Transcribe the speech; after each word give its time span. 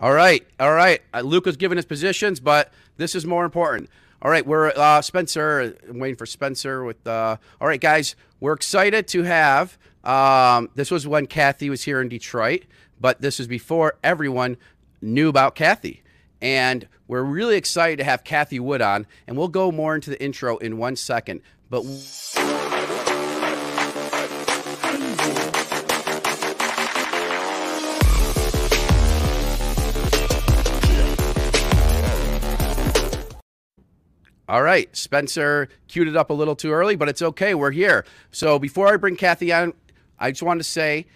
All 0.00 0.14
right, 0.14 0.46
all 0.58 0.72
right. 0.72 1.02
Uh, 1.12 1.20
Luke 1.20 1.44
was 1.44 1.56
his 1.56 1.84
positions, 1.84 2.40
but 2.40 2.72
this 2.96 3.14
is 3.14 3.26
more 3.26 3.44
important. 3.44 3.90
All 4.22 4.30
right, 4.30 4.46
we're 4.46 4.68
uh, 4.68 5.02
Spencer. 5.02 5.76
I'm 5.86 5.98
waiting 5.98 6.16
for 6.16 6.24
Spencer 6.24 6.84
with. 6.84 7.06
Uh, 7.06 7.36
all 7.60 7.68
right, 7.68 7.80
guys, 7.80 8.16
we're 8.40 8.54
excited 8.54 9.06
to 9.08 9.24
have. 9.24 9.76
Um, 10.02 10.70
this 10.74 10.90
was 10.90 11.06
when 11.06 11.26
Cathie 11.26 11.68
was 11.68 11.82
here 11.84 12.00
in 12.00 12.08
Detroit, 12.08 12.62
but 12.98 13.20
this 13.20 13.38
was 13.38 13.46
before 13.46 13.98
everyone 14.02 14.56
knew 15.02 15.28
about 15.28 15.54
Cathie. 15.54 16.02
And 16.40 16.88
we're 17.06 17.22
really 17.22 17.56
excited 17.56 17.98
to 17.98 18.04
have 18.04 18.24
Cathie 18.24 18.60
Wood 18.60 18.80
on, 18.80 19.06
and 19.26 19.36
we'll 19.36 19.48
go 19.48 19.70
more 19.70 19.94
into 19.94 20.08
the 20.08 20.22
intro 20.22 20.56
in 20.56 20.78
one 20.78 20.96
second. 20.96 21.42
But 21.68 21.82
All 34.50 34.64
right, 34.64 34.94
Spencer 34.96 35.68
queued 35.86 36.08
it 36.08 36.16
up 36.16 36.28
a 36.28 36.32
little 36.32 36.56
too 36.56 36.72
early, 36.72 36.96
but 36.96 37.08
it's 37.08 37.22
okay. 37.22 37.54
We're 37.54 37.70
here. 37.70 38.04
So 38.32 38.58
before 38.58 38.92
I 38.92 38.96
bring 38.96 39.14
Cathie 39.14 39.52
on, 39.52 39.74
I 40.18 40.32
just 40.32 40.42
wanted 40.42 40.64
to 40.64 40.68
say 40.68 41.06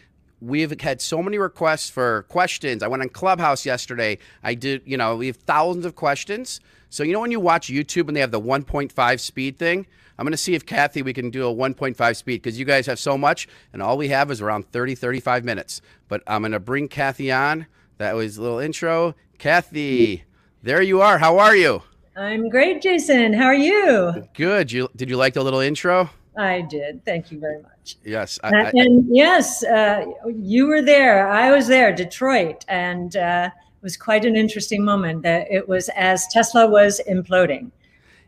we've 0.40 0.80
had 0.80 1.00
so 1.00 1.20
many 1.20 1.36
requests 1.36 1.90
for 1.90 2.26
questions. 2.28 2.80
I 2.80 2.86
went 2.86 3.02
on 3.02 3.08
Clubhouse 3.08 3.66
yesterday. 3.66 4.18
I 4.44 4.54
did, 4.54 4.82
you 4.84 4.96
know, 4.96 5.16
we 5.16 5.26
have 5.26 5.34
thousands 5.34 5.84
of 5.84 5.96
questions. 5.96 6.60
So 6.90 7.02
you 7.02 7.12
know 7.12 7.18
when 7.18 7.32
you 7.32 7.40
watch 7.40 7.66
YouTube 7.66 8.06
and 8.06 8.16
they 8.16 8.20
have 8.20 8.30
the 8.30 8.40
1.5 8.40 9.18
speed 9.18 9.58
thing, 9.58 9.88
I'm 10.16 10.24
going 10.24 10.30
to 10.30 10.36
see 10.36 10.54
if 10.54 10.64
Cathie 10.64 11.02
we 11.02 11.12
can 11.12 11.30
do 11.30 11.48
a 11.48 11.52
1.5 11.52 12.14
speed 12.14 12.40
because 12.40 12.56
you 12.56 12.64
guys 12.64 12.86
have 12.86 13.00
so 13.00 13.18
much 13.18 13.48
and 13.72 13.82
all 13.82 13.96
we 13.96 14.10
have 14.10 14.30
is 14.30 14.40
around 14.40 14.70
30 14.70 14.94
35 14.94 15.44
minutes. 15.44 15.80
But 16.06 16.22
I'm 16.28 16.42
going 16.42 16.52
to 16.52 16.60
bring 16.60 16.86
Cathie 16.86 17.32
on. 17.32 17.66
That 17.98 18.14
was 18.14 18.36
a 18.36 18.42
little 18.42 18.60
intro. 18.60 19.16
Cathie, 19.38 20.22
there 20.62 20.82
you 20.82 21.00
are. 21.00 21.18
How 21.18 21.38
are 21.38 21.56
you? 21.56 21.82
I'm 22.16 22.48
great, 22.48 22.80
Jason. 22.80 23.32
How 23.32 23.46
are 23.46 23.54
you? 23.54 24.26
Good. 24.34 24.70
You 24.70 24.88
did 24.94 25.10
you 25.10 25.16
like 25.16 25.34
the 25.34 25.42
little 25.42 25.60
intro? 25.60 26.08
I 26.36 26.62
did. 26.62 27.04
Thank 27.04 27.32
you 27.32 27.38
very 27.40 27.60
much. 27.62 27.96
Yes. 28.04 28.38
I, 28.42 28.48
I, 28.48 28.72
and 28.74 29.04
yes, 29.14 29.64
uh, 29.64 30.04
you 30.36 30.66
were 30.66 30.82
there. 30.82 31.28
I 31.28 31.50
was 31.50 31.66
there, 31.66 31.94
Detroit, 31.94 32.64
and 32.68 33.16
uh, 33.16 33.50
it 33.54 33.82
was 33.82 33.96
quite 33.96 34.24
an 34.24 34.36
interesting 34.36 34.84
moment. 34.84 35.22
That 35.22 35.46
it 35.50 35.68
was 35.68 35.88
as 35.96 36.26
Tesla 36.28 36.68
was 36.68 37.00
imploding. 37.08 37.70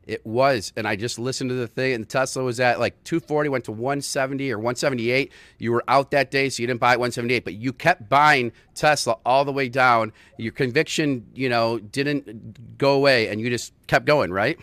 It 0.07 0.25
was, 0.25 0.73
and 0.77 0.87
I 0.87 0.95
just 0.95 1.19
listened 1.19 1.51
to 1.51 1.57
the 1.57 1.67
thing, 1.67 1.95
and 1.95 2.09
Tesla 2.09 2.45
was 2.45 2.61
at 2.61 2.79
like 2.79 3.03
240, 3.03 3.49
went 3.49 3.65
to 3.65 3.73
170 3.73 4.53
or 4.53 4.59
178. 4.59 5.33
You 5.59 5.73
were 5.73 5.83
out 5.89 6.13
that 6.13 6.31
day, 6.31 6.49
so 6.49 6.63
you 6.63 6.69
didn't 6.69 6.79
buy 6.79 6.93
at 6.93 7.01
178, 7.01 7.45
but 7.45 7.55
you 7.55 7.73
kept 7.73 8.09
buying 8.09 8.53
Tesla 8.77 9.17
all 9.27 9.45
the 9.45 9.53
way 9.53 9.69
down. 9.69 10.13
Your 10.39 10.53
conviction, 10.53 11.27
you 11.35 11.49
know, 11.49 11.81
didn't 11.81 12.79
go 12.79 12.95
away, 12.95 13.29
and 13.29 13.41
you 13.41 13.51
just 13.51 13.73
kept 13.89 14.05
going, 14.05 14.31
right? 14.31 14.61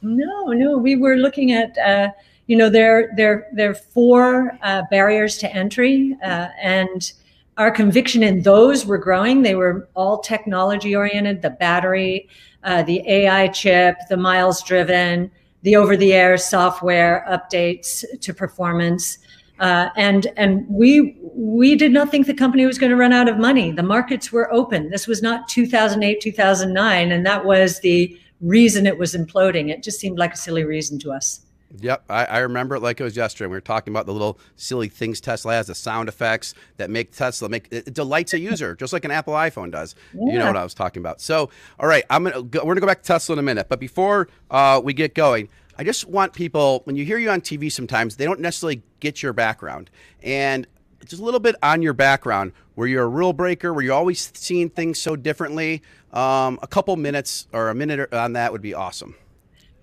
No, 0.00 0.46
no, 0.46 0.78
we 0.78 0.96
were 0.96 1.16
looking 1.16 1.52
at. 1.52 1.76
Uh, 1.76 2.12
you 2.46 2.56
know, 2.56 2.70
there, 2.70 3.12
there, 3.16 3.48
there 3.52 3.70
are 3.70 3.74
four 3.74 4.56
uh, 4.62 4.82
barriers 4.90 5.36
to 5.38 5.52
entry, 5.52 6.16
uh, 6.22 6.48
and 6.62 7.12
our 7.56 7.70
conviction 7.70 8.22
in 8.22 8.42
those 8.42 8.84
were 8.84 8.98
growing. 8.98 9.42
They 9.42 9.54
were 9.54 9.88
all 9.94 10.18
technology 10.18 10.94
oriented. 10.94 11.42
The 11.42 11.50
battery, 11.50 12.28
uh, 12.64 12.82
the 12.82 13.02
AI 13.08 13.48
chip, 13.48 13.96
the 14.08 14.16
miles 14.16 14.62
driven, 14.62 15.30
the 15.62 15.76
over 15.76 15.96
the 15.96 16.12
air 16.12 16.36
software 16.36 17.24
updates 17.28 18.04
to 18.20 18.34
performance. 18.34 19.18
Uh, 19.58 19.88
and 19.96 20.26
and 20.36 20.66
we 20.68 21.16
we 21.22 21.76
did 21.76 21.92
not 21.92 22.10
think 22.10 22.26
the 22.26 22.34
company 22.34 22.66
was 22.66 22.78
going 22.78 22.90
to 22.90 22.96
run 22.96 23.12
out 23.12 23.28
of 23.28 23.38
money. 23.38 23.72
The 23.72 23.82
markets 23.82 24.30
were 24.30 24.52
open. 24.52 24.90
This 24.90 25.06
was 25.06 25.22
not 25.22 25.48
2008, 25.48 26.20
2009, 26.20 27.12
and 27.12 27.24
that 27.24 27.44
was 27.44 27.80
the 27.80 28.18
reason 28.42 28.86
it 28.86 28.98
was 28.98 29.14
imploding. 29.14 29.70
It 29.70 29.82
just 29.82 29.98
seemed 29.98 30.18
like 30.18 30.34
a 30.34 30.36
silly 30.36 30.64
reason 30.64 30.98
to 31.00 31.12
us. 31.12 31.45
Yep, 31.80 32.04
I, 32.08 32.24
I, 32.24 32.38
remember 32.38 32.76
it 32.76 32.82
like 32.82 33.00
it 33.00 33.04
was 33.04 33.16
yesterday. 33.16 33.46
We 33.48 33.56
were 33.56 33.60
talking 33.60 33.92
about 33.92 34.06
the 34.06 34.12
little 34.12 34.38
silly 34.56 34.88
things 34.88 35.20
Tesla 35.20 35.54
has, 35.54 35.66
the 35.66 35.74
sound 35.74 36.08
effects 36.08 36.54
that 36.76 36.90
make 36.90 37.12
Tesla 37.12 37.48
make 37.48 37.68
it 37.70 37.92
delights 37.92 38.34
a 38.34 38.38
user, 38.38 38.74
just 38.74 38.92
like 38.92 39.04
an 39.04 39.10
Apple 39.10 39.34
iPhone 39.34 39.70
does. 39.70 39.94
Yeah. 40.14 40.32
You 40.32 40.38
know 40.38 40.46
what 40.46 40.56
I 40.56 40.62
was 40.62 40.74
talking 40.74 41.02
about. 41.02 41.20
So, 41.20 41.50
all 41.78 41.88
right, 41.88 42.04
I'm 42.10 42.24
gonna 42.24 42.42
go, 42.42 42.60
we're 42.60 42.74
gonna 42.74 42.80
go 42.80 42.86
back 42.86 43.02
to 43.02 43.06
Tesla 43.06 43.34
in 43.34 43.38
a 43.38 43.42
minute, 43.42 43.68
but 43.68 43.80
before 43.80 44.28
uh, 44.50 44.80
we 44.82 44.94
get 44.94 45.14
going, 45.14 45.48
I 45.78 45.84
just 45.84 46.06
want 46.06 46.32
people 46.32 46.80
when 46.84 46.96
you 46.96 47.04
hear 47.04 47.18
you 47.18 47.30
on 47.30 47.40
TV, 47.40 47.70
sometimes 47.70 48.16
they 48.16 48.24
don't 48.24 48.40
necessarily 48.40 48.82
get 49.00 49.22
your 49.22 49.32
background, 49.32 49.90
and 50.22 50.66
just 51.04 51.20
a 51.20 51.24
little 51.24 51.40
bit 51.40 51.56
on 51.62 51.82
your 51.82 51.92
background. 51.92 52.52
Were 52.74 52.86
you 52.86 53.00
a 53.00 53.06
rule 53.06 53.32
breaker? 53.32 53.72
Were 53.72 53.82
you 53.82 53.92
always 53.92 54.30
seeing 54.34 54.70
things 54.70 54.98
so 55.00 55.16
differently? 55.16 55.82
Um, 56.12 56.58
a 56.62 56.66
couple 56.66 56.96
minutes 56.96 57.46
or 57.52 57.68
a 57.68 57.74
minute 57.74 58.12
on 58.12 58.34
that 58.34 58.52
would 58.52 58.62
be 58.62 58.74
awesome. 58.74 59.14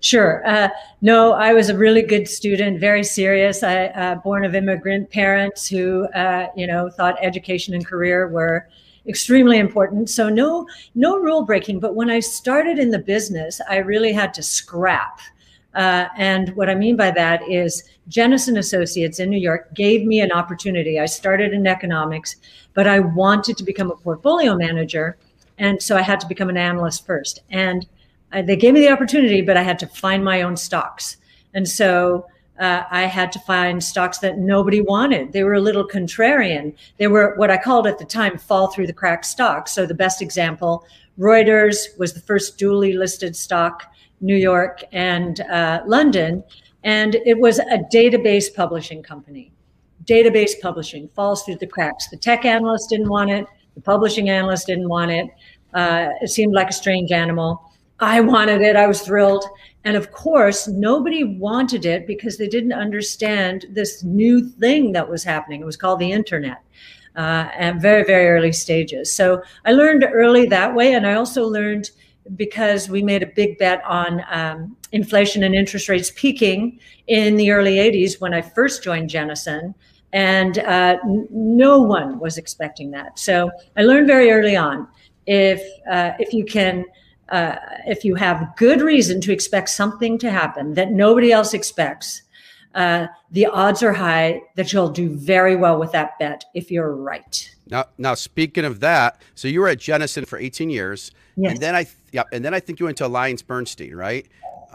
Sure. 0.04 0.46
Uh, 0.46 0.68
no, 1.00 1.32
I 1.32 1.54
was 1.54 1.70
a 1.70 1.76
really 1.76 2.02
good 2.02 2.28
student, 2.28 2.78
very 2.78 3.02
serious. 3.02 3.62
I 3.62 3.86
uh, 3.86 4.16
born 4.16 4.44
of 4.44 4.54
immigrant 4.54 5.10
parents 5.10 5.66
who, 5.66 6.04
uh, 6.08 6.48
you 6.54 6.66
know, 6.66 6.90
thought 6.90 7.16
education 7.22 7.72
and 7.72 7.86
career 7.86 8.28
were 8.28 8.68
extremely 9.06 9.56
important. 9.56 10.10
So 10.10 10.28
no, 10.28 10.68
no 10.94 11.16
rule 11.16 11.46
breaking. 11.46 11.80
But 11.80 11.94
when 11.94 12.10
I 12.10 12.20
started 12.20 12.78
in 12.78 12.90
the 12.90 12.98
business, 12.98 13.62
I 13.66 13.78
really 13.78 14.12
had 14.12 14.34
to 14.34 14.42
scrap. 14.42 15.20
Uh, 15.74 16.08
and 16.18 16.54
what 16.54 16.68
I 16.68 16.74
mean 16.74 16.96
by 16.96 17.10
that 17.12 17.40
is 17.48 17.84
Jennison 18.10 18.58
Associates 18.58 19.20
in 19.20 19.30
New 19.30 19.40
York 19.40 19.72
gave 19.72 20.04
me 20.04 20.20
an 20.20 20.32
opportunity. 20.32 21.00
I 21.00 21.06
started 21.06 21.54
in 21.54 21.66
economics, 21.66 22.36
but 22.74 22.86
I 22.86 23.00
wanted 23.00 23.56
to 23.56 23.64
become 23.64 23.90
a 23.90 23.96
portfolio 23.96 24.54
manager. 24.54 25.16
And 25.56 25.82
so 25.82 25.96
I 25.96 26.02
had 26.02 26.20
to 26.20 26.28
become 26.28 26.50
an 26.50 26.58
analyst 26.58 27.06
first. 27.06 27.40
And 27.48 27.86
uh, 28.34 28.42
they 28.42 28.56
gave 28.56 28.74
me 28.74 28.80
the 28.80 28.90
opportunity, 28.90 29.40
but 29.40 29.56
I 29.56 29.62
had 29.62 29.78
to 29.80 29.86
find 29.86 30.24
my 30.24 30.42
own 30.42 30.56
stocks. 30.56 31.16
And 31.54 31.68
so 31.68 32.26
uh, 32.58 32.82
I 32.90 33.02
had 33.02 33.32
to 33.32 33.38
find 33.40 33.82
stocks 33.82 34.18
that 34.18 34.38
nobody 34.38 34.80
wanted. 34.80 35.32
They 35.32 35.44
were 35.44 35.54
a 35.54 35.60
little 35.60 35.86
contrarian. 35.86 36.74
They 36.98 37.06
were 37.06 37.34
what 37.36 37.50
I 37.50 37.56
called 37.56 37.86
at 37.86 37.98
the 37.98 38.04
time 38.04 38.38
fall 38.38 38.68
through 38.68 38.86
the 38.86 38.92
crack 38.92 39.24
stocks. 39.24 39.72
So 39.72 39.86
the 39.86 39.94
best 39.94 40.22
example, 40.22 40.84
Reuters 41.18 41.98
was 41.98 42.12
the 42.12 42.20
first 42.20 42.58
dually 42.58 42.96
listed 42.96 43.34
stock, 43.36 43.92
New 44.20 44.36
York 44.36 44.82
and 44.92 45.40
uh, 45.42 45.82
London, 45.86 46.44
and 46.82 47.16
it 47.26 47.38
was 47.38 47.58
a 47.58 47.78
database 47.92 48.54
publishing 48.54 49.02
company. 49.02 49.52
Database 50.04 50.52
publishing 50.60 51.08
falls 51.08 51.42
through 51.44 51.56
the 51.56 51.66
cracks. 51.66 52.08
The 52.08 52.16
tech 52.16 52.44
analyst 52.44 52.90
didn't 52.90 53.08
want 53.08 53.30
it. 53.30 53.46
The 53.74 53.80
publishing 53.80 54.28
analyst 54.28 54.66
didn't 54.66 54.88
want 54.88 55.10
it. 55.10 55.30
Uh, 55.72 56.10
it 56.20 56.28
seemed 56.28 56.52
like 56.52 56.70
a 56.70 56.72
strange 56.72 57.10
animal. 57.10 57.70
I 58.00 58.20
wanted 58.20 58.60
it. 58.60 58.76
I 58.76 58.86
was 58.86 59.02
thrilled. 59.02 59.44
And 59.84 59.96
of 59.96 60.12
course, 60.12 60.66
nobody 60.66 61.24
wanted 61.24 61.84
it 61.84 62.06
because 62.06 62.38
they 62.38 62.48
didn't 62.48 62.72
understand 62.72 63.66
this 63.70 64.02
new 64.02 64.48
thing 64.48 64.92
that 64.92 65.08
was 65.08 65.22
happening. 65.22 65.60
It 65.60 65.66
was 65.66 65.76
called 65.76 66.00
the 66.00 66.10
internet 66.10 66.62
uh, 67.16 67.48
at 67.54 67.80
very, 67.80 68.04
very 68.04 68.28
early 68.28 68.52
stages. 68.52 69.12
So 69.12 69.42
I 69.64 69.72
learned 69.72 70.04
early 70.10 70.46
that 70.46 70.74
way. 70.74 70.94
And 70.94 71.06
I 71.06 71.14
also 71.14 71.46
learned 71.46 71.90
because 72.36 72.88
we 72.88 73.02
made 73.02 73.22
a 73.22 73.26
big 73.26 73.58
bet 73.58 73.82
on 73.84 74.24
um, 74.30 74.76
inflation 74.92 75.42
and 75.42 75.54
interest 75.54 75.88
rates 75.88 76.10
peaking 76.16 76.80
in 77.06 77.36
the 77.36 77.50
early 77.50 77.76
80s 77.76 78.20
when 78.20 78.32
I 78.32 78.40
first 78.40 78.82
joined 78.82 79.10
Jennison. 79.10 79.74
And 80.14 80.58
uh, 80.60 80.96
n- 81.04 81.28
no 81.30 81.80
one 81.80 82.18
was 82.18 82.38
expecting 82.38 82.90
that. 82.92 83.18
So 83.18 83.50
I 83.76 83.82
learned 83.82 84.06
very 84.06 84.30
early 84.30 84.56
on 84.56 84.88
if, 85.26 85.62
uh, 85.90 86.12
if 86.18 86.32
you 86.32 86.44
can 86.44 86.84
uh, 87.28 87.56
if 87.86 88.04
you 88.04 88.14
have 88.14 88.54
good 88.56 88.80
reason 88.80 89.20
to 89.22 89.32
expect 89.32 89.70
something 89.70 90.18
to 90.18 90.30
happen 90.30 90.74
that 90.74 90.92
nobody 90.92 91.32
else 91.32 91.54
expects, 91.54 92.22
uh, 92.74 93.06
the 93.30 93.46
odds 93.46 93.82
are 93.82 93.92
high 93.92 94.42
that 94.56 94.72
you'll 94.72 94.90
do 94.90 95.08
very 95.08 95.56
well 95.56 95.78
with 95.78 95.92
that 95.92 96.18
bet 96.18 96.44
if 96.54 96.70
you're 96.70 96.94
right. 96.94 97.54
Now, 97.70 97.86
now 97.98 98.14
speaking 98.14 98.64
of 98.64 98.80
that, 98.80 99.20
so 99.34 99.48
you 99.48 99.60
were 99.60 99.68
at 99.68 99.78
Jennison 99.78 100.26
for 100.26 100.38
18 100.38 100.70
years, 100.70 101.12
yes. 101.36 101.52
and 101.52 101.60
then 101.60 101.74
I, 101.74 101.86
yeah, 102.12 102.24
and 102.32 102.44
then 102.44 102.52
I 102.52 102.60
think 102.60 102.80
you 102.80 102.86
went 102.86 102.98
to 102.98 103.06
Alliance 103.06 103.42
Bernstein, 103.42 103.94
right? 103.94 104.26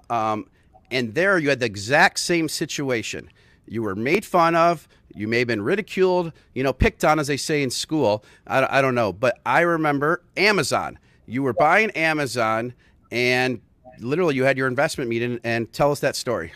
Um, 0.09 0.47
and 0.89 1.13
there 1.13 1.37
you 1.37 1.49
had 1.49 1.59
the 1.59 1.65
exact 1.65 2.19
same 2.19 2.49
situation. 2.49 3.29
You 3.67 3.83
were 3.83 3.95
made 3.95 4.25
fun 4.25 4.55
of. 4.55 4.87
You 5.13 5.27
may 5.27 5.39
have 5.39 5.47
been 5.47 5.61
ridiculed, 5.61 6.31
you 6.53 6.63
know, 6.63 6.73
picked 6.73 7.03
on, 7.03 7.19
as 7.19 7.27
they 7.27 7.37
say 7.37 7.61
in 7.61 7.69
school. 7.69 8.23
I, 8.47 8.79
I 8.79 8.81
don't 8.81 8.95
know, 8.95 9.11
but 9.11 9.39
I 9.45 9.61
remember 9.61 10.21
Amazon 10.37 10.97
you 11.29 11.43
were 11.43 11.53
buying 11.53 11.91
Amazon 11.91 12.73
and 13.11 13.61
literally 13.99 14.35
you 14.35 14.43
had 14.43 14.57
your 14.57 14.67
investment 14.67 15.09
meeting 15.09 15.39
and 15.43 15.71
tell 15.71 15.91
us 15.91 15.99
that 15.99 16.15
story. 16.15 16.51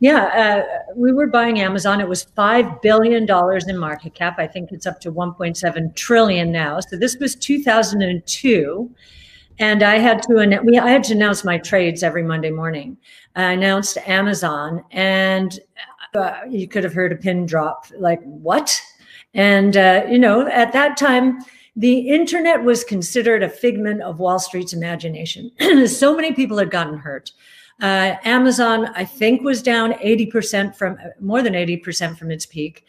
Yeah, 0.00 0.62
uh, 0.62 0.92
we 0.94 1.12
were 1.12 1.26
buying 1.26 1.60
Amazon. 1.60 2.00
It 2.00 2.08
was 2.08 2.22
five 2.22 2.80
billion 2.82 3.26
dollars 3.26 3.66
in 3.66 3.76
market 3.76 4.14
cap. 4.14 4.38
I 4.38 4.46
think 4.46 4.70
it's 4.70 4.86
up 4.86 5.00
to 5.00 5.10
1.7 5.10 5.94
trillion 5.96 6.52
now. 6.52 6.78
So 6.78 6.96
this 6.96 7.18
was 7.18 7.34
2002, 7.34 8.90
and 9.58 9.82
I 9.82 9.98
had 9.98 10.22
to 10.22 10.60
we 10.64 10.78
I 10.78 10.88
had 10.88 11.02
to 11.04 11.14
announce 11.14 11.42
my 11.42 11.58
trades 11.58 12.04
every 12.04 12.22
Monday 12.22 12.50
morning. 12.50 12.96
I 13.34 13.52
announced 13.52 13.98
Amazon, 14.06 14.84
and 14.92 15.58
uh, 16.14 16.42
you 16.48 16.68
could 16.68 16.84
have 16.84 16.94
heard 16.94 17.10
a 17.10 17.16
pin 17.16 17.44
drop. 17.44 17.86
Like 17.98 18.22
what? 18.22 18.80
And 19.34 19.76
uh, 19.76 20.04
you 20.08 20.20
know, 20.20 20.46
at 20.46 20.72
that 20.74 20.96
time, 20.96 21.40
the 21.78 22.08
internet 22.08 22.64
was 22.64 22.82
considered 22.82 23.44
a 23.44 23.48
figment 23.48 24.02
of 24.02 24.18
Wall 24.18 24.40
Street's 24.40 24.72
imagination. 24.72 25.52
so 25.86 26.16
many 26.16 26.32
people 26.32 26.58
had 26.58 26.72
gotten 26.72 26.98
hurt. 26.98 27.30
Uh, 27.80 28.16
Amazon, 28.24 28.86
I 28.96 29.04
think, 29.04 29.42
was 29.42 29.62
down 29.62 29.92
80% 29.92 30.74
from 30.74 30.98
more 31.20 31.40
than 31.40 31.52
80% 31.52 32.18
from 32.18 32.32
its 32.32 32.46
peak. 32.46 32.84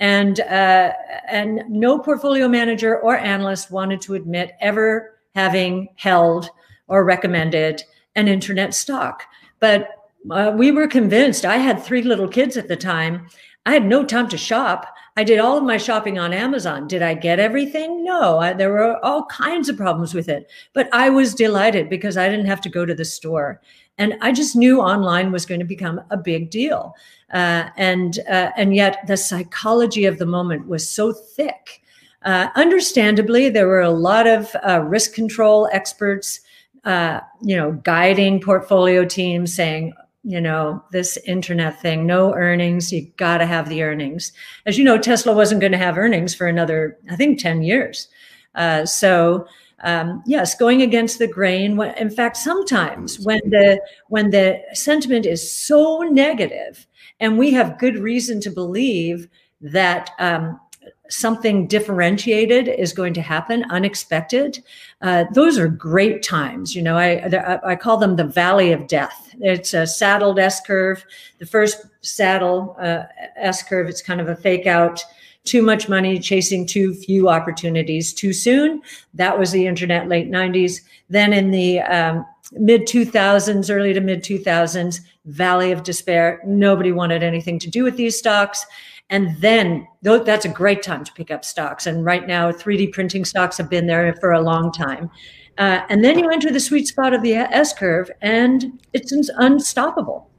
And, 0.00 0.40
uh, 0.40 0.92
and 1.28 1.62
no 1.68 2.00
portfolio 2.00 2.48
manager 2.48 2.98
or 2.98 3.16
analyst 3.16 3.70
wanted 3.70 4.00
to 4.00 4.14
admit 4.14 4.56
ever 4.60 5.20
having 5.36 5.90
held 5.94 6.50
or 6.88 7.04
recommended 7.04 7.84
an 8.16 8.26
internet 8.26 8.74
stock. 8.74 9.22
But 9.60 9.88
uh, 10.28 10.52
we 10.56 10.72
were 10.72 10.88
convinced. 10.88 11.44
I 11.44 11.58
had 11.58 11.80
three 11.80 12.02
little 12.02 12.26
kids 12.26 12.56
at 12.56 12.66
the 12.66 12.76
time. 12.76 13.28
I 13.66 13.72
had 13.72 13.86
no 13.86 14.04
time 14.04 14.28
to 14.30 14.36
shop. 14.36 14.92
I 15.16 15.24
did 15.24 15.38
all 15.38 15.58
of 15.58 15.64
my 15.64 15.76
shopping 15.76 16.18
on 16.18 16.32
Amazon. 16.32 16.88
Did 16.88 17.02
I 17.02 17.12
get 17.12 17.38
everything? 17.38 18.02
No, 18.02 18.38
I, 18.38 18.54
there 18.54 18.70
were 18.70 19.04
all 19.04 19.26
kinds 19.26 19.68
of 19.68 19.76
problems 19.76 20.14
with 20.14 20.28
it. 20.28 20.50
But 20.72 20.88
I 20.92 21.10
was 21.10 21.34
delighted 21.34 21.90
because 21.90 22.16
I 22.16 22.28
didn't 22.30 22.46
have 22.46 22.62
to 22.62 22.70
go 22.70 22.86
to 22.86 22.94
the 22.94 23.04
store. 23.04 23.60
And 23.98 24.16
I 24.22 24.32
just 24.32 24.56
knew 24.56 24.80
online 24.80 25.30
was 25.30 25.44
going 25.44 25.60
to 25.60 25.66
become 25.66 26.00
a 26.10 26.16
big 26.16 26.50
deal. 26.50 26.94
Uh, 27.30 27.68
and, 27.76 28.20
uh, 28.20 28.52
and 28.56 28.74
yet 28.74 29.06
the 29.06 29.18
psychology 29.18 30.06
of 30.06 30.18
the 30.18 30.26
moment 30.26 30.66
was 30.66 30.88
so 30.88 31.12
thick. 31.12 31.82
Uh, 32.24 32.48
understandably, 32.54 33.50
there 33.50 33.68
were 33.68 33.82
a 33.82 33.90
lot 33.90 34.26
of 34.26 34.54
uh, 34.66 34.80
risk 34.80 35.12
control 35.12 35.68
experts, 35.72 36.40
uh, 36.84 37.20
you 37.42 37.56
know, 37.56 37.72
guiding 37.84 38.40
portfolio 38.40 39.04
teams 39.04 39.54
saying, 39.54 39.92
you 40.24 40.40
know, 40.40 40.82
this 40.92 41.16
internet 41.26 41.80
thing, 41.80 42.06
no 42.06 42.34
earnings, 42.34 42.92
you 42.92 43.02
got 43.16 43.38
to 43.38 43.46
have 43.46 43.68
the 43.68 43.82
earnings. 43.82 44.32
As 44.66 44.78
you 44.78 44.84
know, 44.84 44.98
Tesla 44.98 45.34
wasn't 45.34 45.60
going 45.60 45.72
to 45.72 45.78
have 45.78 45.98
earnings 45.98 46.34
for 46.34 46.46
another, 46.46 46.96
I 47.10 47.16
think, 47.16 47.40
10 47.40 47.62
years. 47.62 48.08
Uh, 48.54 48.86
so, 48.86 49.46
um, 49.80 50.22
yes, 50.26 50.54
going 50.54 50.82
against 50.82 51.18
the 51.18 51.26
grain. 51.26 51.80
In 51.98 52.10
fact, 52.10 52.36
sometimes 52.36 53.18
when 53.18 53.40
the 53.50 53.80
when 54.08 54.30
the 54.30 54.60
sentiment 54.74 55.26
is 55.26 55.52
so 55.52 56.02
negative, 56.02 56.86
and 57.18 57.36
we 57.36 57.52
have 57.52 57.78
good 57.78 57.98
reason 57.98 58.40
to 58.42 58.50
believe 58.50 59.28
that 59.60 60.10
um, 60.20 60.60
something 61.08 61.66
differentiated 61.66 62.68
is 62.68 62.92
going 62.92 63.12
to 63.14 63.20
happen, 63.20 63.64
unexpected. 63.70 64.62
Uh, 65.02 65.24
those 65.34 65.58
are 65.58 65.68
great 65.68 66.22
times. 66.22 66.74
You 66.74 66.82
know, 66.82 66.96
I, 66.96 67.60
I 67.64 67.76
call 67.76 67.98
them 67.98 68.16
the 68.16 68.24
valley 68.24 68.72
of 68.72 68.86
death. 68.86 69.34
It's 69.40 69.74
a 69.74 69.86
saddled 69.86 70.38
S 70.38 70.60
curve. 70.64 71.04
The 71.38 71.46
first 71.46 71.84
saddle 72.00 72.76
uh, 72.80 73.04
S 73.36 73.62
curve, 73.62 73.88
it's 73.88 74.00
kind 74.02 74.20
of 74.20 74.28
a 74.28 74.36
fake 74.36 74.66
out. 74.66 75.04
Too 75.44 75.62
much 75.62 75.88
money 75.88 76.18
chasing 76.18 76.66
too 76.66 76.94
few 76.94 77.28
opportunities 77.28 78.14
too 78.14 78.32
soon. 78.32 78.80
That 79.12 79.38
was 79.38 79.50
the 79.50 79.66
internet 79.66 80.08
late 80.08 80.30
90s. 80.30 80.80
Then 81.10 81.32
in 81.32 81.50
the 81.50 81.80
um, 81.80 82.24
mid 82.52 82.82
2000s, 82.82 83.74
early 83.74 83.92
to 83.92 84.00
mid 84.00 84.22
2000s, 84.22 85.00
valley 85.26 85.72
of 85.72 85.82
despair. 85.82 86.40
Nobody 86.44 86.92
wanted 86.92 87.22
anything 87.22 87.58
to 87.60 87.70
do 87.70 87.84
with 87.84 87.96
these 87.96 88.18
stocks. 88.18 88.66
And 89.12 89.36
then 89.40 89.86
that's 90.02 90.46
a 90.46 90.48
great 90.48 90.82
time 90.82 91.04
to 91.04 91.12
pick 91.12 91.30
up 91.30 91.44
stocks. 91.44 91.86
And 91.86 92.02
right 92.02 92.26
now, 92.26 92.50
3D 92.50 92.92
printing 92.92 93.26
stocks 93.26 93.58
have 93.58 93.68
been 93.68 93.86
there 93.86 94.14
for 94.16 94.32
a 94.32 94.40
long 94.40 94.72
time. 94.72 95.10
Uh, 95.58 95.82
and 95.90 96.02
then 96.02 96.18
you 96.18 96.30
enter 96.30 96.50
the 96.50 96.58
sweet 96.58 96.88
spot 96.88 97.12
of 97.12 97.22
the 97.22 97.34
S 97.34 97.74
curve, 97.74 98.10
and 98.22 98.80
it's 98.94 99.12
unstoppable. 99.36 100.30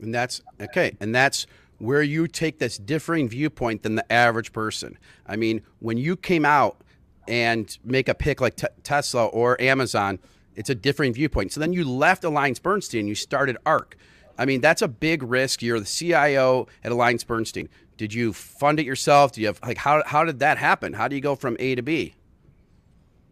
And 0.00 0.14
that's 0.14 0.40
okay. 0.60 0.96
And 1.00 1.12
that's 1.12 1.48
where 1.78 2.02
you 2.02 2.28
take 2.28 2.60
this 2.60 2.78
differing 2.78 3.28
viewpoint 3.28 3.82
than 3.82 3.96
the 3.96 4.12
average 4.12 4.52
person. 4.52 4.96
I 5.26 5.34
mean, 5.34 5.62
when 5.80 5.98
you 5.98 6.16
came 6.16 6.44
out 6.44 6.80
and 7.26 7.76
make 7.84 8.08
a 8.08 8.14
pick 8.14 8.40
like 8.40 8.54
t- 8.54 8.68
Tesla 8.84 9.26
or 9.26 9.60
Amazon, 9.60 10.20
it's 10.54 10.70
a 10.70 10.76
differing 10.76 11.12
viewpoint. 11.12 11.52
So 11.52 11.58
then 11.58 11.72
you 11.72 11.84
left 11.84 12.22
Alliance 12.22 12.60
Bernstein, 12.60 13.08
you 13.08 13.16
started 13.16 13.56
ARK. 13.66 13.96
I 14.40 14.46
mean, 14.46 14.62
that's 14.62 14.80
a 14.80 14.88
big 14.88 15.22
risk. 15.22 15.60
You're 15.60 15.78
the 15.78 15.84
CIO 15.84 16.66
at 16.82 16.90
Alliance 16.90 17.22
Bernstein. 17.24 17.68
Did 17.98 18.14
you 18.14 18.32
fund 18.32 18.80
it 18.80 18.86
yourself? 18.86 19.32
Do 19.32 19.42
you 19.42 19.48
have 19.48 19.60
like 19.62 19.76
how 19.76 20.02
how 20.06 20.24
did 20.24 20.38
that 20.38 20.56
happen? 20.56 20.94
How 20.94 21.08
do 21.08 21.14
you 21.14 21.20
go 21.20 21.34
from 21.34 21.58
A 21.60 21.74
to 21.74 21.82
B? 21.82 22.14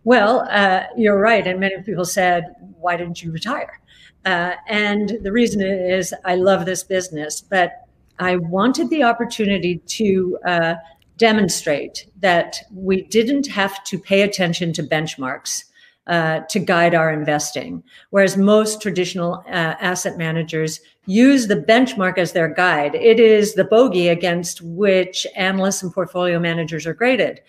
Well, 0.05 0.47
uh, 0.51 0.83
you're 0.99 1.19
right, 1.19 1.47
and 1.47 1.59
many 1.59 1.81
people 1.83 2.05
said, 2.05 2.45
"Why 2.79 2.99
didn't 2.99 3.23
you 3.23 3.33
retire?" 3.33 3.81
Uh, 4.27 4.53
and 4.69 5.17
the 5.23 5.33
reason 5.33 5.63
is 5.63 6.13
I 6.27 6.35
love 6.35 6.67
this 6.67 6.85
business, 6.85 7.41
but 7.41 7.73
I 8.19 8.37
wanted 8.37 8.91
the 8.91 9.05
opportunity 9.05 9.79
to 9.79 10.39
uh, 10.45 10.75
demonstrate 11.17 12.07
that 12.21 12.59
we 12.71 13.03
didn't 13.05 13.47
have 13.47 13.83
to 13.85 13.99
pay 13.99 14.21
attention 14.21 14.75
to 14.75 14.83
benchmarks 14.83 15.65
uh, 16.09 16.41
to 16.49 16.59
guide 16.59 16.95
our 16.95 17.13
investing. 17.13 17.83
Whereas 18.11 18.37
most 18.37 18.81
traditional 18.81 19.45
uh, 19.47 19.75
asset 19.81 20.17
managers 20.17 20.81
use 21.07 21.47
the 21.47 21.57
benchmark 21.57 22.19
as 22.19 22.33
their 22.33 22.49
guide. 22.49 22.95
It 22.95 23.21
is 23.21 23.55
the 23.55 23.65
bogey 23.65 24.09
against 24.09 24.61
which 24.63 25.27
analysts 25.37 25.83
and 25.83 25.93
portfolio 25.93 26.39
managers 26.39 26.87
are 26.87 26.95
graded. 26.95 27.41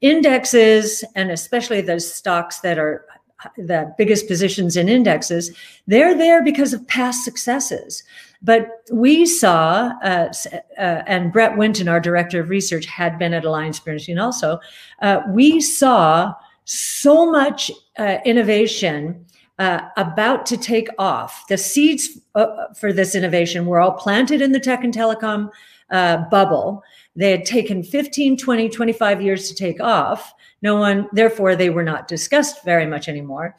Indexes, 0.00 1.04
and 1.14 1.30
especially 1.30 1.80
those 1.80 2.12
stocks 2.12 2.60
that 2.60 2.78
are 2.78 3.04
the 3.56 3.92
biggest 3.96 4.28
positions 4.28 4.76
in 4.76 4.88
indexes, 4.88 5.50
they're 5.86 6.16
there 6.16 6.42
because 6.42 6.72
of 6.72 6.86
past 6.88 7.24
successes. 7.24 8.02
But 8.42 8.68
we 8.90 9.26
saw, 9.26 9.92
uh, 10.02 10.32
uh, 10.78 11.02
and 11.06 11.32
Brett 11.32 11.56
Winton, 11.56 11.88
our 11.88 12.00
director 12.00 12.40
of 12.40 12.48
research, 12.48 12.86
had 12.86 13.18
been 13.18 13.34
at 13.34 13.44
Alliance 13.44 13.80
Bernstein 13.80 14.18
also. 14.18 14.58
Uh, 15.02 15.20
we 15.28 15.60
saw 15.60 16.34
so 16.64 17.30
much 17.30 17.70
uh, 17.98 18.18
innovation 18.24 19.26
uh, 19.58 19.88
about 19.96 20.46
to 20.46 20.56
take 20.56 20.88
off. 20.98 21.46
The 21.48 21.58
seeds 21.58 22.18
uh, 22.34 22.46
for 22.74 22.92
this 22.92 23.14
innovation 23.14 23.66
were 23.66 23.80
all 23.80 23.92
planted 23.92 24.40
in 24.40 24.52
the 24.52 24.60
tech 24.60 24.84
and 24.84 24.94
telecom 24.94 25.50
uh, 25.90 26.28
bubble. 26.30 26.82
They 27.14 27.30
had 27.30 27.44
taken 27.44 27.82
15, 27.82 28.36
20, 28.36 28.68
25 28.68 29.20
years 29.22 29.48
to 29.48 29.54
take 29.54 29.80
off. 29.80 30.32
No 30.62 30.76
one, 30.76 31.08
therefore, 31.12 31.56
they 31.56 31.70
were 31.70 31.82
not 31.82 32.08
discussed 32.08 32.64
very 32.64 32.86
much 32.86 33.08
anymore. 33.08 33.56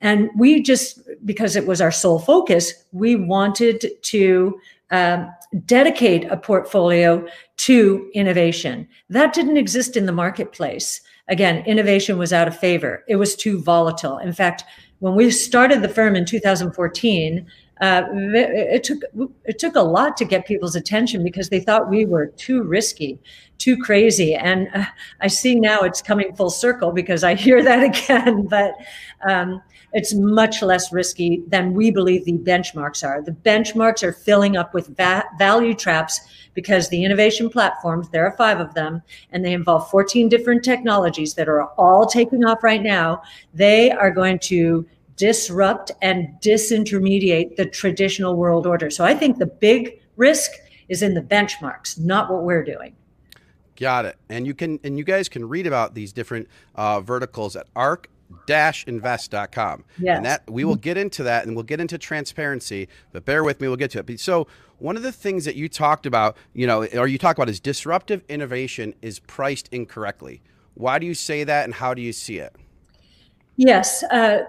And 0.00 0.30
we 0.36 0.62
just, 0.62 1.00
because 1.24 1.56
it 1.56 1.66
was 1.66 1.80
our 1.80 1.92
sole 1.92 2.18
focus, 2.18 2.72
we 2.92 3.14
wanted 3.14 3.90
to 4.02 4.58
um, 4.90 5.30
dedicate 5.66 6.24
a 6.30 6.36
portfolio 6.36 7.26
to 7.58 8.10
innovation. 8.14 8.88
That 9.08 9.32
didn't 9.32 9.56
exist 9.56 9.96
in 9.96 10.06
the 10.06 10.12
marketplace. 10.12 11.00
Again, 11.28 11.64
innovation 11.64 12.18
was 12.18 12.32
out 12.32 12.48
of 12.48 12.58
favor. 12.58 13.04
It 13.08 13.16
was 13.16 13.34
too 13.34 13.60
volatile. 13.60 14.18
In 14.18 14.32
fact, 14.32 14.64
when 14.98 15.14
we 15.14 15.30
started 15.30 15.82
the 15.82 15.88
firm 15.88 16.16
in 16.16 16.24
2014, 16.24 17.46
uh, 17.80 18.02
it 18.12 18.84
took 18.84 19.02
it 19.44 19.58
took 19.58 19.74
a 19.74 19.82
lot 19.82 20.16
to 20.16 20.24
get 20.24 20.46
people's 20.46 20.76
attention 20.76 21.24
because 21.24 21.48
they 21.48 21.58
thought 21.58 21.90
we 21.90 22.04
were 22.04 22.28
too 22.28 22.62
risky, 22.62 23.18
too 23.58 23.76
crazy. 23.76 24.34
And 24.34 24.68
uh, 24.72 24.84
I 25.20 25.26
see 25.26 25.56
now 25.56 25.80
it's 25.80 26.00
coming 26.00 26.34
full 26.36 26.50
circle 26.50 26.92
because 26.92 27.24
I 27.24 27.34
hear 27.34 27.62
that 27.62 27.82
again. 28.06 28.46
But 28.46 28.74
um, 29.28 29.60
it's 29.92 30.14
much 30.14 30.62
less 30.62 30.92
risky 30.92 31.42
than 31.48 31.74
we 31.74 31.90
believe 31.90 32.24
the 32.24 32.38
benchmarks 32.38 33.06
are. 33.06 33.22
The 33.22 33.32
benchmarks 33.32 34.02
are 34.02 34.12
filling 34.12 34.56
up 34.56 34.72
with 34.72 34.96
va- 34.96 35.24
value 35.38 35.74
traps 35.74 36.20
because 36.54 36.88
the 36.88 37.04
innovation 37.04 37.50
platforms, 37.50 38.08
there 38.08 38.24
are 38.26 38.36
five 38.36 38.60
of 38.60 38.72
them, 38.74 39.02
and 39.32 39.44
they 39.44 39.52
involve 39.52 39.90
14 39.90 40.28
different 40.28 40.64
technologies 40.64 41.34
that 41.34 41.48
are 41.48 41.64
all 41.74 42.06
taking 42.06 42.44
off 42.44 42.62
right 42.62 42.82
now. 42.82 43.22
They 43.52 43.90
are 43.90 44.10
going 44.10 44.38
to 44.40 44.86
disrupt 45.16 45.92
and 46.02 46.28
disintermediate 46.40 47.56
the 47.56 47.66
traditional 47.66 48.36
world 48.36 48.66
order. 48.66 48.90
So 48.90 49.04
I 49.04 49.14
think 49.14 49.38
the 49.38 49.46
big 49.46 50.00
risk 50.16 50.50
is 50.88 51.02
in 51.02 51.14
the 51.14 51.22
benchmarks, 51.22 51.98
not 51.98 52.30
what 52.30 52.42
we're 52.42 52.64
doing. 52.64 52.94
Got 53.76 54.04
it. 54.04 54.16
And 54.28 54.46
you 54.46 54.54
can 54.54 54.78
and 54.84 54.96
you 54.96 55.04
guys 55.04 55.28
can 55.28 55.48
read 55.48 55.66
about 55.66 55.94
these 55.94 56.12
different 56.12 56.48
uh, 56.76 57.00
verticals 57.00 57.56
at 57.56 57.66
ARK 57.74 58.08
invest.com. 58.86 59.84
Yes. 59.98 60.16
And 60.16 60.26
that 60.26 60.50
we 60.50 60.64
will 60.64 60.76
get 60.76 60.96
into 60.96 61.22
that 61.24 61.46
and 61.46 61.54
we'll 61.54 61.64
get 61.64 61.80
into 61.80 61.98
transparency, 61.98 62.88
but 63.12 63.24
bear 63.24 63.44
with 63.44 63.60
me, 63.60 63.68
we'll 63.68 63.76
get 63.76 63.90
to 63.92 64.04
it. 64.06 64.20
So 64.20 64.46
one 64.78 64.96
of 64.96 65.02
the 65.02 65.12
things 65.12 65.44
that 65.44 65.56
you 65.56 65.68
talked 65.68 66.06
about, 66.06 66.36
you 66.52 66.66
know, 66.66 66.84
or 66.84 67.06
you 67.06 67.18
talk 67.18 67.36
about 67.36 67.48
is 67.48 67.60
disruptive 67.60 68.22
innovation 68.28 68.94
is 69.02 69.18
priced 69.18 69.68
incorrectly. 69.72 70.42
Why 70.74 70.98
do 70.98 71.06
you 71.06 71.14
say 71.14 71.44
that 71.44 71.64
and 71.64 71.74
how 71.74 71.94
do 71.94 72.02
you 72.02 72.12
see 72.12 72.38
it? 72.38 72.54
Yes, 73.56 74.02
uh, 74.04 74.44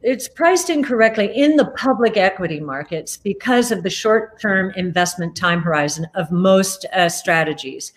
it's 0.00 0.26
priced 0.26 0.70
incorrectly 0.70 1.30
in 1.36 1.56
the 1.56 1.66
public 1.66 2.16
equity 2.16 2.60
markets 2.60 3.16
because 3.16 3.70
of 3.70 3.82
the 3.82 3.90
short 3.90 4.40
term 4.40 4.72
investment 4.74 5.36
time 5.36 5.60
horizon 5.60 6.06
of 6.14 6.30
most 6.30 6.86
uh, 6.94 7.08
strategies. 7.10 7.92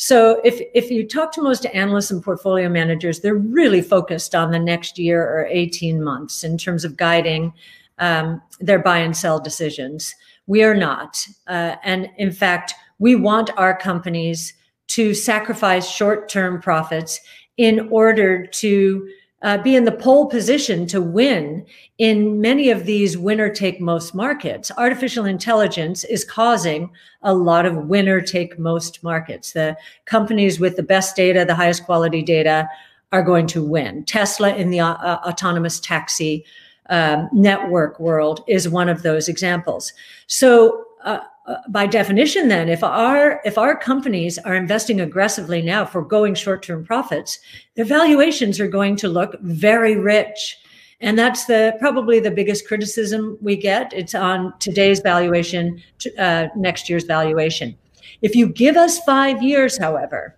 So 0.00 0.40
if 0.44 0.60
if 0.74 0.92
you 0.92 1.04
talk 1.04 1.32
to 1.32 1.42
most 1.42 1.66
analysts 1.66 2.12
and 2.12 2.22
portfolio 2.22 2.68
managers, 2.68 3.18
they're 3.18 3.34
really 3.34 3.82
focused 3.82 4.32
on 4.32 4.52
the 4.52 4.58
next 4.58 4.96
year 4.96 5.20
or 5.20 5.48
18 5.50 6.04
months 6.04 6.44
in 6.44 6.56
terms 6.56 6.84
of 6.84 6.96
guiding 6.96 7.52
um, 7.98 8.40
their 8.60 8.78
buy 8.78 8.98
and 8.98 9.16
sell 9.16 9.40
decisions. 9.40 10.14
We 10.46 10.62
are 10.62 10.74
not. 10.74 11.26
Uh, 11.48 11.74
and 11.82 12.08
in 12.16 12.30
fact, 12.30 12.74
we 13.00 13.16
want 13.16 13.50
our 13.56 13.76
companies 13.76 14.54
to 14.88 15.14
sacrifice 15.14 15.90
short 15.90 16.28
term 16.28 16.60
profits 16.60 17.18
in 17.56 17.88
order 17.90 18.46
to 18.46 19.08
uh, 19.42 19.58
be 19.58 19.76
in 19.76 19.84
the 19.84 19.92
pole 19.92 20.26
position 20.26 20.86
to 20.86 21.00
win 21.00 21.64
in 21.98 22.40
many 22.40 22.70
of 22.70 22.86
these 22.86 23.16
winner 23.16 23.48
take 23.48 23.80
most 23.80 24.14
markets. 24.14 24.70
Artificial 24.76 25.24
intelligence 25.24 26.04
is 26.04 26.24
causing 26.24 26.90
a 27.22 27.34
lot 27.34 27.64
of 27.64 27.86
winner 27.86 28.20
take 28.20 28.58
most 28.58 29.02
markets. 29.04 29.52
The 29.52 29.76
companies 30.06 30.58
with 30.58 30.76
the 30.76 30.82
best 30.82 31.14
data, 31.14 31.44
the 31.44 31.54
highest 31.54 31.84
quality 31.84 32.22
data 32.22 32.68
are 33.12 33.22
going 33.22 33.46
to 33.48 33.62
win. 33.62 34.04
Tesla 34.04 34.54
in 34.54 34.70
the 34.70 34.80
uh, 34.80 34.94
uh 34.94 35.20
autonomous 35.24 35.80
taxi 35.80 36.44
um, 36.90 37.28
network 37.32 38.00
world 38.00 38.42
is 38.46 38.68
one 38.68 38.88
of 38.88 39.02
those 39.02 39.28
examples. 39.28 39.92
So, 40.26 40.84
uh, 41.04 41.20
uh, 41.48 41.56
by 41.70 41.86
definition 41.86 42.48
then 42.48 42.68
if 42.68 42.84
our 42.84 43.40
if 43.44 43.58
our 43.58 43.76
companies 43.76 44.38
are 44.38 44.54
investing 44.54 45.00
aggressively 45.00 45.60
now 45.62 45.84
for 45.84 46.02
going 46.02 46.34
short-term 46.34 46.84
profits 46.84 47.40
their 47.74 47.84
valuations 47.84 48.60
are 48.60 48.68
going 48.68 48.96
to 48.96 49.08
look 49.08 49.36
very 49.40 49.96
rich. 49.96 50.58
And 51.00 51.16
that's 51.16 51.44
the 51.44 51.76
probably 51.78 52.18
the 52.18 52.32
biggest 52.32 52.66
criticism 52.66 53.38
we 53.40 53.54
get. 53.56 53.92
It's 53.92 54.16
on 54.16 54.52
today's 54.58 54.98
valuation 54.98 55.80
uh, 56.18 56.48
next 56.56 56.88
year's 56.88 57.04
valuation. 57.04 57.78
If 58.20 58.34
you 58.34 58.48
give 58.48 58.76
us 58.76 58.98
five 59.04 59.40
years 59.40 59.78
however 59.78 60.37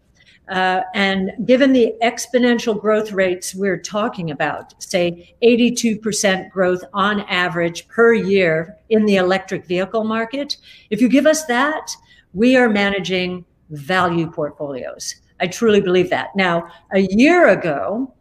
uh, 0.50 0.82
and 0.94 1.30
given 1.44 1.72
the 1.72 1.94
exponential 2.02 2.78
growth 2.78 3.12
rates 3.12 3.54
we're 3.54 3.78
talking 3.78 4.32
about, 4.32 4.74
say 4.82 5.34
82% 5.42 6.50
growth 6.50 6.82
on 6.92 7.20
average 7.22 7.86
per 7.86 8.12
year 8.12 8.76
in 8.88 9.06
the 9.06 9.16
electric 9.16 9.64
vehicle 9.64 10.02
market, 10.02 10.56
if 10.90 11.00
you 11.00 11.08
give 11.08 11.24
us 11.24 11.44
that, 11.46 11.92
we 12.34 12.56
are 12.56 12.68
managing 12.68 13.44
value 13.70 14.28
portfolios. 14.28 15.14
I 15.40 15.46
truly 15.46 15.80
believe 15.80 16.10
that. 16.10 16.34
Now, 16.34 16.68
a 16.92 17.00
year 17.00 17.48
ago, 17.48 18.12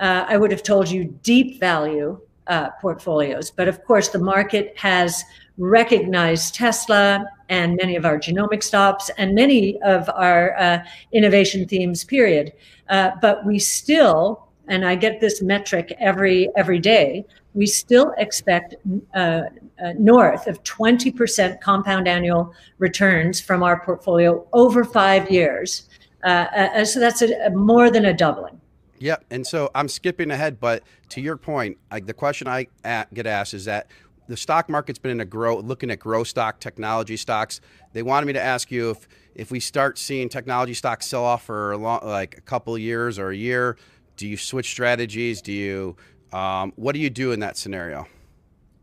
uh, 0.00 0.24
I 0.26 0.38
would 0.38 0.50
have 0.50 0.62
told 0.62 0.90
you 0.90 1.04
deep 1.22 1.60
value 1.60 2.18
uh, 2.46 2.70
portfolios. 2.80 3.50
But 3.50 3.68
of 3.68 3.84
course, 3.84 4.08
the 4.08 4.18
market 4.18 4.72
has 4.76 5.22
recognized 5.58 6.54
Tesla 6.54 7.24
and 7.48 7.76
many 7.76 7.96
of 7.96 8.04
our 8.04 8.18
genomic 8.18 8.62
stops 8.62 9.10
and 9.18 9.34
many 9.34 9.80
of 9.82 10.08
our 10.10 10.58
uh, 10.58 10.78
innovation 11.12 11.66
themes, 11.66 12.04
period. 12.04 12.52
Uh, 12.88 13.10
but 13.20 13.44
we 13.44 13.58
still, 13.58 14.48
and 14.68 14.84
I 14.84 14.94
get 14.94 15.20
this 15.20 15.42
metric 15.42 15.94
every 16.00 16.48
every 16.56 16.78
day, 16.78 17.24
we 17.54 17.66
still 17.66 18.12
expect 18.18 18.74
uh, 19.14 19.42
uh 19.82 19.92
north 19.98 20.46
of 20.46 20.62
20% 20.64 21.60
compound 21.60 22.08
annual 22.08 22.52
returns 22.78 23.40
from 23.40 23.62
our 23.62 23.84
portfolio 23.84 24.46
over 24.52 24.84
five 24.84 25.30
years. 25.30 25.88
Uh, 26.24 26.46
uh, 26.56 26.84
so 26.84 26.98
that's 26.98 27.22
a, 27.22 27.32
a 27.46 27.50
more 27.50 27.90
than 27.90 28.06
a 28.06 28.12
doubling. 28.12 28.60
Yep. 28.98 29.24
And 29.30 29.46
so 29.46 29.70
I'm 29.74 29.88
skipping 29.88 30.30
ahead, 30.30 30.58
but 30.58 30.82
to 31.10 31.20
your 31.20 31.36
point, 31.36 31.76
the 31.90 32.14
question 32.14 32.48
I 32.48 32.66
get 33.12 33.26
asked 33.26 33.52
is 33.52 33.66
that 33.66 33.88
the 34.26 34.36
stock 34.36 34.68
market's 34.68 34.98
been 34.98 35.10
in 35.10 35.20
a 35.20 35.24
grow, 35.24 35.58
looking 35.58 35.90
at 35.90 35.98
growth 35.98 36.28
stock, 36.28 36.60
technology 36.60 37.16
stocks. 37.16 37.60
They 37.92 38.02
wanted 38.02 38.26
me 38.26 38.32
to 38.34 38.42
ask 38.42 38.70
you 38.70 38.90
if 38.90 39.08
if 39.34 39.50
we 39.50 39.60
start 39.60 39.98
seeing 39.98 40.28
technology 40.28 40.74
stocks 40.74 41.06
sell 41.06 41.24
off 41.24 41.44
for 41.44 41.72
a 41.72 41.76
long, 41.76 42.00
like 42.04 42.38
a 42.38 42.40
couple 42.40 42.76
years 42.78 43.18
or 43.18 43.30
a 43.30 43.36
year, 43.36 43.76
do 44.16 44.28
you 44.28 44.36
switch 44.36 44.70
strategies? 44.70 45.42
Do 45.42 45.52
you 45.52 45.96
um, 46.32 46.72
what 46.76 46.92
do 46.92 46.98
you 46.98 47.10
do 47.10 47.32
in 47.32 47.40
that 47.40 47.56
scenario? 47.56 48.06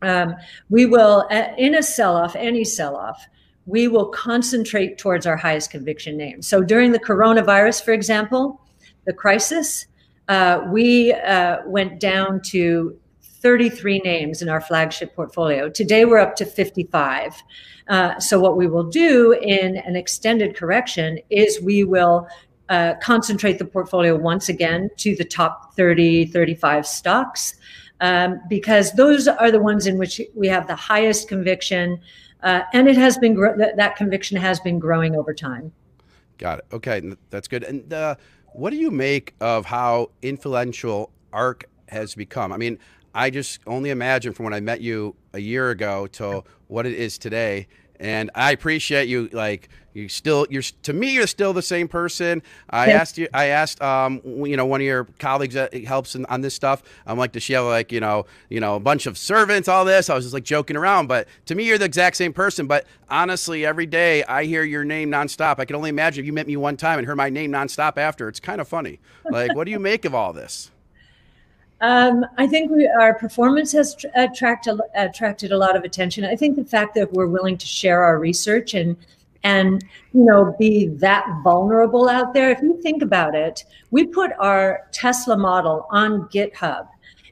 Um, 0.02 0.34
we 0.68 0.86
will, 0.86 1.28
in 1.56 1.76
a 1.76 1.82
sell 1.82 2.16
off, 2.16 2.34
any 2.34 2.64
sell 2.64 2.96
off, 2.96 3.24
we 3.66 3.86
will 3.86 4.06
concentrate 4.06 4.98
towards 4.98 5.26
our 5.26 5.36
highest 5.36 5.70
conviction 5.70 6.16
names. 6.16 6.48
So 6.48 6.62
during 6.62 6.92
the 6.92 6.98
coronavirus, 6.98 7.84
for 7.84 7.92
example, 7.92 8.60
the 9.04 9.12
crisis, 9.12 9.86
uh, 10.28 10.62
we 10.68 11.12
uh, 11.12 11.58
went 11.66 12.00
down 12.00 12.40
to 12.46 12.98
33 13.42 13.98
names 14.04 14.40
in 14.40 14.48
our 14.48 14.60
flagship 14.60 15.14
portfolio. 15.14 15.68
Today 15.68 16.04
we're 16.04 16.18
up 16.18 16.36
to 16.36 16.46
55. 16.46 17.42
Uh, 17.88 18.18
so 18.20 18.38
what 18.38 18.56
we 18.56 18.68
will 18.68 18.88
do 18.88 19.32
in 19.32 19.76
an 19.78 19.96
extended 19.96 20.56
correction 20.56 21.18
is 21.28 21.60
we 21.60 21.82
will 21.82 22.28
uh, 22.68 22.94
concentrate 23.02 23.58
the 23.58 23.64
portfolio 23.64 24.16
once 24.16 24.48
again 24.48 24.88
to 24.96 25.16
the 25.16 25.24
top 25.24 25.74
30, 25.74 26.26
35 26.26 26.86
stocks. 26.86 27.54
Um, 28.00 28.40
because 28.48 28.92
those 28.92 29.28
are 29.28 29.50
the 29.50 29.60
ones 29.60 29.86
in 29.86 29.98
which 29.98 30.20
we 30.34 30.48
have 30.48 30.66
the 30.66 30.74
highest 30.74 31.28
conviction, 31.28 32.00
uh, 32.42 32.62
and 32.72 32.88
it 32.88 32.96
has 32.96 33.16
been 33.16 33.34
gro- 33.34 33.56
that, 33.56 33.76
that 33.76 33.94
conviction 33.94 34.36
has 34.38 34.58
been 34.58 34.80
growing 34.80 35.14
over 35.14 35.32
time. 35.32 35.72
Got 36.38 36.60
it. 36.60 36.64
Okay, 36.72 37.00
that's 37.30 37.46
good. 37.46 37.62
And 37.62 37.92
uh, 37.92 38.16
what 38.54 38.70
do 38.70 38.76
you 38.76 38.90
make 38.90 39.34
of 39.40 39.66
how 39.66 40.10
influential 40.20 41.12
ARK 41.32 41.66
has 41.90 42.16
become? 42.16 42.52
I 42.52 42.56
mean, 42.56 42.76
I 43.14 43.30
just 43.30 43.60
only 43.66 43.90
imagine 43.90 44.32
from 44.32 44.44
when 44.44 44.54
I 44.54 44.60
met 44.60 44.80
you 44.80 45.14
a 45.32 45.38
year 45.38 45.70
ago 45.70 46.06
to 46.08 46.44
what 46.68 46.86
it 46.86 46.94
is 46.94 47.18
today. 47.18 47.68
And 48.00 48.30
I 48.34 48.50
appreciate 48.50 49.08
you. 49.08 49.28
Like 49.32 49.68
you 49.92 50.08
still, 50.08 50.44
you're 50.50 50.62
to 50.82 50.92
me, 50.92 51.14
you're 51.14 51.28
still 51.28 51.52
the 51.52 51.62
same 51.62 51.86
person. 51.86 52.42
I 52.68 52.90
asked 52.90 53.16
you. 53.16 53.28
I 53.32 53.46
asked, 53.46 53.80
um, 53.80 54.20
you 54.24 54.56
know, 54.56 54.66
one 54.66 54.80
of 54.80 54.84
your 54.84 55.04
colleagues 55.20 55.54
that 55.54 55.72
helps 55.84 56.16
in, 56.16 56.24
on 56.26 56.40
this 56.40 56.52
stuff. 56.52 56.82
I'm 57.06 57.16
like, 57.16 57.30
does 57.30 57.44
she 57.44 57.52
have 57.52 57.64
like, 57.66 57.92
you 57.92 58.00
know, 58.00 58.26
you 58.48 58.58
know, 58.58 58.74
a 58.74 58.80
bunch 58.80 59.06
of 59.06 59.16
servants? 59.16 59.68
All 59.68 59.84
this. 59.84 60.10
I 60.10 60.16
was 60.16 60.24
just 60.24 60.34
like 60.34 60.42
joking 60.42 60.76
around. 60.76 61.06
But 61.06 61.28
to 61.46 61.54
me, 61.54 61.64
you're 61.64 61.78
the 61.78 61.84
exact 61.84 62.16
same 62.16 62.32
person. 62.32 62.66
But 62.66 62.86
honestly, 63.08 63.64
every 63.64 63.86
day 63.86 64.24
I 64.24 64.46
hear 64.46 64.64
your 64.64 64.82
name 64.82 65.08
nonstop. 65.08 65.60
I 65.60 65.64
can 65.64 65.76
only 65.76 65.90
imagine 65.90 66.22
if 66.22 66.26
you 66.26 66.32
met 66.32 66.48
me 66.48 66.56
one 66.56 66.76
time 66.76 66.98
and 66.98 67.06
heard 67.06 67.16
my 67.16 67.30
name 67.30 67.52
nonstop 67.52 67.98
after. 67.98 68.26
It's 68.26 68.40
kind 68.40 68.60
of 68.60 68.66
funny. 68.66 68.98
Like, 69.30 69.54
what 69.54 69.62
do 69.62 69.70
you 69.70 69.78
make 69.78 70.04
of 70.04 70.12
all 70.12 70.32
this? 70.32 70.71
Um, 71.82 72.24
I 72.38 72.46
think 72.46 72.70
we, 72.70 72.86
our 72.86 73.12
performance 73.14 73.72
has 73.72 73.96
tr- 73.96 74.06
attracted 74.14 74.80
attracted 74.94 75.50
a 75.50 75.58
lot 75.58 75.76
of 75.76 75.82
attention. 75.82 76.24
I 76.24 76.36
think 76.36 76.54
the 76.54 76.64
fact 76.64 76.94
that 76.94 77.12
we're 77.12 77.26
willing 77.26 77.58
to 77.58 77.66
share 77.66 78.04
our 78.04 78.20
research 78.20 78.74
and 78.74 78.96
and 79.42 79.84
you 80.14 80.24
know 80.24 80.54
be 80.60 80.86
that 80.98 81.26
vulnerable 81.42 82.08
out 82.08 82.34
there. 82.34 82.50
If 82.50 82.62
you 82.62 82.80
think 82.80 83.02
about 83.02 83.34
it, 83.34 83.64
we 83.90 84.06
put 84.06 84.30
our 84.38 84.88
Tesla 84.92 85.36
model 85.36 85.88
on 85.90 86.28
GitHub, 86.28 86.86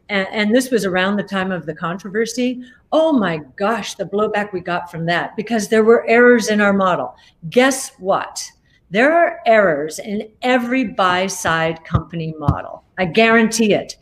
and, 0.09 0.27
and 0.33 0.53
this 0.53 0.73
was 0.73 0.85
around 0.85 1.17
the 1.17 1.23
time 1.23 1.53
of 1.53 1.65
the 1.65 1.75
controversy. 1.75 2.65
Oh 2.91 3.13
my 3.13 3.43
gosh, 3.55 3.95
the 3.95 4.05
blowback 4.05 4.53
we 4.53 4.59
got 4.59 4.91
from 4.91 5.07
that 5.07 5.37
because 5.37 5.69
there 5.69 5.85
were 5.85 6.05
errors 6.09 6.49
in 6.49 6.61
our 6.61 6.73
model. 6.73 7.15
Guess 7.51 7.93
what? 8.01 8.43
There 8.91 9.13
are 9.13 9.39
errors 9.47 10.01
in 10.01 10.29
every 10.43 10.83
buy 10.83 11.29
side 11.29 11.85
company 11.85 12.35
model. 12.37 12.83
I 12.99 13.05
guarantee 13.05 13.75
it 13.75 13.97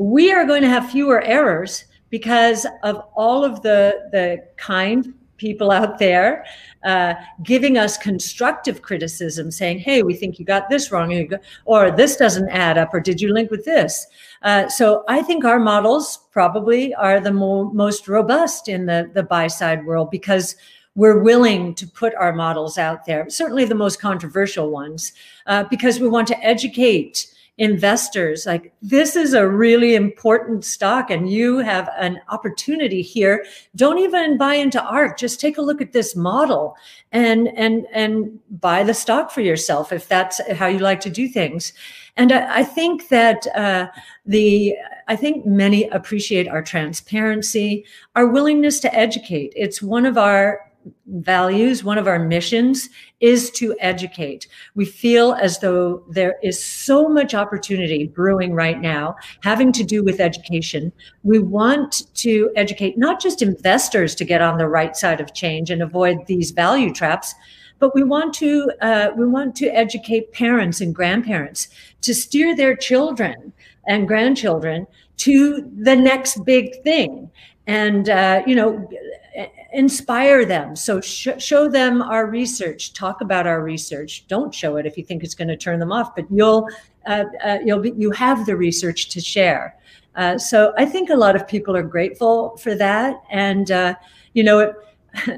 we 0.00 0.32
are 0.32 0.46
going 0.46 0.62
to 0.62 0.68
have 0.68 0.90
fewer 0.90 1.20
errors 1.20 1.84
because 2.08 2.66
of 2.82 3.02
all 3.14 3.44
of 3.44 3.60
the 3.60 4.08
the 4.12 4.42
kind 4.56 5.12
people 5.36 5.70
out 5.70 5.98
there 5.98 6.44
uh, 6.84 7.14
giving 7.42 7.78
us 7.78 7.96
constructive 7.98 8.80
criticism, 8.80 9.50
saying, 9.50 9.78
"Hey, 9.78 10.02
we 10.02 10.14
think 10.14 10.38
you 10.38 10.46
got 10.46 10.70
this 10.70 10.90
wrong," 10.90 11.28
or 11.66 11.90
"This 11.90 12.16
doesn't 12.16 12.48
add 12.48 12.78
up," 12.78 12.94
or 12.94 13.00
"Did 13.00 13.20
you 13.20 13.30
link 13.32 13.50
with 13.50 13.66
this?" 13.66 14.06
Uh, 14.40 14.68
so 14.68 15.04
I 15.06 15.20
think 15.20 15.44
our 15.44 15.60
models 15.60 16.20
probably 16.32 16.94
are 16.94 17.20
the 17.20 17.32
mo- 17.32 17.70
most 17.72 18.08
robust 18.08 18.68
in 18.68 18.86
the 18.86 19.10
the 19.12 19.22
buy 19.22 19.48
side 19.48 19.84
world 19.84 20.10
because 20.10 20.56
we're 20.94 21.20
willing 21.22 21.74
to 21.74 21.86
put 21.86 22.14
our 22.14 22.32
models 22.32 22.78
out 22.78 23.04
there. 23.04 23.28
Certainly 23.28 23.66
the 23.66 23.74
most 23.74 24.00
controversial 24.00 24.70
ones, 24.70 25.12
uh, 25.46 25.64
because 25.64 26.00
we 26.00 26.08
want 26.08 26.26
to 26.28 26.42
educate 26.42 27.26
investors 27.60 28.46
like 28.46 28.72
this 28.80 29.14
is 29.14 29.34
a 29.34 29.46
really 29.46 29.94
important 29.94 30.64
stock 30.64 31.10
and 31.10 31.30
you 31.30 31.58
have 31.58 31.90
an 31.98 32.18
opportunity 32.30 33.02
here. 33.02 33.44
Don't 33.76 33.98
even 33.98 34.38
buy 34.38 34.54
into 34.54 34.82
ARK 34.82 35.18
just 35.18 35.38
take 35.38 35.58
a 35.58 35.62
look 35.62 35.82
at 35.82 35.92
this 35.92 36.16
model 36.16 36.74
and 37.12 37.48
and 37.48 37.86
and 37.92 38.40
buy 38.62 38.82
the 38.82 38.94
stock 38.94 39.30
for 39.30 39.42
yourself 39.42 39.92
if 39.92 40.08
that's 40.08 40.40
how 40.52 40.66
you 40.66 40.78
like 40.78 41.00
to 41.00 41.10
do 41.10 41.28
things. 41.28 41.74
And 42.16 42.32
i, 42.32 42.60
I 42.60 42.64
think 42.64 43.08
that 43.10 43.46
uh, 43.54 43.88
the 44.24 44.74
i 45.08 45.14
think 45.14 45.44
many 45.44 45.86
appreciate 45.88 46.48
our 46.48 46.62
transparency 46.62 47.84
our 48.16 48.26
willingness 48.26 48.80
to 48.80 48.94
educate. 48.94 49.52
It's 49.54 49.82
one 49.82 50.06
of 50.06 50.16
our 50.16 50.60
values, 51.06 51.84
one 51.84 51.98
of 51.98 52.08
our 52.08 52.18
missions 52.18 52.88
is 53.20 53.50
to 53.50 53.76
educate. 53.80 54.46
We 54.74 54.84
feel 54.84 55.32
as 55.34 55.58
though 55.58 56.02
there 56.08 56.36
is 56.42 56.62
so 56.62 57.08
much 57.08 57.34
opportunity 57.34 58.06
brewing 58.06 58.54
right 58.54 58.80
now 58.80 59.16
having 59.42 59.72
to 59.72 59.84
do 59.84 60.02
with 60.02 60.20
education. 60.20 60.92
We 61.22 61.38
want 61.38 62.14
to 62.14 62.50
educate 62.56 62.96
not 62.96 63.20
just 63.20 63.42
investors 63.42 64.14
to 64.16 64.24
get 64.24 64.40
on 64.40 64.58
the 64.58 64.68
right 64.68 64.96
side 64.96 65.20
of 65.20 65.34
change 65.34 65.70
and 65.70 65.82
avoid 65.82 66.26
these 66.26 66.50
value 66.50 66.92
traps, 66.92 67.34
but 67.78 67.94
we 67.94 68.02
want 68.02 68.34
to 68.34 68.70
uh, 68.80 69.10
we 69.16 69.26
want 69.26 69.56
to 69.56 69.66
educate 69.68 70.32
parents 70.32 70.80
and 70.80 70.94
grandparents 70.94 71.68
to 72.02 72.14
steer 72.14 72.54
their 72.54 72.76
children 72.76 73.52
and 73.86 74.06
grandchildren 74.06 74.86
to 75.16 75.68
the 75.76 75.96
next 75.96 76.44
big 76.44 76.82
thing. 76.82 77.30
And 77.66 78.08
uh, 78.08 78.42
you 78.46 78.54
know, 78.54 78.88
inspire 79.72 80.44
them. 80.44 80.76
So 80.76 81.00
sh- 81.00 81.28
show 81.38 81.68
them 81.68 82.02
our 82.02 82.26
research. 82.26 82.92
Talk 82.92 83.20
about 83.20 83.46
our 83.46 83.62
research. 83.62 84.26
Don't 84.28 84.54
show 84.54 84.76
it 84.76 84.86
if 84.86 84.96
you 84.96 85.04
think 85.04 85.22
it's 85.22 85.34
going 85.34 85.48
to 85.48 85.56
turn 85.56 85.78
them 85.78 85.92
off. 85.92 86.14
But 86.14 86.26
you'll 86.30 86.68
uh, 87.06 87.24
uh, 87.44 87.58
you'll 87.64 87.80
be 87.80 87.92
you 87.96 88.10
have 88.10 88.46
the 88.46 88.56
research 88.56 89.08
to 89.10 89.20
share. 89.20 89.76
Uh, 90.16 90.36
so 90.36 90.72
I 90.76 90.84
think 90.84 91.10
a 91.10 91.16
lot 91.16 91.36
of 91.36 91.46
people 91.46 91.76
are 91.76 91.82
grateful 91.82 92.56
for 92.58 92.74
that. 92.74 93.22
And 93.30 93.70
uh, 93.70 93.94
you 94.34 94.42
know, 94.42 94.58
it, 94.58 94.74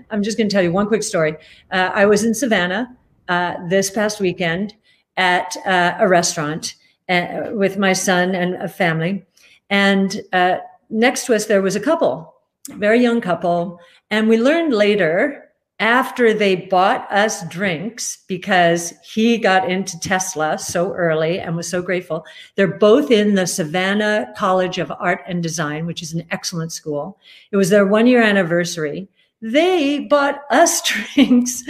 I'm 0.10 0.22
just 0.22 0.36
going 0.36 0.48
to 0.48 0.52
tell 0.52 0.62
you 0.62 0.72
one 0.72 0.86
quick 0.86 1.02
story. 1.02 1.36
Uh, 1.70 1.90
I 1.94 2.06
was 2.06 2.24
in 2.24 2.34
Savannah 2.34 2.96
uh, 3.28 3.54
this 3.68 3.90
past 3.90 4.20
weekend 4.20 4.74
at 5.16 5.54
a 5.66 6.08
restaurant 6.08 6.74
with 7.08 7.76
my 7.76 7.92
son 7.92 8.34
and 8.34 8.54
a 8.54 8.68
family, 8.68 9.22
and 9.68 10.22
next 10.88 11.26
to 11.26 11.34
us 11.34 11.44
there 11.44 11.60
was 11.60 11.76
a 11.76 11.80
couple 11.80 12.34
very 12.70 13.00
young 13.00 13.20
couple. 13.20 13.78
And 14.10 14.28
we 14.28 14.38
learned 14.38 14.74
later, 14.74 15.50
after 15.80 16.32
they 16.32 16.54
bought 16.54 17.10
us 17.10 17.46
drinks, 17.48 18.18
because 18.28 18.94
he 19.04 19.36
got 19.36 19.68
into 19.68 19.98
Tesla 19.98 20.56
so 20.56 20.92
early 20.92 21.40
and 21.40 21.56
was 21.56 21.68
so 21.68 21.82
grateful, 21.82 22.24
they're 22.54 22.78
both 22.78 23.10
in 23.10 23.34
the 23.34 23.46
Savannah 23.48 24.32
College 24.36 24.78
of 24.78 24.92
Art 25.00 25.22
and 25.26 25.42
Design, 25.42 25.86
which 25.86 26.02
is 26.02 26.12
an 26.12 26.24
excellent 26.30 26.70
school. 26.70 27.18
It 27.50 27.56
was 27.56 27.70
their 27.70 27.86
one 27.86 28.06
year 28.06 28.22
anniversary. 28.22 29.08
They 29.40 29.98
bought 29.98 30.42
us 30.50 30.82
drinks, 31.14 31.64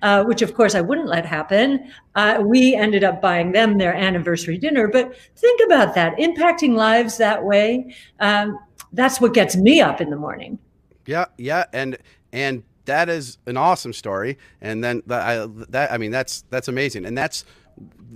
uh, 0.00 0.24
which 0.24 0.40
of 0.40 0.54
course 0.54 0.74
I 0.74 0.80
wouldn't 0.80 1.08
let 1.08 1.26
happen. 1.26 1.92
Uh, 2.14 2.42
we 2.42 2.74
ended 2.74 3.04
up 3.04 3.20
buying 3.20 3.52
them 3.52 3.76
their 3.76 3.94
anniversary 3.94 4.56
dinner. 4.56 4.88
But 4.88 5.14
think 5.36 5.60
about 5.66 5.94
that 5.94 6.16
impacting 6.16 6.74
lives 6.74 7.18
that 7.18 7.44
way. 7.44 7.94
Um, 8.18 8.58
that's 8.92 9.20
what 9.20 9.34
gets 9.34 9.56
me 9.56 9.80
up 9.80 10.00
in 10.00 10.10
the 10.10 10.16
morning. 10.16 10.58
Yeah, 11.06 11.26
yeah, 11.36 11.64
and 11.72 11.98
and 12.32 12.62
that 12.84 13.08
is 13.08 13.38
an 13.46 13.56
awesome 13.56 13.92
story. 13.92 14.38
And 14.60 14.82
then 14.82 15.02
I, 15.10 15.46
that 15.68 15.92
I 15.92 15.98
mean 15.98 16.10
that's 16.10 16.42
that's 16.50 16.68
amazing, 16.68 17.06
and 17.06 17.16
that's 17.16 17.44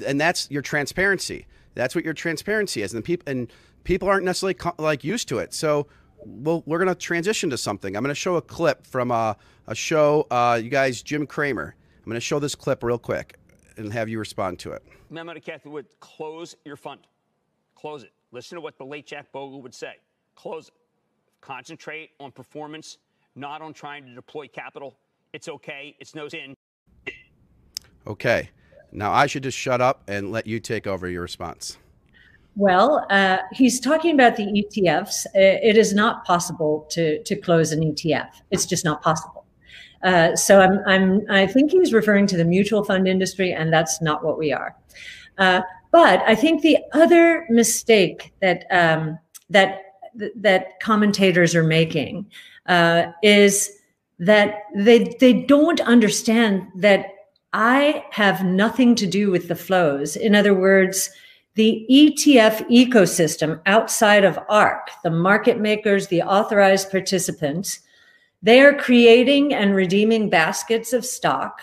and 0.06 0.20
that's 0.20 0.50
your 0.50 0.62
transparency. 0.62 1.46
That's 1.74 1.94
what 1.94 2.04
your 2.04 2.14
transparency 2.14 2.82
is, 2.82 2.92
and 2.94 3.04
people 3.04 3.30
and 3.30 3.52
people 3.84 4.08
aren't 4.08 4.24
necessarily 4.24 4.56
like 4.78 5.04
used 5.04 5.28
to 5.28 5.38
it. 5.38 5.54
So 5.54 5.86
well, 6.24 6.62
we're 6.66 6.78
gonna 6.78 6.94
transition 6.94 7.50
to 7.50 7.58
something. 7.58 7.96
I'm 7.96 8.02
gonna 8.02 8.14
show 8.14 8.36
a 8.36 8.42
clip 8.42 8.86
from 8.86 9.10
a, 9.10 9.36
a 9.66 9.74
show. 9.74 10.26
Uh, 10.30 10.60
you 10.62 10.70
guys, 10.70 11.02
Jim 11.02 11.26
Cramer. 11.26 11.74
I'm 11.98 12.10
gonna 12.10 12.20
show 12.20 12.38
this 12.38 12.54
clip 12.54 12.82
real 12.82 12.98
quick 12.98 13.38
and 13.76 13.92
have 13.92 14.08
you 14.08 14.18
respond 14.18 14.58
to 14.60 14.72
it. 14.72 14.82
Memo 15.10 15.34
to 15.34 15.40
Cathie 15.40 15.68
Wood: 15.68 15.86
Close 16.00 16.56
your 16.64 16.76
fund. 16.76 17.00
Close 17.74 18.02
it. 18.02 18.12
Listen 18.32 18.56
to 18.56 18.60
what 18.60 18.78
the 18.78 18.84
late 18.84 19.06
Jack 19.06 19.32
Bogle 19.32 19.62
would 19.62 19.74
say. 19.74 19.94
Close 20.34 20.68
it. 20.68 20.74
Concentrate 21.40 22.10
on 22.20 22.30
performance, 22.30 22.98
not 23.34 23.62
on 23.62 23.72
trying 23.72 24.04
to 24.04 24.14
deploy 24.14 24.46
capital. 24.46 24.96
It's 25.32 25.48
okay. 25.48 25.96
It's 25.98 26.14
nose 26.14 26.34
in. 26.34 26.54
Okay. 28.06 28.50
Now 28.92 29.12
I 29.12 29.26
should 29.26 29.42
just 29.42 29.58
shut 29.58 29.80
up 29.80 30.02
and 30.08 30.30
let 30.30 30.46
you 30.46 30.60
take 30.60 30.86
over 30.86 31.08
your 31.08 31.22
response. 31.22 31.78
Well, 32.54 33.06
uh, 33.08 33.38
he's 33.52 33.80
talking 33.80 34.14
about 34.14 34.36
the 34.36 34.44
ETFs. 34.44 35.24
It 35.34 35.78
is 35.78 35.94
not 35.94 36.24
possible 36.24 36.86
to 36.90 37.22
to 37.22 37.36
close 37.36 37.72
an 37.72 37.80
ETF. 37.80 38.28
It's 38.50 38.66
just 38.66 38.84
not 38.84 39.02
possible. 39.02 39.46
Uh, 40.02 40.36
so 40.36 40.60
I'm, 40.60 40.80
I'm 40.86 41.22
I 41.30 41.46
think 41.46 41.70
he's 41.70 41.94
referring 41.94 42.26
to 42.26 42.36
the 42.36 42.44
mutual 42.44 42.84
fund 42.84 43.08
industry, 43.08 43.52
and 43.52 43.72
that's 43.72 44.02
not 44.02 44.22
what 44.22 44.38
we 44.38 44.52
are. 44.52 44.76
Uh, 45.38 45.62
but 45.90 46.22
I 46.26 46.34
think 46.34 46.62
the 46.62 46.78
other 46.92 47.46
mistake 47.48 48.32
that 48.42 48.66
um, 48.70 49.18
that 49.48 49.80
that 50.36 50.80
commentators 50.80 51.54
are 51.54 51.62
making 51.62 52.26
uh, 52.66 53.06
is 53.22 53.70
that 54.18 54.60
they 54.74 55.14
they 55.20 55.32
don't 55.32 55.80
understand 55.80 56.66
that 56.76 57.06
I 57.52 58.04
have 58.10 58.44
nothing 58.44 58.94
to 58.96 59.06
do 59.06 59.30
with 59.30 59.48
the 59.48 59.56
flows. 59.56 60.16
In 60.16 60.34
other 60.34 60.54
words, 60.54 61.10
the 61.54 61.86
ETF 61.90 62.66
ecosystem 62.70 63.60
outside 63.66 64.24
of 64.24 64.38
ARK, 64.48 64.88
the 65.02 65.10
market 65.10 65.60
makers, 65.60 66.06
the 66.06 66.22
authorized 66.22 66.90
participants, 66.90 67.80
they 68.42 68.60
are 68.60 68.72
creating 68.72 69.52
and 69.52 69.74
redeeming 69.74 70.30
baskets 70.30 70.92
of 70.94 71.04
stock, 71.04 71.60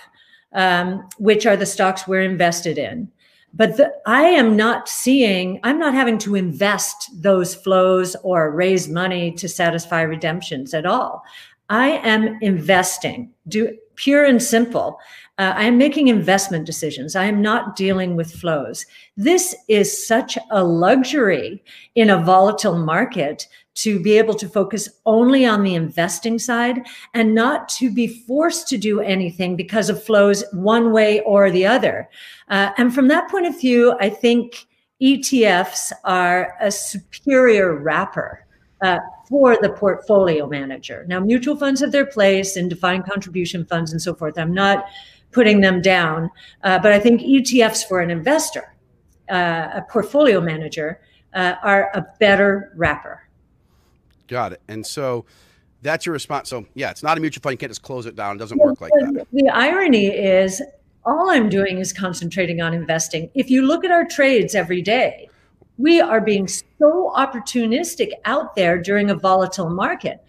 um, 0.53 1.07
which 1.17 1.45
are 1.47 1.57
the 1.57 1.65
stocks 1.65 2.07
we're 2.07 2.21
invested 2.21 2.77
in 2.77 3.11
but 3.53 3.77
the, 3.77 3.93
I 4.05 4.23
am 4.23 4.55
not 4.55 4.87
seeing, 4.87 5.59
I'm 5.63 5.79
not 5.79 5.93
having 5.93 6.17
to 6.19 6.35
invest 6.35 7.09
those 7.21 7.55
flows 7.55 8.15
or 8.23 8.51
raise 8.51 8.87
money 8.87 9.31
to 9.33 9.49
satisfy 9.49 10.01
redemptions 10.01 10.73
at 10.73 10.85
all. 10.85 11.23
I 11.69 11.89
am 12.03 12.37
investing, 12.41 13.31
do 13.47 13.77
pure 13.95 14.23
and 14.25 14.41
simple. 14.41 14.99
Uh, 15.37 15.53
I 15.55 15.65
am 15.65 15.77
making 15.77 16.07
investment 16.07 16.65
decisions. 16.65 17.15
I 17.15 17.25
am 17.25 17.41
not 17.41 17.75
dealing 17.75 18.15
with 18.15 18.31
flows. 18.31 18.85
This 19.17 19.55
is 19.67 20.07
such 20.07 20.37
a 20.51 20.63
luxury 20.63 21.63
in 21.95 22.09
a 22.09 22.21
volatile 22.21 22.77
market 22.77 23.47
to 23.81 23.99
be 23.99 24.17
able 24.17 24.33
to 24.33 24.49
focus 24.49 24.89
only 25.05 25.45
on 25.45 25.63
the 25.63 25.75
investing 25.75 26.37
side 26.37 26.85
and 27.13 27.33
not 27.33 27.69
to 27.69 27.91
be 27.93 28.07
forced 28.07 28.67
to 28.67 28.77
do 28.77 28.99
anything 28.99 29.55
because 29.55 29.89
of 29.89 30.03
flows 30.03 30.43
one 30.51 30.91
way 30.91 31.21
or 31.21 31.49
the 31.49 31.65
other. 31.65 32.09
Uh, 32.49 32.71
and 32.77 32.93
from 32.93 33.07
that 33.07 33.29
point 33.29 33.45
of 33.45 33.59
view, 33.59 33.95
I 33.99 34.09
think 34.09 34.67
ETFs 35.01 35.93
are 36.03 36.55
a 36.59 36.69
superior 36.71 37.77
wrapper 37.77 38.45
uh, 38.81 38.99
for 39.29 39.57
the 39.61 39.69
portfolio 39.69 40.47
manager. 40.47 41.05
Now, 41.07 41.19
mutual 41.19 41.55
funds 41.55 41.79
have 41.81 41.91
their 41.91 42.05
place 42.05 42.57
in 42.57 42.67
defined 42.67 43.05
contribution 43.05 43.65
funds 43.65 43.91
and 43.91 44.01
so 44.01 44.13
forth. 44.13 44.37
I'm 44.37 44.53
not 44.53 44.85
putting 45.31 45.61
them 45.61 45.81
down, 45.81 46.31
uh, 46.63 46.79
but 46.79 46.91
I 46.91 46.99
think 46.99 47.21
ETFs 47.21 47.87
for 47.87 48.01
an 48.01 48.09
investor, 48.09 48.75
uh, 49.29 49.69
a 49.75 49.85
portfolio 49.89 50.41
manager, 50.41 50.99
uh, 51.33 51.55
are 51.63 51.91
a 51.93 52.05
better 52.19 52.73
wrapper. 52.75 53.28
Got 54.29 54.53
it. 54.53 54.61
And 54.67 54.85
so 54.85 55.25
that's 55.81 56.05
your 56.05 56.13
response. 56.13 56.49
So 56.49 56.65
yeah, 56.75 56.91
it's 56.91 57.03
not 57.03 57.17
a 57.17 57.21
mutual 57.21 57.41
fund. 57.41 57.53
You 57.53 57.57
can't 57.57 57.71
just 57.71 57.81
close 57.81 58.05
it 58.05 58.15
down. 58.15 58.35
It 58.35 58.39
doesn't 58.39 58.57
work 58.57 58.79
like 58.79 58.91
that. 58.91 59.27
The 59.33 59.49
irony 59.49 60.07
is 60.07 60.61
all 61.05 61.29
I'm 61.31 61.49
doing 61.49 61.79
is 61.79 61.91
concentrating 61.91 62.61
on 62.61 62.73
investing. 62.73 63.29
If 63.33 63.49
you 63.49 63.63
look 63.63 63.83
at 63.83 63.91
our 63.91 64.05
trades 64.05 64.53
every 64.55 64.81
day, 64.81 65.29
we 65.77 65.99
are 65.99 66.21
being 66.21 66.47
so 66.47 67.11
opportunistic 67.15 68.11
out 68.25 68.55
there 68.55 68.77
during 68.77 69.09
a 69.09 69.15
volatile 69.15 69.69
market. 69.69 70.23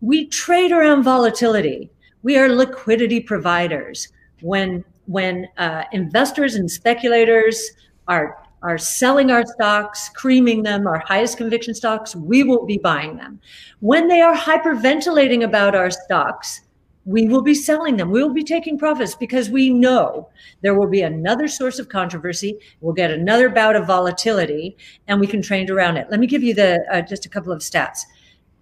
We 0.00 0.26
trade 0.28 0.72
around 0.72 1.02
volatility. 1.02 1.90
We 2.22 2.36
are 2.36 2.48
liquidity 2.48 3.20
providers. 3.20 4.08
When 4.42 4.84
when 5.06 5.48
uh, 5.58 5.84
investors 5.92 6.54
and 6.54 6.70
speculators 6.70 7.70
are 8.06 8.40
are 8.62 8.78
selling 8.78 9.30
our 9.30 9.44
stocks, 9.46 10.10
creaming 10.10 10.62
them, 10.62 10.86
our 10.86 10.98
highest 10.98 11.38
conviction 11.38 11.74
stocks, 11.74 12.14
we 12.14 12.42
won't 12.42 12.68
be 12.68 12.78
buying 12.78 13.16
them. 13.16 13.40
When 13.80 14.08
they 14.08 14.20
are 14.20 14.34
hyperventilating 14.34 15.44
about 15.44 15.74
our 15.74 15.90
stocks, 15.90 16.62
we 17.06 17.26
will 17.26 17.42
be 17.42 17.54
selling 17.54 17.96
them. 17.96 18.10
We 18.10 18.22
will 18.22 18.34
be 18.34 18.44
taking 18.44 18.78
profits 18.78 19.14
because 19.14 19.48
we 19.48 19.70
know 19.70 20.28
there 20.60 20.78
will 20.78 20.88
be 20.88 21.02
another 21.02 21.48
source 21.48 21.78
of 21.78 21.88
controversy. 21.88 22.58
We'll 22.80 22.92
get 22.92 23.10
another 23.10 23.48
bout 23.48 23.74
of 23.74 23.86
volatility, 23.86 24.76
and 25.08 25.18
we 25.18 25.26
can 25.26 25.40
trade 25.40 25.70
around 25.70 25.96
it. 25.96 26.08
Let 26.10 26.20
me 26.20 26.26
give 26.26 26.42
you 26.42 26.54
the 26.54 26.84
uh, 26.92 27.00
just 27.00 27.24
a 27.24 27.30
couple 27.30 27.52
of 27.52 27.60
stats. 27.60 28.00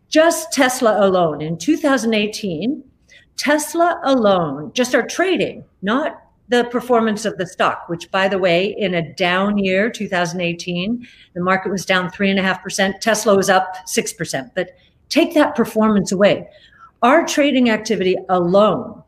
Just 0.09 0.53
Tesla 0.53 1.05
alone 1.05 1.43
in 1.43 1.59
2018, 1.59 2.83
Tesla 3.37 4.01
alone, 4.05 4.73
just 4.73 4.95
our 4.95 5.07
trading, 5.07 5.65
not 5.83 6.23
the 6.49 6.65
performance 6.65 7.25
of 7.25 7.37
the 7.37 7.47
stock, 7.47 7.89
which, 7.89 8.11
by 8.11 8.27
the 8.27 8.39
way, 8.39 8.75
in 8.79 8.95
a 8.95 9.15
down 9.15 9.59
year, 9.59 9.91
2018, 9.91 11.07
the 11.35 11.41
market 11.41 11.71
was 11.71 11.85
down 11.85 12.11
3.5%. 12.11 13.01
Tesla 13.01 13.37
was 13.37 13.51
up 13.51 13.75
6%. 13.87 14.51
But 14.55 14.77
take 15.09 15.35
that 15.35 15.55
performance 15.55 16.11
away. 16.11 16.49
Our 17.03 17.27
trading 17.27 17.71
activity 17.71 18.17
alone 18.29 19.03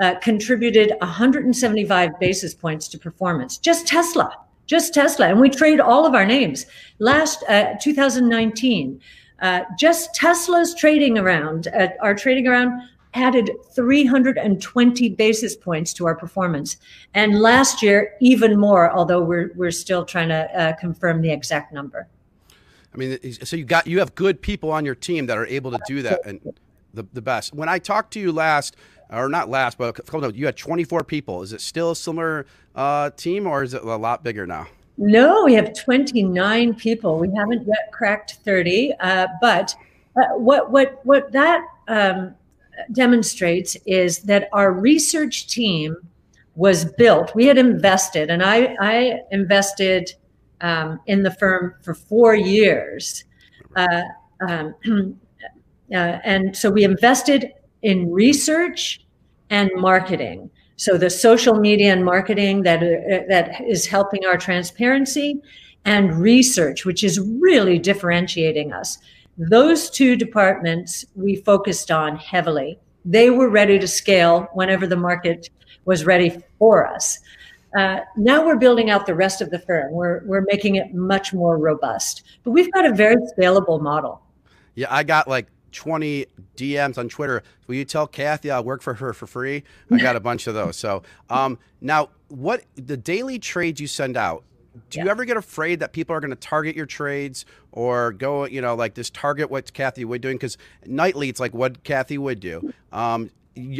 uh, 0.00 0.16
contributed 0.20 0.92
175 1.00 2.20
basis 2.20 2.54
points 2.54 2.88
to 2.88 2.98
performance. 2.98 3.58
Just 3.58 3.86
Tesla, 3.86 4.36
just 4.66 4.94
Tesla. 4.94 5.28
And 5.28 5.40
we 5.40 5.48
trade 5.48 5.80
all 5.80 6.06
of 6.06 6.14
our 6.14 6.26
names. 6.26 6.66
Last 6.98 7.42
uh, 7.48 7.74
2019, 7.80 9.00
uh, 9.40 9.62
just 9.78 10.14
Tesla's 10.14 10.74
trading 10.74 11.18
around, 11.18 11.68
uh, 11.68 11.88
our 12.00 12.14
trading 12.14 12.46
around 12.46 12.80
added 13.14 13.50
320 13.74 15.08
basis 15.10 15.56
points 15.56 15.92
to 15.94 16.06
our 16.06 16.14
performance. 16.14 16.76
And 17.14 17.40
last 17.40 17.82
year, 17.82 18.14
even 18.20 18.58
more, 18.58 18.90
although 18.90 19.22
we're, 19.22 19.52
we're 19.54 19.70
still 19.70 20.04
trying 20.04 20.28
to 20.28 20.58
uh, 20.58 20.72
confirm 20.76 21.22
the 21.22 21.30
exact 21.30 21.72
number. 21.72 22.08
I 22.94 22.96
mean, 22.96 23.32
so 23.44 23.56
you 23.56 23.64
got 23.64 23.86
you 23.86 24.00
have 24.00 24.14
good 24.14 24.42
people 24.42 24.70
on 24.70 24.84
your 24.84 24.94
team 24.94 25.24
that 25.26 25.38
are 25.38 25.46
able 25.46 25.70
to 25.70 25.80
do 25.86 26.02
that 26.02 26.20
and 26.26 26.40
the, 26.92 27.06
the 27.14 27.22
best. 27.22 27.54
When 27.54 27.68
I 27.68 27.78
talked 27.78 28.12
to 28.14 28.20
you 28.20 28.32
last, 28.32 28.76
or 29.12 29.28
not 29.28 29.48
last, 29.48 29.78
but 29.78 29.98
a 29.98 30.02
couple 30.02 30.24
of, 30.24 30.36
you 30.36 30.46
had 30.46 30.56
24 30.56 31.04
people. 31.04 31.42
Is 31.42 31.52
it 31.52 31.60
still 31.60 31.90
a 31.90 31.96
similar 31.96 32.46
uh, 32.74 33.10
team 33.10 33.46
or 33.46 33.62
is 33.62 33.74
it 33.74 33.82
a 33.82 33.96
lot 33.96 34.22
bigger 34.22 34.46
now? 34.46 34.66
No, 34.98 35.44
we 35.44 35.54
have 35.54 35.74
29 35.74 36.74
people. 36.74 37.18
We 37.18 37.30
haven't 37.34 37.66
yet 37.66 37.90
cracked 37.92 38.38
30, 38.44 38.92
uh, 39.00 39.26
but 39.40 39.74
uh, 40.16 40.36
what 40.36 40.70
what 40.70 41.00
what 41.04 41.32
that 41.32 41.64
um, 41.88 42.34
demonstrates 42.92 43.76
is 43.86 44.20
that 44.20 44.48
our 44.52 44.72
research 44.72 45.46
team 45.46 45.96
was 46.54 46.84
built. 46.84 47.34
We 47.34 47.46
had 47.46 47.58
invested, 47.58 48.30
and 48.30 48.42
I, 48.42 48.76
I 48.80 49.20
invested 49.30 50.12
um, 50.60 51.00
in 51.06 51.22
the 51.22 51.30
firm 51.30 51.74
for 51.82 51.94
four 51.94 52.34
years. 52.34 53.24
Uh, 53.76 54.02
um, 54.48 54.74
uh, 55.92 55.94
and 55.94 56.56
so 56.56 56.70
we 56.70 56.84
invested 56.84 57.52
in 57.82 58.10
research 58.10 59.04
and 59.50 59.70
marketing. 59.76 60.50
So 60.76 60.96
the 60.96 61.10
social 61.10 61.54
media 61.54 61.92
and 61.92 62.04
marketing 62.04 62.62
that 62.62 62.82
uh, 62.82 63.24
that 63.28 63.60
is 63.66 63.86
helping 63.86 64.24
our 64.24 64.36
transparency 64.36 65.40
and 65.84 66.14
research, 66.14 66.84
which 66.84 67.04
is 67.04 67.20
really 67.20 67.78
differentiating 67.78 68.72
us. 68.72 68.98
Those 69.38 69.90
two 69.90 70.16
departments 70.16 71.04
we 71.14 71.36
focused 71.36 71.90
on 71.90 72.16
heavily. 72.16 72.78
They 73.04 73.30
were 73.30 73.48
ready 73.48 73.78
to 73.78 73.88
scale 73.88 74.48
whenever 74.52 74.86
the 74.86 74.96
market 74.96 75.50
was 75.84 76.04
ready 76.04 76.42
for 76.58 76.86
us. 76.86 77.18
Uh, 77.76 78.00
now 78.16 78.44
we're 78.44 78.56
building 78.56 78.90
out 78.90 79.06
the 79.06 79.14
rest 79.14 79.40
of 79.40 79.50
the 79.50 79.58
firm. 79.58 79.92
We're, 79.92 80.22
we're 80.24 80.44
making 80.46 80.76
it 80.76 80.94
much 80.94 81.32
more 81.32 81.56
robust. 81.56 82.22
But 82.44 82.50
we've 82.50 82.70
got 82.72 82.84
a 82.84 82.92
very 82.92 83.16
scalable 83.16 83.80
model. 83.80 84.22
Yeah, 84.74 84.88
I 84.90 85.02
got 85.02 85.26
like 85.26 85.46
20 85.72 86.26
DMs 86.56 86.98
on 86.98 87.08
Twitter. 87.08 87.42
Will 87.66 87.76
you 87.76 87.84
tell 87.84 88.06
Cathie 88.06 88.50
I'll 88.50 88.62
work 88.62 88.82
for 88.82 88.94
her 88.94 89.12
for 89.12 89.26
free? 89.26 89.64
I 89.90 89.98
got 89.98 90.16
a 90.16 90.20
bunch 90.20 90.46
of 90.46 90.54
those. 90.54 90.76
So 90.76 91.02
um, 91.30 91.58
now, 91.80 92.10
what 92.28 92.64
the 92.76 92.96
daily 92.96 93.38
trades 93.38 93.80
you 93.80 93.86
send 93.86 94.16
out? 94.16 94.44
Do 94.90 94.98
yeah. 94.98 95.04
you 95.04 95.10
ever 95.10 95.24
get 95.24 95.36
afraid 95.36 95.80
that 95.80 95.92
people 95.92 96.16
are 96.16 96.20
going 96.20 96.30
to 96.30 96.36
target 96.36 96.74
your 96.74 96.86
trades 96.86 97.44
or 97.72 98.12
go, 98.12 98.46
you 98.46 98.60
know, 98.60 98.74
like 98.74 98.94
this 98.94 99.10
target 99.10 99.50
what 99.50 99.72
Cathie 99.72 100.04
Wood 100.04 100.22
doing? 100.22 100.36
Because 100.36 100.56
nightly, 100.86 101.28
it's 101.28 101.40
like 101.40 101.52
what 101.52 101.84
Cathie 101.84 102.18
Wood 102.18 102.40
do. 102.40 102.72
Um, 102.92 103.30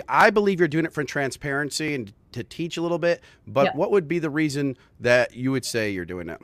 I 0.08 0.30
believe 0.30 0.58
you're 0.58 0.68
doing 0.68 0.84
it 0.84 0.92
for 0.92 1.02
transparency 1.02 1.94
and 1.94 2.12
to 2.32 2.44
teach 2.44 2.76
a 2.76 2.82
little 2.82 2.98
bit. 2.98 3.22
But 3.46 3.66
yeah. 3.66 3.76
what 3.76 3.90
would 3.90 4.06
be 4.06 4.18
the 4.18 4.30
reason 4.30 4.76
that 5.00 5.34
you 5.34 5.50
would 5.52 5.64
say 5.64 5.90
you're 5.90 6.04
doing 6.04 6.28
it? 6.28 6.40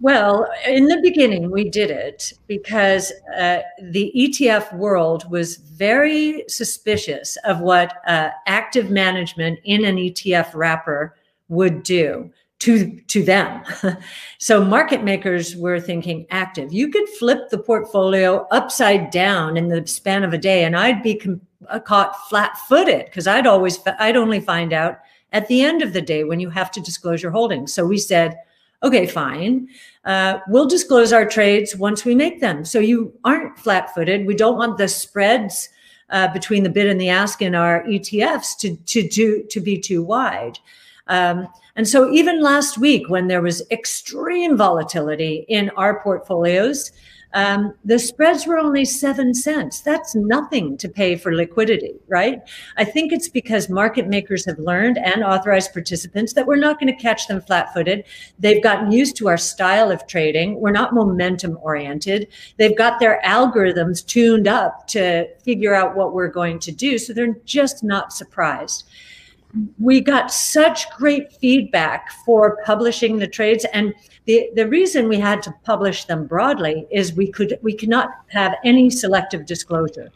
Well, 0.00 0.48
in 0.66 0.86
the 0.86 1.00
beginning, 1.00 1.52
we 1.52 1.70
did 1.70 1.88
it 1.88 2.32
because 2.48 3.12
uh, 3.36 3.60
the 3.80 4.12
ETF 4.16 4.76
world 4.76 5.30
was 5.30 5.58
very 5.58 6.42
suspicious 6.48 7.38
of 7.44 7.60
what 7.60 7.94
uh, 8.08 8.30
active 8.48 8.90
management 8.90 9.60
in 9.62 9.84
an 9.84 9.96
ETF 9.96 10.54
wrapper 10.54 11.14
would 11.48 11.84
do 11.84 12.32
to 12.62 13.00
to 13.08 13.22
them. 13.24 13.62
so 14.38 14.64
market 14.64 15.02
makers 15.02 15.56
were 15.56 15.80
thinking 15.80 16.26
active. 16.30 16.72
You 16.72 16.88
could 16.88 17.08
flip 17.18 17.50
the 17.50 17.58
portfolio 17.58 18.46
upside 18.52 19.10
down 19.10 19.56
in 19.56 19.68
the 19.68 19.84
span 19.86 20.22
of 20.22 20.32
a 20.32 20.38
day, 20.38 20.64
and 20.64 20.76
I'd 20.76 21.02
be 21.02 21.16
com- 21.16 21.40
uh, 21.68 21.80
caught 21.80 22.16
flat-footed 22.28 23.06
because 23.06 23.26
I'd 23.26 23.48
always 23.48 23.80
I'd 23.98 24.16
only 24.16 24.40
find 24.40 24.72
out 24.72 24.98
at 25.32 25.48
the 25.48 25.62
end 25.62 25.82
of 25.82 25.92
the 25.92 26.00
day 26.00 26.22
when 26.22 26.38
you 26.38 26.50
have 26.50 26.70
to 26.72 26.80
disclose 26.80 27.20
your 27.20 27.32
holdings. 27.32 27.74
So 27.74 27.84
we 27.84 27.98
said 27.98 28.38
okay, 28.84 29.06
fine. 29.06 29.68
Uh, 30.04 30.40
we'll 30.48 30.66
disclose 30.66 31.12
our 31.12 31.24
trades 31.24 31.76
once 31.76 32.04
we 32.04 32.16
make 32.16 32.40
them. 32.40 32.64
So 32.64 32.80
you 32.80 33.12
aren't 33.24 33.56
flat 33.56 33.94
footed. 33.94 34.26
We 34.26 34.34
don't 34.34 34.56
want 34.56 34.76
the 34.76 34.88
spreads 34.88 35.68
uh, 36.10 36.32
between 36.32 36.64
the 36.64 36.68
bid 36.68 36.88
and 36.88 37.00
the 37.00 37.08
ask 37.08 37.40
in 37.40 37.54
our 37.54 37.84
ETFs 37.84 38.58
to, 38.58 38.74
to, 38.76 39.08
to, 39.08 39.44
to 39.44 39.60
be 39.60 39.78
too 39.78 40.02
wide. 40.02 40.58
Um, 41.06 41.46
and 41.76 41.88
so 41.88 42.10
even 42.10 42.42
last 42.42 42.78
week, 42.78 43.08
when 43.08 43.28
there 43.28 43.42
was 43.42 43.62
extreme 43.70 44.56
volatility 44.56 45.46
in 45.48 45.70
our 45.70 46.00
portfolios, 46.00 46.92
um, 47.34 47.74
the 47.84 47.98
spreads 47.98 48.46
were 48.46 48.58
only 48.58 48.84
seven 48.84 49.32
cents. 49.32 49.80
That's 49.80 50.14
nothing 50.14 50.76
to 50.76 50.88
pay 50.88 51.16
for 51.16 51.34
liquidity, 51.34 51.94
right? 52.08 52.42
I 52.76 52.84
think 52.84 53.12
it's 53.12 53.28
because 53.28 53.70
market 53.70 54.06
makers 54.06 54.44
have 54.44 54.58
learned 54.58 54.98
and 54.98 55.24
authorized 55.24 55.72
participants 55.72 56.34
that 56.34 56.46
we're 56.46 56.56
not 56.56 56.78
going 56.78 56.94
to 56.94 57.02
catch 57.02 57.26
them 57.28 57.40
flat 57.40 57.72
footed. 57.72 58.04
They've 58.38 58.62
gotten 58.62 58.92
used 58.92 59.16
to 59.16 59.28
our 59.28 59.38
style 59.38 59.90
of 59.90 60.06
trading. 60.06 60.60
We're 60.60 60.72
not 60.72 60.94
momentum 60.94 61.58
oriented. 61.62 62.28
They've 62.58 62.76
got 62.76 63.00
their 63.00 63.20
algorithms 63.24 64.04
tuned 64.04 64.46
up 64.46 64.86
to 64.88 65.26
figure 65.42 65.74
out 65.74 65.96
what 65.96 66.12
we're 66.12 66.28
going 66.28 66.58
to 66.60 66.72
do. 66.72 66.98
So 66.98 67.14
they're 67.14 67.36
just 67.44 67.82
not 67.82 68.12
surprised 68.12 68.84
we 69.78 70.00
got 70.00 70.32
such 70.32 70.90
great 70.96 71.32
feedback 71.34 72.10
for 72.24 72.58
publishing 72.64 73.18
the 73.18 73.26
trades 73.26 73.66
and 73.72 73.94
the, 74.24 74.50
the 74.54 74.68
reason 74.68 75.08
we 75.08 75.18
had 75.18 75.42
to 75.42 75.54
publish 75.64 76.04
them 76.04 76.26
broadly 76.26 76.86
is 76.90 77.12
we 77.12 77.30
could 77.30 77.58
we 77.62 77.74
cannot 77.74 78.10
have 78.28 78.54
any 78.64 78.88
selective 78.88 79.46
disclosure. 79.46 80.12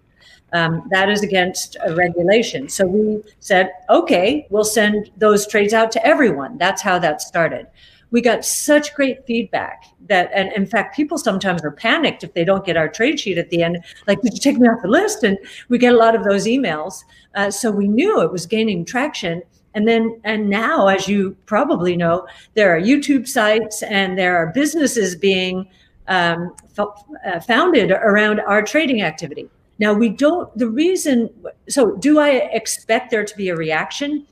Um, 0.52 0.84
that 0.90 1.10
is 1.10 1.22
against 1.22 1.76
a 1.84 1.94
regulation. 1.94 2.68
So 2.68 2.86
we 2.86 3.22
said, 3.40 3.72
okay, 3.90 4.46
we'll 4.48 4.64
send 4.64 5.10
those 5.16 5.46
trades 5.46 5.74
out 5.74 5.90
to 5.92 6.06
everyone. 6.06 6.56
That's 6.56 6.80
how 6.80 7.00
that 7.00 7.20
started. 7.20 7.66
We 8.10 8.20
got 8.20 8.44
such 8.44 8.94
great 8.94 9.26
feedback 9.26 9.84
that, 10.08 10.30
and 10.32 10.52
in 10.52 10.66
fact, 10.66 10.96
people 10.96 11.18
sometimes 11.18 11.62
are 11.64 11.72
panicked 11.72 12.22
if 12.22 12.34
they 12.34 12.44
don't 12.44 12.64
get 12.64 12.76
our 12.76 12.88
trade 12.88 13.18
sheet 13.18 13.36
at 13.36 13.50
the 13.50 13.62
end. 13.62 13.78
Like, 14.06 14.20
did 14.20 14.32
you 14.32 14.40
take 14.40 14.58
me 14.58 14.68
off 14.68 14.82
the 14.82 14.88
list? 14.88 15.24
And 15.24 15.36
we 15.68 15.78
get 15.78 15.92
a 15.92 15.96
lot 15.96 16.14
of 16.14 16.24
those 16.24 16.46
emails. 16.46 17.02
Uh, 17.34 17.50
so 17.50 17.70
we 17.70 17.88
knew 17.88 18.22
it 18.22 18.30
was 18.30 18.46
gaining 18.46 18.84
traction. 18.84 19.42
And 19.74 19.86
then, 19.86 20.20
and 20.24 20.48
now, 20.48 20.86
as 20.86 21.08
you 21.08 21.36
probably 21.46 21.96
know, 21.96 22.26
there 22.54 22.74
are 22.74 22.80
YouTube 22.80 23.26
sites 23.26 23.82
and 23.82 24.16
there 24.16 24.36
are 24.36 24.52
businesses 24.52 25.16
being 25.16 25.68
um, 26.08 26.54
f- 26.78 26.86
uh, 27.26 27.40
founded 27.40 27.90
around 27.90 28.40
our 28.40 28.62
trading 28.62 29.02
activity. 29.02 29.50
Now, 29.78 29.92
we 29.92 30.08
don't, 30.08 30.56
the 30.56 30.68
reason, 30.68 31.28
so 31.68 31.96
do 31.96 32.18
I 32.20 32.30
expect 32.52 33.10
there 33.10 33.24
to 33.24 33.36
be 33.36 33.48
a 33.48 33.56
reaction? 33.56 34.26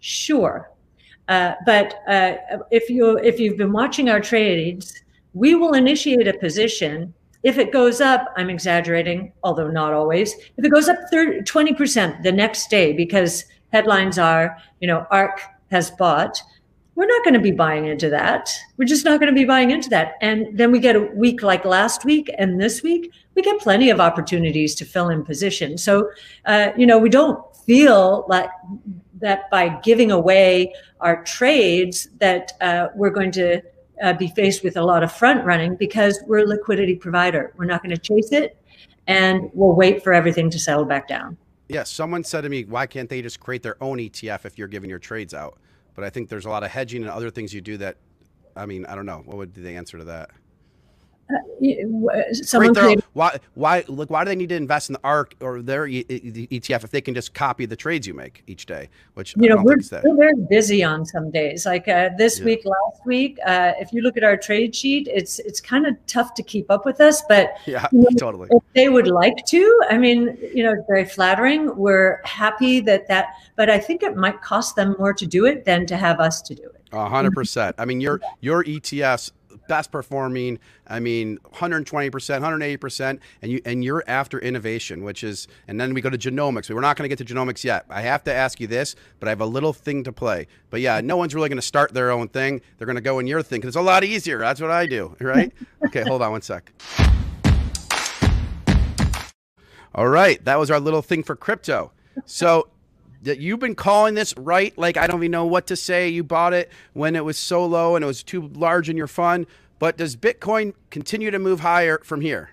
Sure. 0.00 0.69
Uh, 1.30 1.54
but 1.64 2.02
uh, 2.08 2.34
if 2.72 2.90
you 2.90 3.16
if 3.18 3.38
you've 3.38 3.56
been 3.56 3.72
watching 3.72 4.10
our 4.10 4.20
trades, 4.20 5.00
we 5.32 5.54
will 5.54 5.74
initiate 5.74 6.26
a 6.26 6.34
position. 6.34 7.14
If 7.44 7.56
it 7.56 7.72
goes 7.72 8.00
up, 8.00 8.26
I'm 8.36 8.50
exaggerating, 8.50 9.32
although 9.44 9.70
not 9.70 9.94
always. 9.94 10.34
If 10.56 10.64
it 10.64 10.70
goes 10.70 10.88
up 10.88 10.98
30, 11.10 11.42
20% 11.42 12.22
the 12.22 12.32
next 12.32 12.68
day 12.68 12.92
because 12.92 13.44
headlines 13.72 14.18
are, 14.18 14.58
you 14.80 14.88
know, 14.88 15.06
ARK 15.10 15.40
has 15.70 15.90
bought. 15.92 16.42
We're 16.96 17.06
not 17.06 17.24
going 17.24 17.34
to 17.34 17.40
be 17.40 17.52
buying 17.52 17.86
into 17.86 18.10
that. 18.10 18.50
We're 18.76 18.84
just 18.84 19.04
not 19.04 19.20
going 19.20 19.32
to 19.32 19.40
be 19.40 19.46
buying 19.46 19.70
into 19.70 19.88
that. 19.90 20.14
And 20.20 20.58
then 20.58 20.72
we 20.72 20.80
get 20.80 20.96
a 20.96 21.00
week 21.14 21.42
like 21.42 21.64
last 21.64 22.04
week 22.04 22.28
and 22.36 22.60
this 22.60 22.82
week, 22.82 23.10
we 23.36 23.42
get 23.42 23.58
plenty 23.60 23.88
of 23.88 24.00
opportunities 24.00 24.74
to 24.74 24.84
fill 24.84 25.08
in 25.08 25.24
position. 25.24 25.78
So, 25.78 26.10
uh, 26.44 26.72
you 26.76 26.86
know, 26.86 26.98
we 26.98 27.08
don't 27.08 27.40
feel 27.70 28.24
like 28.28 28.50
that 29.20 29.48
by 29.48 29.68
giving 29.84 30.10
away 30.10 30.74
our 31.00 31.22
trades 31.22 32.08
that 32.18 32.50
uh, 32.60 32.88
we're 32.96 33.10
going 33.10 33.30
to 33.30 33.62
uh, 34.02 34.12
be 34.14 34.26
faced 34.26 34.64
with 34.64 34.76
a 34.76 34.82
lot 34.82 35.04
of 35.04 35.12
front 35.12 35.44
running 35.44 35.76
because 35.76 36.20
we're 36.26 36.40
a 36.40 36.46
liquidity 36.46 36.96
provider. 36.96 37.52
We're 37.56 37.66
not 37.66 37.80
going 37.80 37.94
to 37.94 38.00
chase 38.00 38.32
it, 38.32 38.60
and 39.06 39.50
we'll 39.54 39.76
wait 39.76 40.02
for 40.02 40.12
everything 40.12 40.50
to 40.50 40.58
settle 40.58 40.84
back 40.84 41.06
down. 41.06 41.36
Yeah, 41.68 41.84
someone 41.84 42.24
said 42.24 42.40
to 42.40 42.48
me, 42.48 42.64
why 42.64 42.88
can't 42.88 43.08
they 43.08 43.22
just 43.22 43.38
create 43.38 43.62
their 43.62 43.80
own 43.80 43.98
ETF 43.98 44.46
if 44.46 44.58
you're 44.58 44.66
giving 44.66 44.90
your 44.90 44.98
trades 44.98 45.32
out? 45.32 45.60
But 45.94 46.02
I 46.02 46.10
think 46.10 46.28
there's 46.28 46.46
a 46.46 46.50
lot 46.50 46.64
of 46.64 46.72
hedging 46.72 47.02
and 47.02 47.10
other 47.12 47.30
things 47.30 47.54
you 47.54 47.60
do 47.60 47.76
that, 47.76 47.98
I 48.56 48.66
mean, 48.66 48.84
I 48.86 48.96
don't 48.96 49.06
know. 49.06 49.22
What 49.24 49.36
would 49.36 49.54
be 49.54 49.60
the 49.60 49.76
answer 49.76 49.96
to 49.96 50.04
that? 50.06 50.30
Someone 52.32 52.74
created, 52.74 53.04
why 53.12 53.38
why 53.54 53.84
look 53.88 54.10
why 54.10 54.24
do 54.24 54.28
they 54.28 54.36
need 54.36 54.48
to 54.48 54.56
invest 54.56 54.88
in 54.88 54.94
the 54.94 55.00
ARK 55.04 55.34
or 55.40 55.62
their 55.62 55.86
ETF 55.86 56.84
if 56.84 56.90
they 56.90 57.00
can 57.00 57.14
just 57.14 57.34
copy 57.34 57.66
the 57.66 57.76
trades 57.76 58.06
you 58.06 58.14
make 58.14 58.42
each 58.46 58.66
day? 58.66 58.88
Which 59.14 59.34
you 59.36 59.48
know 59.48 59.56
we're, 59.62 59.78
we're, 60.04 60.16
very 60.16 60.36
busy 60.48 60.82
on 60.82 61.04
some 61.04 61.30
days. 61.30 61.66
Like 61.66 61.88
uh, 61.88 62.10
this 62.16 62.38
yeah. 62.38 62.44
week, 62.44 62.64
last 62.64 63.06
week, 63.06 63.38
uh, 63.46 63.72
if 63.78 63.92
you 63.92 64.02
look 64.02 64.16
at 64.16 64.24
our 64.24 64.36
trade 64.36 64.74
sheet, 64.74 65.08
it's 65.08 65.38
it's 65.40 65.60
kind 65.60 65.86
of 65.86 65.94
tough 66.06 66.34
to 66.34 66.42
keep 66.42 66.70
up 66.70 66.84
with 66.84 67.00
us. 67.00 67.22
But 67.28 67.54
yeah, 67.66 67.86
you 67.92 68.00
know, 68.00 68.08
totally. 68.18 68.48
If 68.50 68.62
they 68.74 68.88
would 68.88 69.08
like 69.08 69.44
to, 69.46 69.82
I 69.90 69.98
mean, 69.98 70.36
you 70.54 70.64
know, 70.64 70.72
it's 70.72 70.86
very 70.88 71.04
flattering. 71.04 71.74
We're 71.76 72.20
happy 72.24 72.80
that 72.80 73.08
that, 73.08 73.34
but 73.56 73.70
I 73.70 73.78
think 73.78 74.02
it 74.02 74.16
might 74.16 74.40
cost 74.42 74.76
them 74.76 74.96
more 74.98 75.12
to 75.14 75.26
do 75.26 75.46
it 75.46 75.64
than 75.64 75.86
to 75.86 75.96
have 75.96 76.20
us 76.20 76.40
to 76.42 76.54
do 76.54 76.62
it. 76.62 76.80
A 76.92 77.08
hundred 77.08 77.34
percent. 77.34 77.76
I 77.78 77.84
mean, 77.84 78.00
your 78.00 78.20
your 78.40 78.64
ETFs 78.64 79.32
best 79.70 79.92
performing. 79.92 80.58
I 80.88 80.98
mean, 80.98 81.38
120 81.44 82.10
percent, 82.10 82.42
180 82.42 82.76
percent, 82.76 83.20
and 83.40 83.52
you 83.52 83.62
and 83.64 83.84
you're 83.84 84.02
after 84.06 84.38
innovation, 84.38 85.04
which 85.04 85.22
is. 85.22 85.46
And 85.68 85.80
then 85.80 85.94
we 85.94 86.00
go 86.00 86.10
to 86.10 86.18
genomics. 86.18 86.68
We're 86.68 86.80
not 86.80 86.96
going 86.96 87.08
to 87.08 87.16
get 87.16 87.24
to 87.24 87.34
genomics 87.34 87.62
yet. 87.62 87.86
I 87.88 88.02
have 88.02 88.24
to 88.24 88.34
ask 88.34 88.60
you 88.60 88.66
this, 88.66 88.96
but 89.20 89.28
I 89.28 89.30
have 89.30 89.40
a 89.40 89.46
little 89.46 89.72
thing 89.72 90.02
to 90.04 90.12
play. 90.12 90.48
But 90.70 90.80
yeah, 90.80 91.00
no 91.00 91.16
one's 91.16 91.34
really 91.34 91.48
going 91.48 91.58
to 91.58 91.62
start 91.62 91.94
their 91.94 92.10
own 92.10 92.28
thing. 92.28 92.60
They're 92.76 92.86
going 92.86 92.96
to 92.96 93.00
go 93.00 93.20
in 93.20 93.28
your 93.28 93.42
thing 93.42 93.60
because 93.60 93.68
it's 93.68 93.76
a 93.76 93.82
lot 93.82 94.02
easier. 94.02 94.38
That's 94.38 94.60
what 94.60 94.72
I 94.72 94.86
do, 94.86 95.14
right? 95.20 95.52
okay, 95.86 96.02
hold 96.02 96.20
on 96.20 96.32
one 96.32 96.42
sec. 96.42 96.72
All 99.94 100.08
right, 100.08 100.44
that 100.44 100.58
was 100.58 100.70
our 100.70 100.80
little 100.80 101.02
thing 101.02 101.22
for 101.22 101.36
crypto. 101.36 101.92
So 102.24 102.68
that 103.22 103.38
you've 103.38 103.60
been 103.60 103.74
calling 103.74 104.14
this 104.14 104.34
right. 104.36 104.76
Like 104.78 104.96
I 104.96 105.06
don't 105.06 105.20
even 105.20 105.30
know 105.30 105.46
what 105.46 105.66
to 105.68 105.76
say. 105.76 106.08
You 106.08 106.24
bought 106.24 106.52
it 106.52 106.70
when 106.92 107.16
it 107.16 107.24
was 107.24 107.38
so 107.38 107.64
low 107.66 107.96
and 107.96 108.02
it 108.02 108.06
was 108.06 108.22
too 108.22 108.48
large 108.54 108.88
in 108.88 108.96
your 108.96 109.06
fund. 109.06 109.46
But 109.78 109.96
does 109.96 110.16
Bitcoin 110.16 110.74
continue 110.90 111.30
to 111.30 111.38
move 111.38 111.60
higher 111.60 112.00
from 112.04 112.20
here? 112.20 112.50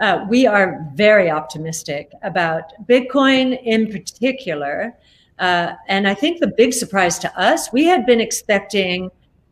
uh, 0.00 0.24
we 0.28 0.46
are 0.46 0.86
very 0.94 1.30
optimistic 1.30 2.12
about 2.22 2.72
Bitcoin 2.86 3.58
in 3.64 3.90
particular. 3.90 4.94
Uh, 5.38 5.72
and 5.88 6.06
I 6.06 6.14
think 6.14 6.40
the 6.40 6.48
big 6.48 6.72
surprise 6.72 7.18
to 7.20 7.38
us, 7.40 7.72
we 7.72 7.84
had 7.84 8.06
been 8.06 8.20
expecting 8.20 9.10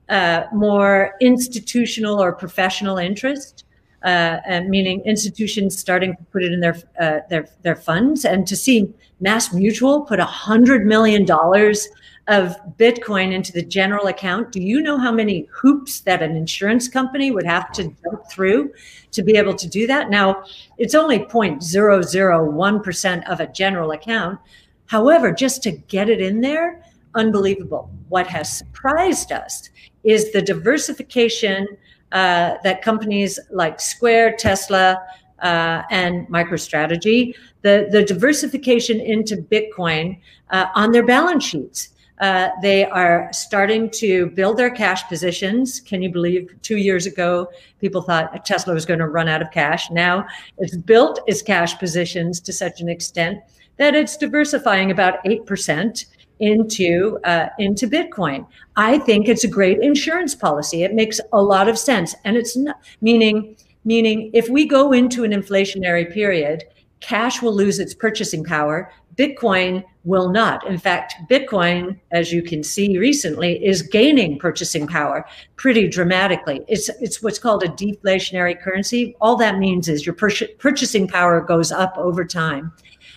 uh, 0.09 0.45
more 0.53 1.15
institutional 1.21 2.23
or 2.23 2.33
professional 2.33 2.99
interest, 2.99 3.65
uh, 4.05 4.63
meaning 4.67 5.01
institutions 5.03 5.79
starting 5.79 6.17
to 6.17 6.25
put 6.25 6.43
it 6.43 6.53
in 6.53 6.61
their 6.61 6.77
uh, 7.01 7.21
their 7.31 7.49
their 7.63 7.77
funds, 7.77 8.25
and 8.25 8.47
to 8.47 8.57
see 8.57 8.93
Mass 9.21 9.53
Mutual 9.53 10.03
put 10.03 10.21
a 10.21 10.25
hundred 10.25 10.87
million 10.87 11.25
dollars 11.25 11.89
of 12.29 12.57
Bitcoin 12.79 13.33
into 13.33 13.53
the 13.53 13.63
general 13.63 14.07
account. 14.07 14.53
Do 14.53 14.61
you 14.61 14.81
know 14.81 14.99
how 14.99 15.13
many 15.13 15.47
hoops 15.53 16.01
that 16.01 16.23
an 16.23 16.35
insurance 16.37 16.89
company 16.89 17.31
would 17.31 17.45
have 17.45 17.71
to 17.73 17.95
jump 18.03 18.31
through 18.31 18.73
to 19.13 19.23
be 19.23 19.37
able 19.37 19.53
to 19.55 19.69
do 19.69 19.87
that? 19.87 20.09
Now, 20.09 20.45
it's 20.79 20.95
only 20.95 21.19
0.001% 21.19 23.31
of 23.31 23.41
a 23.41 23.47
general 23.49 23.91
account. 23.91 24.41
However, 24.87 25.33
just 25.33 25.63
to 25.65 25.73
get 25.73 26.09
it 26.09 26.23
in 26.23 26.41
there, 26.41 26.83
unbelievable. 27.15 27.91
What 28.09 28.27
has 28.27 28.57
surprised 28.57 29.33
us 29.33 29.69
is 30.03 30.33
the 30.33 30.43
diversification 30.43 31.67
uh, 32.15 32.55
that 32.63 32.81
companies 32.81 33.39
like 33.51 33.81
Square, 33.81 34.37
Tesla, 34.39 35.03
uh, 35.41 35.83
and 35.91 36.27
MicroStrategy, 36.29 37.35
the, 37.63 37.89
the 37.91 38.03
diversification 38.03 39.01
into 39.01 39.37
Bitcoin 39.37 40.19
uh, 40.51 40.67
on 40.75 40.93
their 40.93 41.05
balance 41.05 41.45
sheets. 41.45 41.91
Uh, 42.21 42.51
they 42.63 42.85
are 42.85 43.29
starting 43.33 43.91
to 43.91 44.27
build 44.31 44.57
their 44.57 44.71
cash 44.71 45.03
positions. 45.09 45.81
Can 45.81 46.01
you 46.01 46.11
believe 46.11 46.49
two 46.63 46.77
years 46.77 47.07
ago, 47.07 47.49
people 47.81 48.01
thought 48.01 48.47
Tesla 48.47 48.73
was 48.73 48.87
going 48.87 49.01
to 49.01 49.09
run 49.09 49.29
out 49.29 49.43
of 49.43 49.51
cash? 49.51 49.91
Now 49.91 50.27
it's 50.59 50.77
built 50.77 51.21
its 51.27 51.43
cash 51.43 51.77
positions 51.79 52.41
to 52.41 52.53
such 52.53 52.81
an 52.81 52.89
extent 52.89 53.43
that 53.77 53.97
it's 53.97 54.17
diversifying 54.17 54.93
about 54.93 55.23
8% 55.25 56.07
into 56.41 57.19
uh, 57.25 57.49
into 57.59 57.89
Bitcoin. 57.89 58.47
I 58.77 58.99
think 58.99 59.29
it's 59.29 59.45
a 59.45 59.49
great 59.49 59.81
insurance 59.81 60.35
policy. 60.35 60.83
It 60.83 60.95
makes 60.95 61.21
a 61.33 61.43
lot 61.43 61.69
of 61.69 61.79
sense, 61.79 62.15
and 62.25 62.37
it's 62.37 62.57
not, 62.57 62.81
meaning 63.01 63.57
meaning 63.85 64.31
if 64.35 64.49
we 64.49 64.67
go 64.67 64.93
into 64.93 65.25
an 65.25 65.33
inflationary 65.33 66.13
period, 66.13 66.65
cash 67.01 67.43
will 67.43 67.55
lose 67.55 67.79
its 67.79 67.95
purchasing 67.95 68.45
power. 68.45 68.91
Bitcoin 69.17 69.85
will 70.03 70.29
not. 70.29 70.67
In 70.67 70.77
fact, 70.77 71.15
Bitcoin, 71.31 71.99
as 72.11 72.33
you 72.33 72.43
can 72.43 72.63
see 72.63 72.99
recently, 72.99 73.65
is 73.65 73.81
gaining 73.81 74.39
purchasing 74.39 74.87
power 74.87 75.25
pretty 75.57 75.89
dramatically. 75.89 76.65
It's 76.69 76.89
it's 77.01 77.23
what's 77.23 77.39
called 77.39 77.63
a 77.63 77.69
deflationary 77.69 78.61
currency. 78.61 79.17
All 79.21 79.37
that 79.37 79.59
means 79.59 79.89
is 79.89 80.05
your 80.05 80.15
purchasing 80.15 81.07
power 81.07 81.41
goes 81.41 81.71
up 81.71 81.97
over 81.97 82.25
time. 82.25 82.73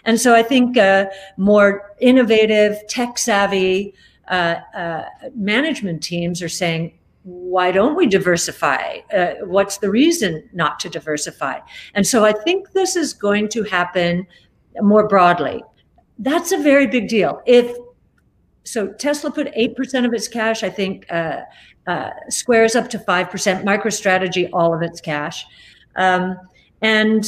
And 0.08 0.20
so 0.20 0.34
I 0.34 0.42
think 0.42 0.78
uh, 0.78 1.06
more 1.38 1.94
innovative, 2.00 2.78
tech 2.88 3.20
savvy 3.20 3.94
uh, 4.30 4.56
uh, 4.74 5.04
management 5.36 6.02
teams 6.02 6.42
are 6.42 6.50
saying, 6.50 6.98
why 7.24 7.72
don't 7.72 7.96
we 7.96 8.08
diversify? 8.08 9.00
Uh, 9.14 9.34
what's 9.44 9.78
the 9.80 9.90
reason 9.90 10.50
not 10.54 10.80
to 10.80 10.90
diversify? 10.90 11.60
And 11.94 12.08
so 12.08 12.24
I 12.24 12.32
think 12.32 12.72
this 12.72 12.96
is 12.96 13.14
going 13.14 13.50
to 13.50 13.64
happen 13.64 14.26
more 14.80 15.08
broadly. 15.08 15.62
That's 16.18 16.54
a 16.54 16.58
very 16.58 16.88
big 16.88 17.10
deal. 17.10 17.42
If 17.46 17.76
so, 18.64 18.88
Tesla 18.94 19.32
put 19.32 19.50
eight 19.56 19.76
percent 19.76 20.06
of 20.06 20.14
its 20.14 20.28
cash. 20.28 20.64
I 20.64 20.70
think 20.70 21.06
uh, 21.10 21.42
uh, 21.86 22.12
Square's 22.30 22.76
up 22.76 22.90
to 22.90 23.00
five 23.00 23.30
percent. 23.30 23.66
MicroStrategy, 23.66 24.50
all 24.52 24.74
of 24.74 24.82
its 24.82 25.00
cash, 25.00 25.46
um, 25.96 26.38
and 26.82 27.26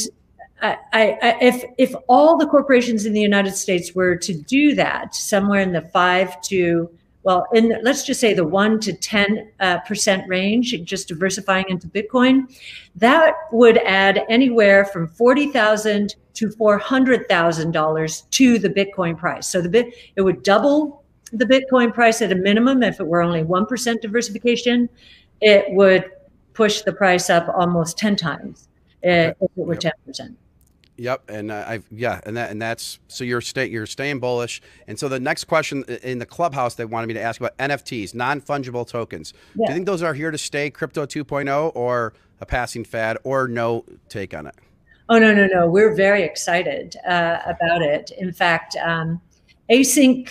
I, 0.62 0.78
I, 0.92 1.36
if 1.40 1.64
if 1.78 1.94
all 2.08 2.36
the 2.36 2.46
corporations 2.46 3.06
in 3.06 3.12
the 3.12 3.20
United 3.20 3.54
States 3.54 3.94
were 3.94 4.16
to 4.16 4.34
do 4.34 4.74
that, 4.74 5.14
somewhere 5.14 5.60
in 5.60 5.72
the 5.72 5.82
five 5.82 6.40
to 6.42 6.90
well, 7.22 7.46
in 7.52 7.78
let's 7.82 8.04
just 8.04 8.20
say 8.20 8.32
the 8.32 8.44
one 8.44 8.80
to 8.80 8.92
ten 8.92 9.50
uh, 9.60 9.80
percent 9.80 10.26
range, 10.28 10.74
just 10.84 11.08
diversifying 11.08 11.66
into 11.68 11.86
Bitcoin, 11.86 12.54
that 12.96 13.34
would 13.52 13.78
add 13.78 14.22
anywhere 14.28 14.84
from 14.86 15.08
forty 15.08 15.48
thousand 15.48 16.14
to 16.34 16.50
four 16.50 16.78
hundred 16.78 17.28
thousand 17.28 17.72
dollars 17.72 18.22
to 18.32 18.58
the 18.58 18.70
Bitcoin 18.70 19.18
price. 19.18 19.46
So 19.46 19.60
the 19.60 19.68
bit 19.68 19.94
it 20.16 20.22
would 20.22 20.42
double 20.42 21.04
the 21.32 21.44
Bitcoin 21.44 21.92
price 21.92 22.22
at 22.22 22.32
a 22.32 22.36
minimum 22.36 22.82
if 22.82 23.00
it 23.00 23.06
were 23.06 23.22
only 23.22 23.42
one 23.42 23.66
percent 23.66 24.00
diversification. 24.00 24.88
It 25.42 25.66
would 25.74 26.10
push 26.54 26.82
the 26.82 26.92
price 26.92 27.30
up 27.30 27.48
almost 27.54 27.98
ten 27.98 28.16
times 28.16 28.68
uh, 29.04 29.32
if 29.40 29.50
it 29.56 29.66
were 29.66 29.76
ten 29.76 29.92
percent. 30.06 30.36
Yep, 31.00 31.30
and 31.30 31.50
uh, 31.50 31.64
I've 31.66 31.86
yeah, 31.90 32.20
and 32.26 32.36
that 32.36 32.50
and 32.50 32.60
that's 32.60 32.98
so 33.08 33.24
you're 33.24 33.40
stay 33.40 33.64
you're 33.64 33.86
staying 33.86 34.20
bullish. 34.20 34.60
And 34.86 34.98
so 34.98 35.08
the 35.08 35.18
next 35.18 35.44
question 35.44 35.82
in 36.02 36.18
the 36.18 36.26
clubhouse 36.26 36.74
they 36.74 36.84
wanted 36.84 37.06
me 37.06 37.14
to 37.14 37.22
ask 37.22 37.40
about 37.40 37.56
NFTs, 37.56 38.14
non 38.14 38.42
fungible 38.42 38.86
tokens. 38.86 39.32
Yeah. 39.54 39.64
Do 39.64 39.72
you 39.72 39.76
think 39.76 39.86
those 39.86 40.02
are 40.02 40.12
here 40.12 40.30
to 40.30 40.36
stay, 40.36 40.68
crypto 40.68 41.06
2.0, 41.06 41.72
or 41.74 42.12
a 42.42 42.44
passing 42.44 42.84
fad, 42.84 43.16
or 43.24 43.48
no 43.48 43.86
take 44.10 44.34
on 44.34 44.46
it? 44.46 44.54
Oh 45.08 45.18
no 45.18 45.32
no 45.32 45.46
no, 45.46 45.66
we're 45.70 45.94
very 45.94 46.22
excited 46.22 46.96
uh, 47.08 47.38
about 47.46 47.80
it. 47.80 48.10
In 48.18 48.30
fact, 48.30 48.76
um, 48.84 49.22
async 49.70 50.28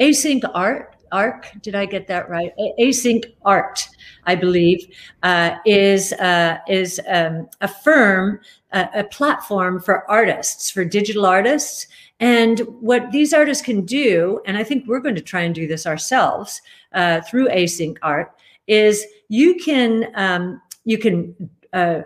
async 0.00 0.50
art 0.54 0.91
arc 1.12 1.52
did 1.62 1.74
i 1.74 1.86
get 1.86 2.06
that 2.06 2.28
right 2.28 2.52
async 2.80 3.24
art 3.44 3.88
i 4.24 4.34
believe 4.34 4.86
uh, 5.22 5.56
is 5.66 6.12
uh, 6.14 6.58
is 6.66 7.00
um, 7.08 7.48
a 7.60 7.68
firm 7.68 8.40
a, 8.72 8.88
a 8.94 9.04
platform 9.04 9.80
for 9.80 10.10
artists, 10.10 10.70
for 10.70 10.84
digital 10.84 11.26
artists. 11.26 11.86
And 12.20 12.60
what 12.80 13.10
these 13.10 13.32
artists 13.32 13.64
can 13.64 13.84
do, 13.84 14.40
and 14.46 14.56
I 14.56 14.64
think 14.64 14.86
we're 14.86 15.00
going 15.00 15.14
to 15.14 15.20
try 15.20 15.42
and 15.42 15.54
do 15.54 15.66
this 15.66 15.86
ourselves 15.86 16.60
uh, 16.92 17.20
through 17.22 17.48
async 17.48 17.96
art, 18.02 18.32
is 18.66 19.04
you 19.28 19.56
can 19.56 20.06
um, 20.14 20.60
you 20.84 20.98
can 20.98 21.34
uh, 21.72 22.02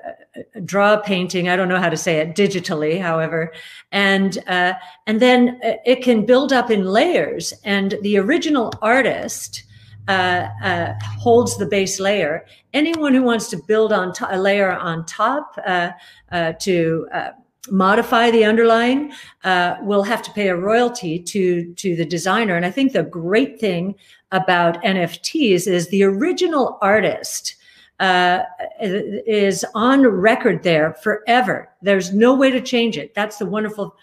draw 0.64 0.94
a 0.94 1.02
painting. 1.02 1.48
I 1.48 1.56
don't 1.56 1.68
know 1.68 1.80
how 1.80 1.88
to 1.88 1.96
say 1.96 2.18
it 2.18 2.34
digitally, 2.34 3.00
however, 3.00 3.52
and 3.92 4.38
uh, 4.46 4.74
and 5.06 5.20
then 5.20 5.60
uh, 5.64 5.74
it 5.84 6.02
can 6.02 6.26
build 6.26 6.52
up 6.52 6.70
in 6.70 6.84
layers. 6.84 7.52
And 7.64 7.96
the 8.02 8.18
original 8.18 8.72
artist 8.82 9.64
uh, 10.08 10.48
uh, 10.62 10.94
holds 11.18 11.56
the 11.56 11.66
base 11.66 11.98
layer. 11.98 12.46
Anyone 12.72 13.12
who 13.12 13.22
wants 13.22 13.48
to 13.50 13.56
build 13.56 13.92
on 13.92 14.12
to- 14.14 14.36
a 14.36 14.38
layer 14.38 14.70
on 14.70 15.04
top 15.06 15.58
uh, 15.66 15.90
to 16.60 17.06
modify 17.70 18.30
the 18.30 18.44
underlying 18.44 19.12
uh, 19.44 19.76
will 19.82 20.04
have 20.04 20.22
to 20.22 20.30
pay 20.32 20.48
a 20.48 20.56
royalty 20.56 21.18
to 21.18 21.72
to 21.74 21.96
the 21.96 22.04
designer. 22.04 22.56
And 22.56 22.64
I 22.64 22.70
think 22.70 22.92
the 22.92 23.02
great 23.02 23.58
thing 23.58 23.94
about 24.32 24.82
NFTs 24.82 25.66
is 25.66 25.88
the 25.88 26.04
original 26.04 26.78
artist. 26.80 27.56
Is 28.00 29.64
on 29.74 30.06
record 30.06 30.62
there 30.62 30.94
forever. 30.94 31.70
There's 31.82 32.12
no 32.12 32.34
way 32.34 32.50
to 32.50 32.60
change 32.60 32.98
it. 32.98 33.14
That's 33.14 33.38
the 33.38 33.46
wonderful 33.46 33.96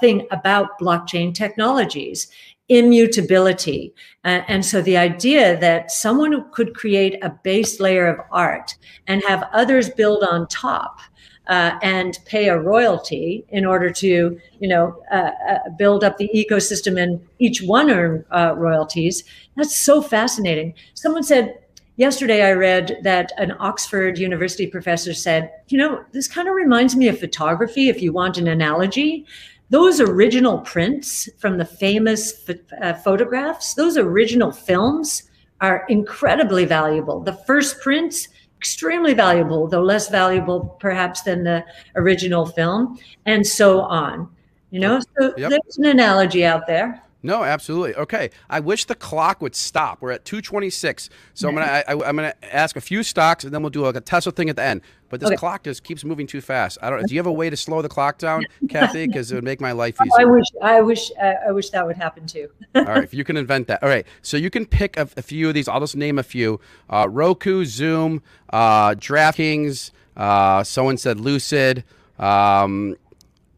thing 0.00 0.26
about 0.30 0.78
blockchain 0.80 1.34
technologies 1.34 2.28
immutability. 2.68 3.94
Uh, 4.24 4.42
and 4.48 4.64
so 4.64 4.82
the 4.82 4.96
idea 4.96 5.58
that 5.58 5.90
someone 5.90 6.50
could 6.52 6.74
create 6.74 7.18
a 7.22 7.30
base 7.30 7.80
layer 7.80 8.06
of 8.06 8.20
art 8.30 8.76
and 9.06 9.22
have 9.26 9.48
others 9.52 9.88
build 9.90 10.22
on 10.22 10.46
top 10.48 11.00
uh, 11.46 11.78
and 11.82 12.18
pay 12.26 12.48
a 12.48 12.58
royalty 12.58 13.44
in 13.48 13.64
order 13.64 13.90
to, 13.90 14.38
you 14.60 14.68
know, 14.68 15.02
uh, 15.10 15.30
uh 15.48 15.58
build 15.78 16.04
up 16.04 16.18
the 16.18 16.28
ecosystem 16.34 17.02
and 17.02 17.26
each 17.38 17.62
one 17.62 17.90
earn 17.90 18.22
uh, 18.30 18.54
royalties. 18.54 19.24
That's 19.56 19.74
so 19.74 20.02
fascinating. 20.02 20.74
Someone 20.92 21.22
said, 21.22 21.58
Yesterday, 21.98 22.42
I 22.42 22.52
read 22.52 22.98
that 23.02 23.32
an 23.36 23.54
Oxford 23.58 24.18
University 24.18 24.66
professor 24.66 25.12
said, 25.12 25.52
you 25.68 25.76
know, 25.76 26.04
this 26.12 26.26
kind 26.26 26.48
of 26.48 26.54
reminds 26.54 26.96
me 26.96 27.08
of 27.08 27.20
photography, 27.20 27.90
if 27.90 28.00
you 28.00 28.12
want 28.12 28.38
an 28.38 28.48
analogy 28.48 29.26
those 29.70 30.00
original 30.00 30.60
prints 30.60 31.28
from 31.38 31.58
the 31.58 31.64
famous 31.64 32.48
uh, 32.80 32.94
photographs, 32.94 33.74
those 33.74 33.96
original 33.96 34.50
films 34.50 35.24
are 35.60 35.84
incredibly 35.88 36.64
valuable. 36.64 37.20
The 37.20 37.34
first 37.34 37.80
prints, 37.80 38.28
extremely 38.56 39.14
valuable, 39.14 39.68
though 39.68 39.82
less 39.82 40.08
valuable 40.08 40.76
perhaps 40.80 41.22
than 41.22 41.44
the 41.44 41.64
original 41.96 42.46
film, 42.46 42.98
and 43.26 43.46
so 43.46 43.80
on. 43.80 44.30
You 44.70 44.80
know, 44.80 45.00
so 45.00 45.34
yep. 45.36 45.50
there's 45.50 45.78
an 45.78 45.86
analogy 45.86 46.44
out 46.44 46.66
there. 46.66 47.02
No, 47.22 47.42
absolutely. 47.42 47.96
Okay, 47.96 48.30
I 48.48 48.60
wish 48.60 48.84
the 48.84 48.94
clock 48.94 49.42
would 49.42 49.56
stop. 49.56 50.00
We're 50.00 50.12
at 50.12 50.24
226, 50.24 51.10
so 51.34 51.48
I'm 51.48 51.54
gonna 51.54 51.66
I, 51.66 51.92
am 51.92 52.16
gonna 52.16 52.34
ask 52.44 52.76
a 52.76 52.80
few 52.80 53.02
stocks, 53.02 53.42
and 53.42 53.52
then 53.52 53.60
we'll 53.62 53.70
do 53.70 53.82
like 53.82 53.96
a 53.96 54.00
Tesla 54.00 54.30
thing 54.30 54.48
at 54.48 54.56
the 54.56 54.62
end. 54.62 54.82
But 55.08 55.20
this 55.20 55.28
okay. 55.28 55.36
clock 55.36 55.64
just 55.64 55.82
keeps 55.82 56.04
moving 56.04 56.28
too 56.28 56.40
fast. 56.40 56.78
I 56.80 56.90
don't. 56.90 57.04
Do 57.04 57.14
you 57.14 57.18
have 57.18 57.26
a 57.26 57.32
way 57.32 57.50
to 57.50 57.56
slow 57.56 57.82
the 57.82 57.88
clock 57.88 58.18
down, 58.18 58.44
Cathie? 58.68 59.06
Because 59.08 59.32
it 59.32 59.34
would 59.34 59.44
make 59.44 59.60
my 59.60 59.72
life 59.72 59.96
easier. 60.00 60.12
Oh, 60.12 60.22
I 60.22 60.24
wish. 60.26 60.46
I 60.62 60.80
wish. 60.80 61.10
Uh, 61.20 61.34
I 61.48 61.50
wish 61.50 61.70
that 61.70 61.84
would 61.84 61.96
happen 61.96 62.26
too. 62.26 62.50
All 62.74 62.84
right, 62.84 63.02
if 63.02 63.12
you 63.14 63.24
can 63.24 63.36
invent 63.36 63.66
that. 63.66 63.82
All 63.82 63.88
right, 63.88 64.06
so 64.22 64.36
you 64.36 64.50
can 64.50 64.64
pick 64.64 64.96
a, 64.96 65.08
a 65.16 65.22
few 65.22 65.48
of 65.48 65.54
these. 65.54 65.66
I'll 65.66 65.80
just 65.80 65.96
name 65.96 66.18
a 66.18 66.22
few: 66.22 66.60
uh, 66.88 67.08
Roku, 67.10 67.64
Zoom, 67.64 68.22
uh, 68.50 68.90
DraftKings. 68.90 69.90
Uh, 70.16 70.62
someone 70.62 70.96
said 70.98 71.18
Lucid. 71.18 71.84
Um, 72.18 72.96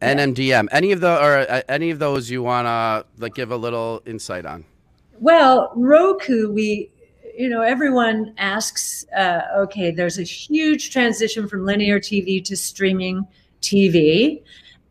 NNDM. 0.01 0.69
Any 0.73 0.93
of 0.93 1.01
the 1.01 1.21
or 1.23 1.39
uh, 1.39 1.63
any 1.69 1.91
of 1.91 1.99
those 1.99 2.31
you 2.31 2.43
want 2.43 2.67
to 2.67 3.05
like 3.19 3.35
give 3.35 3.51
a 3.51 3.57
little 3.57 4.03
insight 4.07 4.47
on? 4.47 4.65
Well, 5.19 5.73
Roku, 5.77 6.51
we, 6.51 6.91
you 7.37 7.49
know, 7.49 7.61
everyone 7.61 8.35
asks, 8.39 9.05
uh, 9.15 9.43
okay, 9.59 9.91
there's 9.91 10.19
a 10.19 10.23
huge 10.23 10.91
transition 10.91 11.47
from 11.47 11.67
linear 11.67 12.01
TV 12.01 12.43
to 12.45 12.57
streaming 12.57 13.27
TV. 13.61 14.43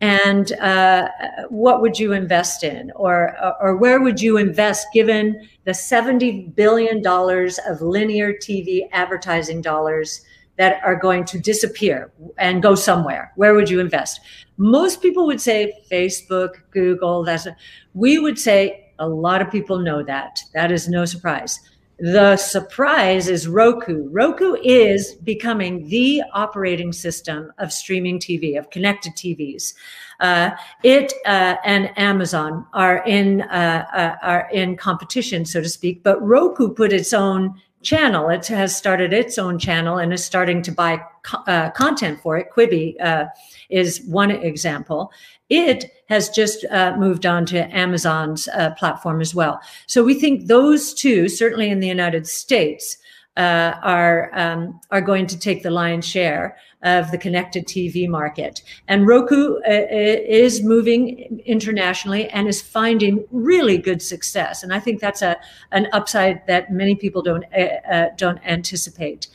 And 0.02 0.52
uh, 0.54 1.10
what 1.50 1.82
would 1.82 2.00
you 2.00 2.13
invest 2.13 2.63
in, 2.63 2.91
or 2.95 3.36
or 3.60 3.76
where 3.76 4.00
would 4.00 4.22
you 4.22 4.38
invest 4.38 4.88
given 4.93 5.50
the 5.65 5.74
seventy 5.74 6.43
billion 6.43 7.02
dollars 7.02 7.60
of 7.67 7.82
linear 7.82 8.32
TV 8.32 8.88
advertising 8.93 9.62
dollars 9.62 10.22
that 10.60 10.84
are 10.84 10.95
going 10.95 11.24
to 11.24 11.39
disappear 11.39 12.12
and 12.38 12.62
go 12.62 12.76
somewhere? 12.76 13.32
Where 13.38 13.56
would 13.56 13.69
you 13.69 13.80
invest? 13.80 14.19
Most 14.58 15.02
people 15.02 15.26
would 15.26 15.39
say 15.39 15.74
Facebook, 15.89 16.56
Google. 16.72 17.24
That's 17.24 17.45
a, 17.45 17.56
we 17.93 18.19
would 18.19 18.38
say 18.38 18.91
a 19.00 19.08
lot 19.08 19.41
of 19.41 19.50
people 19.50 19.80
know 19.80 20.04
that. 20.04 20.41
That 20.54 20.69
is 20.69 20.89
no 20.89 21.06
surprise. 21.06 21.62
The 22.02 22.36
surprise 22.36 23.30
is 23.30 23.48
Roku. 23.48 24.10
Roku 24.10 24.56
is 24.63 25.15
becoming 25.15 25.88
the 25.88 26.24
operating 26.34 26.91
system 26.91 27.52
of 27.58 27.72
streaming 27.74 28.19
TV, 28.19 28.58
of 28.58 28.69
connected 28.69 29.13
TVs. 29.13 29.74
Uh, 30.19 30.52
it 30.84 31.13
uh, 31.26 31.56
and 31.63 31.98
Amazon 31.98 32.65
are 32.74 33.04
in 33.06 33.41
uh, 33.43 33.86
uh 33.93 34.15
are 34.22 34.50
in 34.52 34.76
competition, 34.76 35.45
so 35.45 35.62
to 35.62 35.69
speak. 35.69 36.04
But 36.04 36.22
Roku 36.22 36.74
put 36.74 36.93
its 36.93 37.13
own 37.13 37.62
channel. 37.82 38.30
It 38.30 38.48
has 38.48 38.76
started 38.76 39.13
its 39.13 39.38
own 39.38 39.58
channel 39.60 39.98
and 39.98 40.13
is 40.13 40.24
starting 40.24 40.62
to 40.63 40.72
buy 40.72 41.02
co- 41.24 41.44
uh, 41.48 41.70
content 41.72 42.22
for 42.22 42.38
it. 42.38 42.48
Quibi 42.56 43.00
uh, 43.02 43.26
is 43.70 44.02
one 44.06 44.32
example. 44.32 45.12
It 45.50 45.92
has 46.08 46.30
just 46.30 46.65
uh, 46.65 46.96
moved 46.98 47.26
on 47.26 47.46
to 47.48 47.76
Amazon's 47.76 48.48
uh, 48.50 48.72
platform 48.72 49.22
as 49.22 49.34
well. 49.34 49.60
So 49.88 50.04
we 50.04 50.13
think 50.13 50.48
those 50.48 50.94
two, 50.94 51.30
certainly 51.30 51.70
in 51.70 51.80
the 51.80 51.88
United 51.88 52.28
States, 52.28 52.98
uh, 53.38 53.80
are 53.84 54.32
um, 54.34 54.80
are 54.92 55.02
going 55.02 55.26
to 55.26 55.39
take 55.39 55.63
the 55.63 55.70
lion's 55.70 56.06
share 56.06 56.58
of 56.84 57.12
the 57.12 57.18
connected 57.18 57.65
TV 57.68 58.08
market. 58.08 58.62
And 58.88 59.08
Roku 59.08 59.56
uh, 59.60 59.70
uh, 59.70 59.86
is 60.28 60.63
moving 60.63 61.42
internationally 61.46 62.28
and 62.30 62.48
is 62.48 62.62
finding 62.62 63.26
really 63.32 63.78
good 63.78 64.02
success. 64.02 64.63
And 64.63 64.74
I 64.74 64.80
think 64.80 65.00
that's 65.00 65.22
a 65.22 65.38
an 65.72 65.88
upside 65.94 66.46
that 66.48 66.72
many 66.72 66.96
people 66.96 67.22
don't 67.22 67.46
uh, 67.56 67.92
uh 67.92 68.06
don't 68.18 68.39
anticipate. 68.46 69.28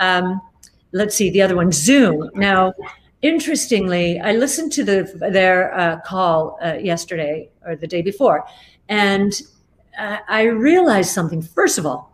Um, 0.00 0.40
let's 0.92 1.14
see 1.14 1.30
the 1.30 1.42
other 1.42 1.56
one, 1.56 1.70
Zoom. 1.72 2.30
Now, 2.34 2.72
interestingly, 3.20 4.18
I 4.18 4.32
listened 4.32 4.72
to 4.72 4.84
the 4.84 5.30
their 5.32 5.72
uh, 5.78 6.00
call 6.00 6.58
yesterday 6.80 7.50
or 7.64 7.76
the 7.76 7.86
day 7.86 8.02
before, 8.02 8.44
and 8.88 9.32
I 9.98 10.44
realized 10.44 11.10
something. 11.10 11.42
First 11.42 11.78
of 11.78 11.86
all 11.86 12.11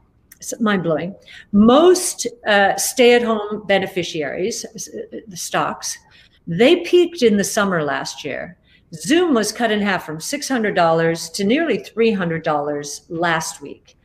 mind 0.60 0.82
blowing. 0.82 1.14
Most 1.52 2.26
uh, 2.46 2.76
stay 2.76 3.14
at 3.14 3.22
home 3.22 3.66
beneficiaries, 3.66 4.64
the 5.26 5.36
stocks, 5.36 5.98
they 6.48 6.76
peaked 6.76 7.22
in 7.22 7.36
the 7.36 7.44
summer 7.44 7.84
last 7.84 8.24
year. 8.24 8.56
Zoom 8.94 9.34
was 9.34 9.52
cut 9.52 9.70
in 9.70 9.82
half 9.82 10.06
from 10.06 10.16
$600 10.16 11.32
to 11.34 11.44
nearly 11.44 11.78
$300 11.78 13.00
last 13.10 13.60
week. 13.60 13.98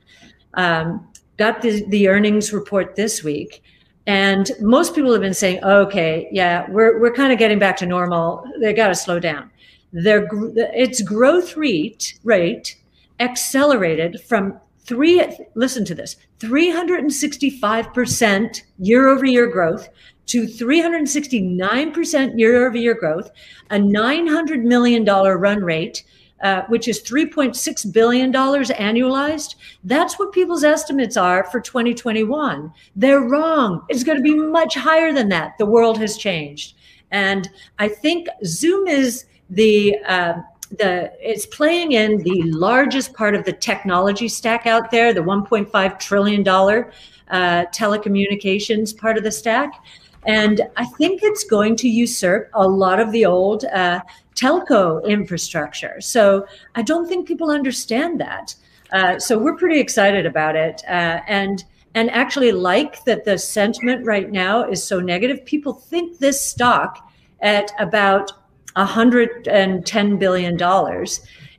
Um, 0.55 1.07
got 1.37 1.61
the, 1.61 1.85
the 1.87 2.09
earnings 2.09 2.51
report 2.51 2.97
this 2.97 3.23
week. 3.23 3.63
And 4.05 4.51
most 4.59 4.93
people 4.93 5.13
have 5.13 5.21
been 5.21 5.33
saying, 5.33 5.63
okay, 5.63 6.27
yeah, 6.33 6.69
we're, 6.69 6.99
we're 6.99 7.13
kind 7.13 7.31
of 7.31 7.39
getting 7.39 7.59
back 7.59 7.77
to 7.77 7.85
normal. 7.85 8.45
They 8.59 8.73
got 8.73 8.89
to 8.89 8.95
slow 8.95 9.19
down. 9.19 9.49
Their, 9.93 10.27
its 10.73 11.01
growth 11.01 11.55
rate, 11.55 12.19
rate 12.25 12.75
accelerated 13.21 14.19
from 14.21 14.59
three 14.85 15.25
listen 15.55 15.85
to 15.85 15.95
this 15.95 16.17
365% 16.39 18.61
year 18.79 19.07
over 19.07 19.25
year 19.25 19.47
growth 19.47 19.87
to 20.25 20.43
369% 20.43 22.39
year 22.39 22.67
over 22.67 22.77
year 22.77 22.93
growth 22.93 23.31
a 23.69 23.77
$900 23.77 24.63
million 24.63 25.05
run 25.05 25.63
rate 25.63 26.03
uh, 26.43 26.63
which 26.67 26.89
is 26.89 27.01
$3.6 27.01 27.93
billion 27.93 28.33
annualized. 28.33 29.55
That's 29.85 30.19
what 30.19 30.33
people's 30.33 30.65
estimates 30.65 31.15
are 31.15 31.45
for 31.45 31.61
2021. 31.61 32.69
They're 32.97 33.21
wrong. 33.21 33.85
It's 33.87 34.03
going 34.03 34.17
to 34.17 34.23
be 34.23 34.35
much 34.35 34.75
higher 34.75 35.13
than 35.13 35.29
that. 35.29 35.57
The 35.57 35.65
world 35.65 35.97
has 35.99 36.17
changed. 36.17 36.75
And 37.11 37.49
I 37.79 37.87
think 37.87 38.27
Zoom 38.43 38.87
is 38.87 39.23
the 39.49 39.97
uh, 40.05 40.33
the 40.77 41.11
it's 41.19 41.45
playing 41.45 41.93
in 41.93 42.17
the 42.23 42.43
largest 42.43 43.13
part 43.13 43.35
of 43.35 43.45
the 43.45 43.53
technology 43.53 44.27
stack 44.27 44.65
out 44.65 44.91
there, 44.91 45.13
the 45.13 45.21
1.5 45.21 45.99
trillion 45.99 46.43
dollar 46.43 46.91
uh, 47.29 47.65
telecommunications 47.73 48.95
part 48.95 49.17
of 49.17 49.23
the 49.23 49.31
stack, 49.31 49.83
and 50.25 50.61
I 50.77 50.85
think 50.85 51.21
it's 51.23 51.43
going 51.43 51.75
to 51.77 51.89
usurp 51.89 52.49
a 52.53 52.67
lot 52.67 52.99
of 52.99 53.11
the 53.11 53.25
old 53.25 53.65
uh, 53.65 54.01
telco 54.35 55.05
infrastructure. 55.05 56.01
So 56.01 56.47
I 56.75 56.81
don't 56.81 57.07
think 57.07 57.27
people 57.27 57.49
understand 57.51 58.19
that. 58.21 58.55
Uh, 58.91 59.19
so 59.19 59.37
we're 59.37 59.55
pretty 59.55 59.79
excited 59.79 60.25
about 60.25 60.55
it, 60.55 60.83
uh, 60.87 61.19
and 61.27 61.63
and 61.95 62.09
actually 62.11 62.51
like 62.51 63.03
that 63.05 63.25
the 63.25 63.37
sentiment 63.37 64.05
right 64.05 64.31
now 64.31 64.63
is 64.63 64.83
so 64.83 64.99
negative. 64.99 65.45
People 65.45 65.73
think 65.73 66.17
this 66.17 66.41
stock 66.41 67.11
at 67.41 67.71
about 67.79 68.31
$110 68.75 70.19
billion 70.19 71.07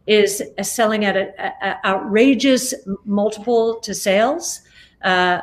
is 0.07 0.42
selling 0.62 1.05
at 1.05 1.16
an 1.16 1.77
outrageous 1.85 2.74
multiple 3.05 3.77
to 3.81 3.94
sales. 3.94 4.61
Uh, 5.03 5.40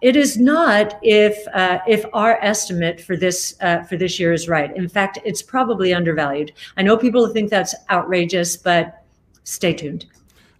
it 0.00 0.16
is 0.16 0.38
not 0.38 0.98
if 1.02 1.46
uh, 1.48 1.78
if 1.86 2.04
our 2.12 2.38
estimate 2.42 3.00
for 3.00 3.16
this 3.16 3.56
uh, 3.60 3.82
for 3.82 3.96
this 3.96 4.18
year 4.18 4.32
is 4.32 4.48
right. 4.48 4.74
In 4.74 4.88
fact, 4.88 5.18
it's 5.24 5.42
probably 5.42 5.92
undervalued. 5.92 6.52
I 6.76 6.82
know 6.82 6.96
people 6.96 7.28
think 7.28 7.50
that's 7.50 7.74
outrageous, 7.90 8.56
but 8.56 9.04
stay 9.44 9.74
tuned. 9.74 10.06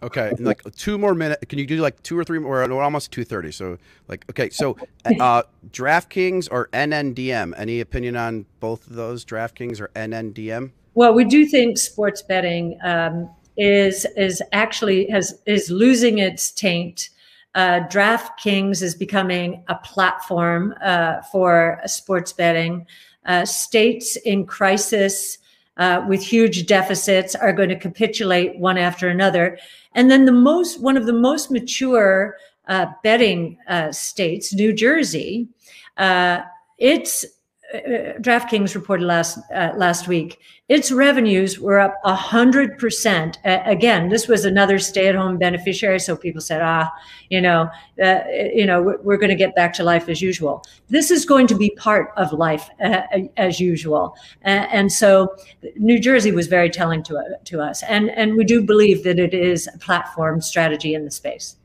Okay, 0.07 0.33
like 0.39 0.63
two 0.77 0.99
more 0.99 1.17
minutes. 1.17 1.45
Can 1.49 1.59
you 1.59 1.67
do 1.67 1.79
like 1.79 2.01
two 2.05 2.17
or 2.17 2.23
three 2.23 2.39
more? 2.39 2.67
We're 2.69 2.81
almost 2.81 3.11
two 3.11 3.25
thirty. 3.25 3.51
So 3.51 3.77
like, 4.07 4.25
okay, 4.31 4.51
so 4.51 4.77
uh, 5.05 5.43
DraftKings 5.71 6.47
or 6.51 6.69
NNDM? 6.69 7.55
Any 7.57 7.81
opinion 7.81 8.17
on 8.17 8.47
both 8.61 8.87
of 8.87 8.95
those, 8.95 9.25
DraftKings 9.25 9.81
or 9.81 9.89
NNDM? 9.97 10.71
Well, 10.95 11.13
we 11.13 11.25
do 11.25 11.45
think 11.45 11.77
sports 11.77 12.23
betting 12.23 12.79
um, 12.85 13.29
is 13.57 14.07
is 14.17 14.41
actually 14.53 15.09
has 15.11 15.41
is 15.45 15.71
losing 15.71 16.19
its 16.19 16.53
taint. 16.53 17.11
Uh, 17.57 17.81
DraftKings 17.89 18.83
is 18.83 18.95
becoming 18.95 19.65
a 19.67 19.75
platform 19.75 20.73
uh, 20.83 21.23
for 21.33 21.81
sports 21.87 22.33
betting. 22.33 22.87
Uh, 23.25 23.45
states 23.45 24.15
in 24.25 24.47
crisis 24.47 25.39
uh, 25.77 26.05
with 26.09 26.23
huge 26.23 26.67
deficits 26.67 27.35
are 27.35 27.53
going 27.53 27.69
to 27.69 27.77
capitulate 27.77 28.59
one 28.59 28.79
after 28.79 29.09
another. 29.09 29.59
And 29.97 30.11
then 30.11 30.27
the 30.27 30.33
most, 30.33 30.81
one 30.81 30.97
of 30.97 31.07
the 31.07 31.13
most 31.13 31.51
mature 31.51 32.37
uh, 32.69 32.87
betting 33.03 33.59
uh, 33.67 33.91
states, 33.91 34.55
New 34.55 34.73
Jersey, 34.73 35.49
uh, 35.97 36.43
its 36.79 37.25
DraftKings 38.21 38.75
reported 38.75 39.07
last 39.07 39.39
uh, 39.55 39.73
last 39.77 40.09
week. 40.09 40.39
Its 40.69 40.91
revenues 40.91 41.61
were 41.61 41.79
up 41.79 41.95
hundred 42.05 42.77
percent. 42.79 43.39
Again, 43.45 44.09
this 44.09 44.27
was 44.27 44.45
another 44.45 44.79
stay-at-home 44.79 45.39
beneficiary, 45.39 46.01
so 46.01 46.17
people 46.17 46.41
said, 46.41 46.61
"Ah, 46.63 46.93
you 47.29 47.41
know, 47.41 47.69
uh, 48.03 48.21
you 48.53 48.67
know, 48.67 48.83
we're, 48.83 49.01
we're 49.03 49.17
going 49.17 49.31
to 49.31 49.37
get 49.37 49.55
back 49.55 49.73
to 49.75 49.85
life 49.85 50.09
as 50.09 50.21
usual." 50.21 50.65
This 50.89 51.11
is 51.11 51.25
going 51.25 51.47
to 51.49 51.55
be 51.55 51.71
part 51.71 52.13
of 52.17 52.33
life 52.33 52.69
uh, 52.83 53.03
as 53.37 53.61
usual, 53.61 54.17
and 54.43 54.91
so 54.91 55.35
New 55.77 56.01
Jersey 56.01 56.33
was 56.33 56.47
very 56.47 56.71
telling 56.71 57.03
to 57.05 57.23
to 57.45 57.61
us, 57.61 57.83
and 57.85 58.11
and 58.11 58.37
we 58.37 58.45
do 58.45 58.63
believe 58.63 59.05
that 59.05 59.19
it 59.19 59.35
is 59.35 59.69
a 59.73 59.79
platform 59.79 60.41
strategy 60.41 60.95
in 60.95 61.05
the 61.05 61.11
space. 61.11 61.57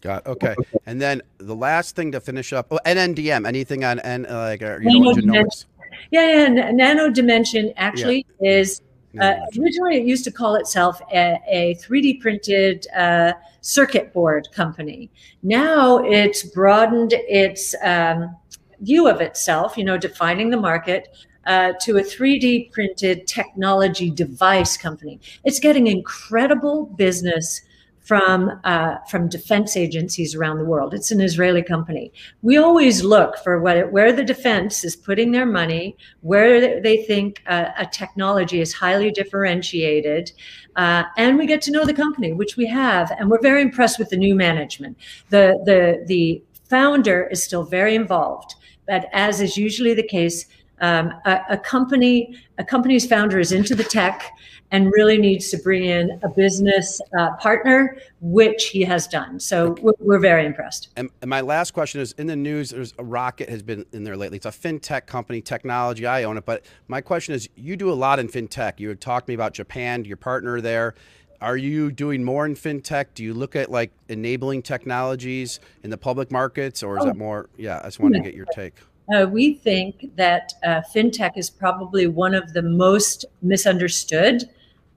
Got 0.00 0.26
okay. 0.26 0.54
And 0.86 1.00
then 1.00 1.22
the 1.38 1.56
last 1.56 1.96
thing 1.96 2.12
to 2.12 2.20
finish 2.20 2.52
up. 2.52 2.68
Oh, 2.70 2.78
NNDM. 2.86 3.46
Anything 3.46 3.84
on 3.84 3.98
N 4.00 4.26
uh, 4.26 4.38
like 4.38 4.62
uh, 4.62 4.78
you 4.80 5.00
know, 5.00 5.12
genomics? 5.12 5.64
Yeah, 6.10 6.46
yeah. 6.46 6.70
Nano 6.70 7.10
Dimension 7.10 7.72
actually 7.76 8.24
yeah. 8.40 8.50
is 8.50 8.82
uh, 9.20 9.34
originally 9.58 9.96
it 9.96 10.04
used 10.04 10.22
to 10.24 10.30
call 10.30 10.54
itself 10.54 11.00
a, 11.12 11.40
a 11.48 11.74
3D 11.76 12.20
printed 12.20 12.86
uh, 12.94 13.32
circuit 13.60 14.12
board 14.12 14.46
company. 14.54 15.10
Now 15.42 15.98
it's 16.04 16.44
broadened 16.44 17.14
its 17.14 17.74
um, 17.82 18.36
view 18.80 19.08
of 19.08 19.20
itself. 19.20 19.76
You 19.76 19.84
know, 19.84 19.98
defining 19.98 20.50
the 20.50 20.60
market. 20.60 21.08
Uh, 21.46 21.72
to 21.80 21.96
a 21.96 22.02
3D 22.02 22.70
printed 22.72 23.26
technology 23.26 24.10
device 24.10 24.76
company. 24.76 25.18
It's 25.44 25.58
getting 25.58 25.86
incredible 25.86 26.84
business 26.84 27.62
from 28.08 28.58
uh, 28.64 28.96
from 29.10 29.28
defense 29.28 29.76
agencies 29.76 30.34
around 30.34 30.56
the 30.56 30.64
world. 30.64 30.94
It's 30.94 31.10
an 31.10 31.20
Israeli 31.20 31.62
company. 31.62 32.10
We 32.40 32.56
always 32.56 33.04
look 33.04 33.36
for 33.44 33.60
what, 33.60 33.92
where 33.92 34.14
the 34.14 34.24
defense 34.24 34.82
is 34.82 34.96
putting 34.96 35.32
their 35.32 35.44
money, 35.44 35.94
where 36.22 36.80
they 36.80 36.96
think 37.02 37.42
uh, 37.46 37.66
a 37.76 37.84
technology 37.84 38.62
is 38.62 38.72
highly 38.72 39.10
differentiated, 39.10 40.32
uh, 40.76 41.02
and 41.18 41.36
we 41.36 41.46
get 41.46 41.60
to 41.62 41.70
know 41.70 41.84
the 41.84 41.92
company, 41.92 42.32
which 42.32 42.56
we 42.56 42.66
have, 42.66 43.12
and 43.18 43.28
we're 43.30 43.42
very 43.42 43.60
impressed 43.60 43.98
with 43.98 44.08
the 44.08 44.16
new 44.16 44.34
management. 44.34 44.96
The 45.28 45.44
the 45.66 46.02
the 46.06 46.42
founder 46.70 47.28
is 47.30 47.44
still 47.44 47.64
very 47.64 47.94
involved, 47.94 48.54
but 48.86 49.10
as 49.12 49.42
is 49.42 49.58
usually 49.58 49.92
the 49.92 50.08
case, 50.16 50.46
um, 50.80 51.12
a, 51.24 51.40
a, 51.50 51.58
company 51.58 52.36
a 52.58 52.64
company's 52.64 53.06
founder 53.06 53.38
is 53.38 53.52
into 53.52 53.74
the 53.74 53.84
tech 53.84 54.30
and 54.70 54.92
really 54.92 55.16
needs 55.16 55.50
to 55.50 55.56
bring 55.58 55.84
in 55.84 56.20
a 56.22 56.28
business 56.28 57.00
uh, 57.18 57.34
partner 57.36 57.96
which 58.20 58.66
he 58.66 58.82
has 58.82 59.06
done 59.06 59.40
so 59.40 59.76
we're, 59.80 59.92
we're 59.98 60.18
very 60.18 60.44
impressed 60.44 60.88
and, 60.96 61.10
and, 61.20 61.28
my 61.28 61.40
last 61.40 61.72
question 61.72 62.00
is 62.00 62.12
in 62.12 62.26
the 62.26 62.36
news 62.36 62.70
there's 62.70 62.94
a 62.98 63.04
rocket 63.04 63.48
has 63.48 63.62
been 63.62 63.84
in 63.92 64.04
there 64.04 64.16
lately 64.16 64.36
it's 64.36 64.46
a 64.46 64.50
fintech 64.50 65.06
company 65.06 65.40
technology 65.40 66.06
i 66.06 66.24
own 66.24 66.36
it 66.36 66.44
but 66.44 66.64
my 66.88 67.00
question 67.00 67.34
is 67.34 67.48
you 67.54 67.76
do 67.76 67.90
a 67.90 67.94
lot 67.94 68.18
in 68.18 68.28
fintech 68.28 68.78
you 68.78 68.88
had 68.88 69.00
talked 69.00 69.26
to 69.26 69.30
me 69.30 69.34
about 69.34 69.54
japan 69.54 70.04
your 70.04 70.16
partner 70.16 70.60
there 70.60 70.94
are 71.40 71.56
you 71.56 71.92
doing 71.92 72.24
more 72.24 72.46
in 72.46 72.54
fintech? 72.54 73.06
Do 73.14 73.22
you 73.22 73.32
look 73.32 73.54
at 73.54 73.70
like 73.70 73.92
enabling 74.08 74.62
technologies 74.62 75.60
in 75.82 75.90
the 75.90 75.98
public 75.98 76.32
markets, 76.32 76.82
or 76.82 76.98
is 76.98 77.04
oh. 77.04 77.06
that 77.06 77.16
more? 77.16 77.48
Yeah, 77.56 77.80
I 77.80 77.84
just 77.84 78.00
wanted 78.00 78.18
to 78.18 78.24
get 78.24 78.34
your 78.34 78.46
take. 78.46 78.74
Uh, 79.14 79.26
we 79.26 79.54
think 79.54 80.14
that 80.16 80.52
uh, 80.64 80.82
fintech 80.94 81.36
is 81.36 81.48
probably 81.48 82.06
one 82.06 82.34
of 82.34 82.52
the 82.52 82.62
most 82.62 83.24
misunderstood 83.42 84.44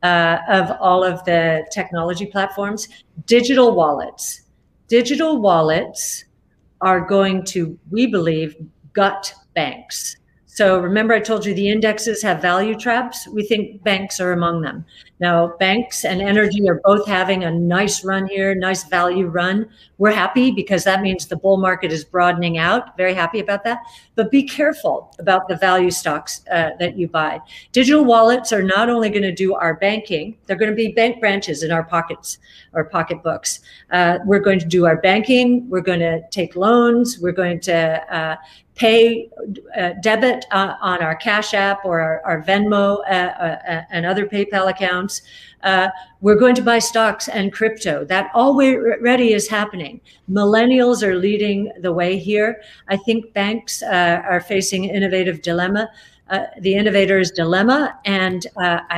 uh, 0.04 0.38
of 0.50 0.76
all 0.80 1.04
of 1.04 1.24
the 1.26 1.66
technology 1.72 2.26
platforms. 2.26 2.88
Digital 3.26 3.74
wallets. 3.74 4.42
Digital 4.88 5.42
wallets 5.42 6.26
are 6.82 7.00
going 7.00 7.46
to, 7.46 7.78
we 7.90 8.08
believe, 8.08 8.56
gut 8.94 9.34
banks. 9.54 10.18
So 10.46 10.80
remember, 10.80 11.14
I 11.14 11.22
told 11.22 11.46
you 11.46 11.54
the 11.54 11.70
indexes 11.70 12.22
have 12.24 12.42
value 12.42 12.76
traps. 12.76 13.28
We 13.30 13.44
think 13.44 13.84
banks 13.84 14.20
are 14.20 14.34
among 14.34 14.62
them. 14.62 14.84
Now, 15.22 15.54
banks 15.60 16.04
and 16.04 16.20
energy 16.20 16.68
are 16.68 16.82
both 16.84 17.06
having 17.06 17.44
a 17.44 17.52
nice 17.52 18.04
run 18.04 18.28
here, 18.28 18.56
nice 18.56 18.86
value 18.86 19.28
run. 19.28 19.70
We're 20.00 20.10
happy 20.10 20.50
because 20.50 20.84
that 20.86 21.04
means 21.04 21.28
the 21.28 21.36
bull 21.36 21.58
market 21.58 21.92
is 21.92 22.04
broadening 22.04 22.58
out. 22.58 22.98
Very 22.98 23.14
happy 23.14 23.40
about 23.40 23.64
that. 23.66 23.82
But 24.16 24.32
be 24.32 24.42
careful 24.42 25.16
about 25.20 25.48
the 25.48 25.58
value 25.58 25.92
stocks 25.92 26.42
uh, 26.52 26.72
that 26.80 26.98
you 26.98 27.08
buy. 27.08 27.40
Digital 27.72 28.04
wallets 28.04 28.52
are 28.52 28.64
not 28.64 28.90
only 28.90 29.12
going 29.12 29.22
to 29.22 29.32
do 29.32 29.54
our 29.54 29.76
banking, 29.76 30.38
they're 30.48 30.58
going 30.58 30.72
to 30.72 30.76
be 30.76 30.92
bank 30.92 31.20
branches 31.20 31.62
in 31.62 31.72
our 31.72 31.84
pockets 31.84 32.40
or 32.74 32.86
pocketbooks. 32.86 33.60
Uh, 33.92 34.18
we're 34.26 34.40
going 34.40 34.58
to 34.58 34.66
do 34.66 34.88
our 34.88 34.98
banking. 34.98 35.70
We're 35.70 35.82
going 35.82 36.00
to 36.00 36.28
take 36.32 36.56
loans. 36.56 37.20
We're 37.20 37.32
going 37.32 37.60
to 37.60 38.16
uh, 38.16 38.38
pay 38.76 39.30
uh, 39.78 39.92
debit 40.02 40.46
uh, 40.52 40.76
on 40.82 41.04
our 41.04 41.16
Cash 41.16 41.54
App 41.54 41.86
or 41.86 42.00
our, 42.00 42.22
our 42.26 42.42
Venmo 42.42 43.00
uh, 43.08 43.14
uh 43.14 43.82
and 43.92 44.06
other 44.06 44.26
PayPal 44.26 44.70
accounts. 44.70 45.11
Uh, 45.64 45.90
we're 46.22 46.40
going 46.44 46.56
to 46.56 46.62
buy 46.62 46.80
stocks 46.80 47.28
and 47.28 47.52
crypto. 47.52 48.06
That 48.06 48.32
already 48.34 49.34
is 49.34 49.48
happening. 49.48 50.02
Millennials 50.30 51.04
are 51.04 51.16
leading 51.16 51.72
the 51.80 51.94
way 51.94 52.18
here. 52.18 52.62
I 52.88 52.98
think 52.98 53.34
banks 53.34 53.84
uh, 53.84 54.22
are 54.32 54.42
facing 54.42 54.86
innovative 54.86 55.42
dilemma. 55.42 55.90
the 56.62 56.76
innovator's 56.82 57.30
dilemma, 57.32 58.00
and 58.06 58.42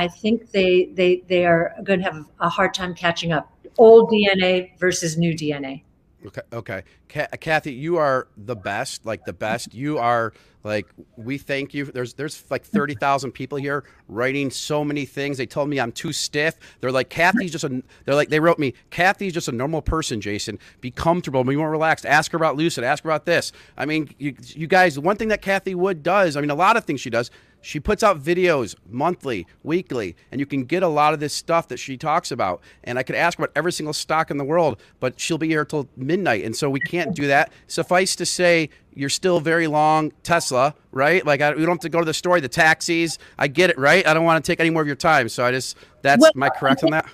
I 0.02 0.08
think 0.22 0.36
they, 0.52 0.72
they 0.98 1.22
they 1.26 1.44
are 1.52 1.74
going 1.82 2.00
to 2.00 2.04
have 2.10 2.18
a 2.38 2.48
hard 2.48 2.72
time 2.74 2.94
catching 2.94 3.32
up. 3.32 3.46
Old 3.76 4.04
DNA 4.10 4.78
versus 4.78 5.18
new 5.18 5.34
DNA. 5.34 5.82
Okay. 6.26 6.42
Okay. 6.52 6.82
Cathie, 7.08 7.74
you 7.74 7.96
are 7.96 8.28
the 8.36 8.56
best, 8.56 9.04
like 9.04 9.24
the 9.24 9.32
best. 9.32 9.74
You 9.74 9.98
are 9.98 10.32
like 10.62 10.86
we 11.16 11.36
thank 11.36 11.74
you. 11.74 11.84
There's 11.84 12.14
there's 12.14 12.42
like 12.50 12.64
thirty 12.64 12.94
thousand 12.94 13.32
people 13.32 13.58
here 13.58 13.84
writing 14.08 14.50
so 14.50 14.82
many 14.82 15.04
things. 15.04 15.36
They 15.36 15.44
told 15.44 15.68
me 15.68 15.78
I'm 15.78 15.92
too 15.92 16.12
stiff. 16.12 16.54
They're 16.80 16.90
like 16.90 17.10
Cathie's 17.10 17.52
just 17.52 17.64
a. 17.64 17.82
They're 18.06 18.14
like 18.14 18.30
they 18.30 18.40
wrote 18.40 18.58
me 18.58 18.72
Cathie's 18.90 19.34
just 19.34 19.48
a 19.48 19.52
normal 19.52 19.82
person. 19.82 20.22
Jason, 20.22 20.58
be 20.80 20.90
comfortable, 20.90 21.44
be 21.44 21.56
more 21.56 21.70
relaxed. 21.70 22.06
Ask 22.06 22.32
her 22.32 22.36
about 22.36 22.56
Lucid. 22.56 22.82
Ask 22.82 23.04
her 23.04 23.10
about 23.10 23.26
this. 23.26 23.52
I 23.76 23.84
mean, 23.84 24.14
you 24.18 24.34
you 24.40 24.66
guys. 24.66 24.98
One 24.98 25.16
thing 25.16 25.28
that 25.28 25.42
Cathie 25.42 25.74
Wood 25.74 26.02
does. 26.02 26.36
I 26.36 26.40
mean, 26.40 26.50
a 26.50 26.54
lot 26.54 26.78
of 26.78 26.84
things 26.84 27.02
she 27.02 27.10
does 27.10 27.30
she 27.64 27.80
puts 27.80 28.02
out 28.02 28.22
videos 28.22 28.74
monthly, 28.90 29.46
weekly, 29.62 30.16
and 30.30 30.38
you 30.38 30.46
can 30.46 30.64
get 30.64 30.82
a 30.82 30.88
lot 30.88 31.14
of 31.14 31.20
this 31.20 31.32
stuff 31.32 31.68
that 31.68 31.78
she 31.78 31.96
talks 31.96 32.30
about. 32.30 32.60
And 32.84 32.98
I 32.98 33.02
could 33.02 33.16
ask 33.16 33.38
about 33.38 33.52
every 33.56 33.72
single 33.72 33.94
stock 33.94 34.30
in 34.30 34.36
the 34.36 34.44
world, 34.44 34.80
but 35.00 35.18
she'll 35.18 35.38
be 35.38 35.48
here 35.48 35.64
till 35.64 35.88
midnight. 35.96 36.44
And 36.44 36.54
so 36.54 36.68
we 36.68 36.80
can't 36.80 37.14
do 37.14 37.26
that. 37.28 37.52
Suffice 37.66 38.16
to 38.16 38.26
say, 38.26 38.68
you're 38.94 39.08
still 39.08 39.40
very 39.40 39.66
long 39.66 40.12
Tesla, 40.22 40.74
right? 40.92 41.24
Like, 41.24 41.40
I, 41.40 41.54
we 41.54 41.62
don't 41.62 41.70
have 41.70 41.80
to 41.80 41.88
go 41.88 42.00
to 42.00 42.04
the 42.04 42.14
story, 42.14 42.40
the 42.40 42.48
taxis. 42.48 43.18
I 43.38 43.48
get 43.48 43.70
it, 43.70 43.78
right? 43.78 44.06
I 44.06 44.14
don't 44.14 44.24
want 44.24 44.44
to 44.44 44.52
take 44.52 44.60
any 44.60 44.70
more 44.70 44.82
of 44.82 44.86
your 44.86 44.96
time. 44.96 45.28
So 45.28 45.44
I 45.44 45.50
just, 45.50 45.76
that's, 46.02 46.20
well, 46.20 46.32
am 46.34 46.42
I 46.42 46.50
correct 46.50 46.84
on 46.84 46.90
that? 46.90 47.06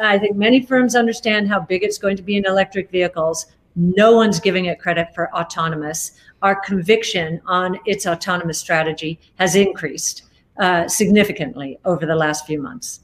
I 0.00 0.18
think 0.18 0.36
many 0.36 0.64
firms 0.64 0.94
understand 0.94 1.48
how 1.48 1.60
big 1.60 1.82
it's 1.82 1.98
going 1.98 2.16
to 2.16 2.22
be 2.22 2.36
in 2.36 2.46
electric 2.46 2.90
vehicles. 2.90 3.46
No 3.74 4.14
one's 4.14 4.40
giving 4.40 4.66
it 4.66 4.78
credit 4.78 5.14
for 5.14 5.34
autonomous 5.34 6.12
our 6.42 6.54
conviction 6.60 7.40
on 7.46 7.78
its 7.86 8.06
autonomous 8.06 8.58
strategy 8.58 9.18
has 9.38 9.56
increased 9.56 10.22
uh, 10.58 10.88
significantly 10.88 11.78
over 11.84 12.06
the 12.06 12.14
last 12.14 12.46
few 12.46 12.60
months. 12.60 13.00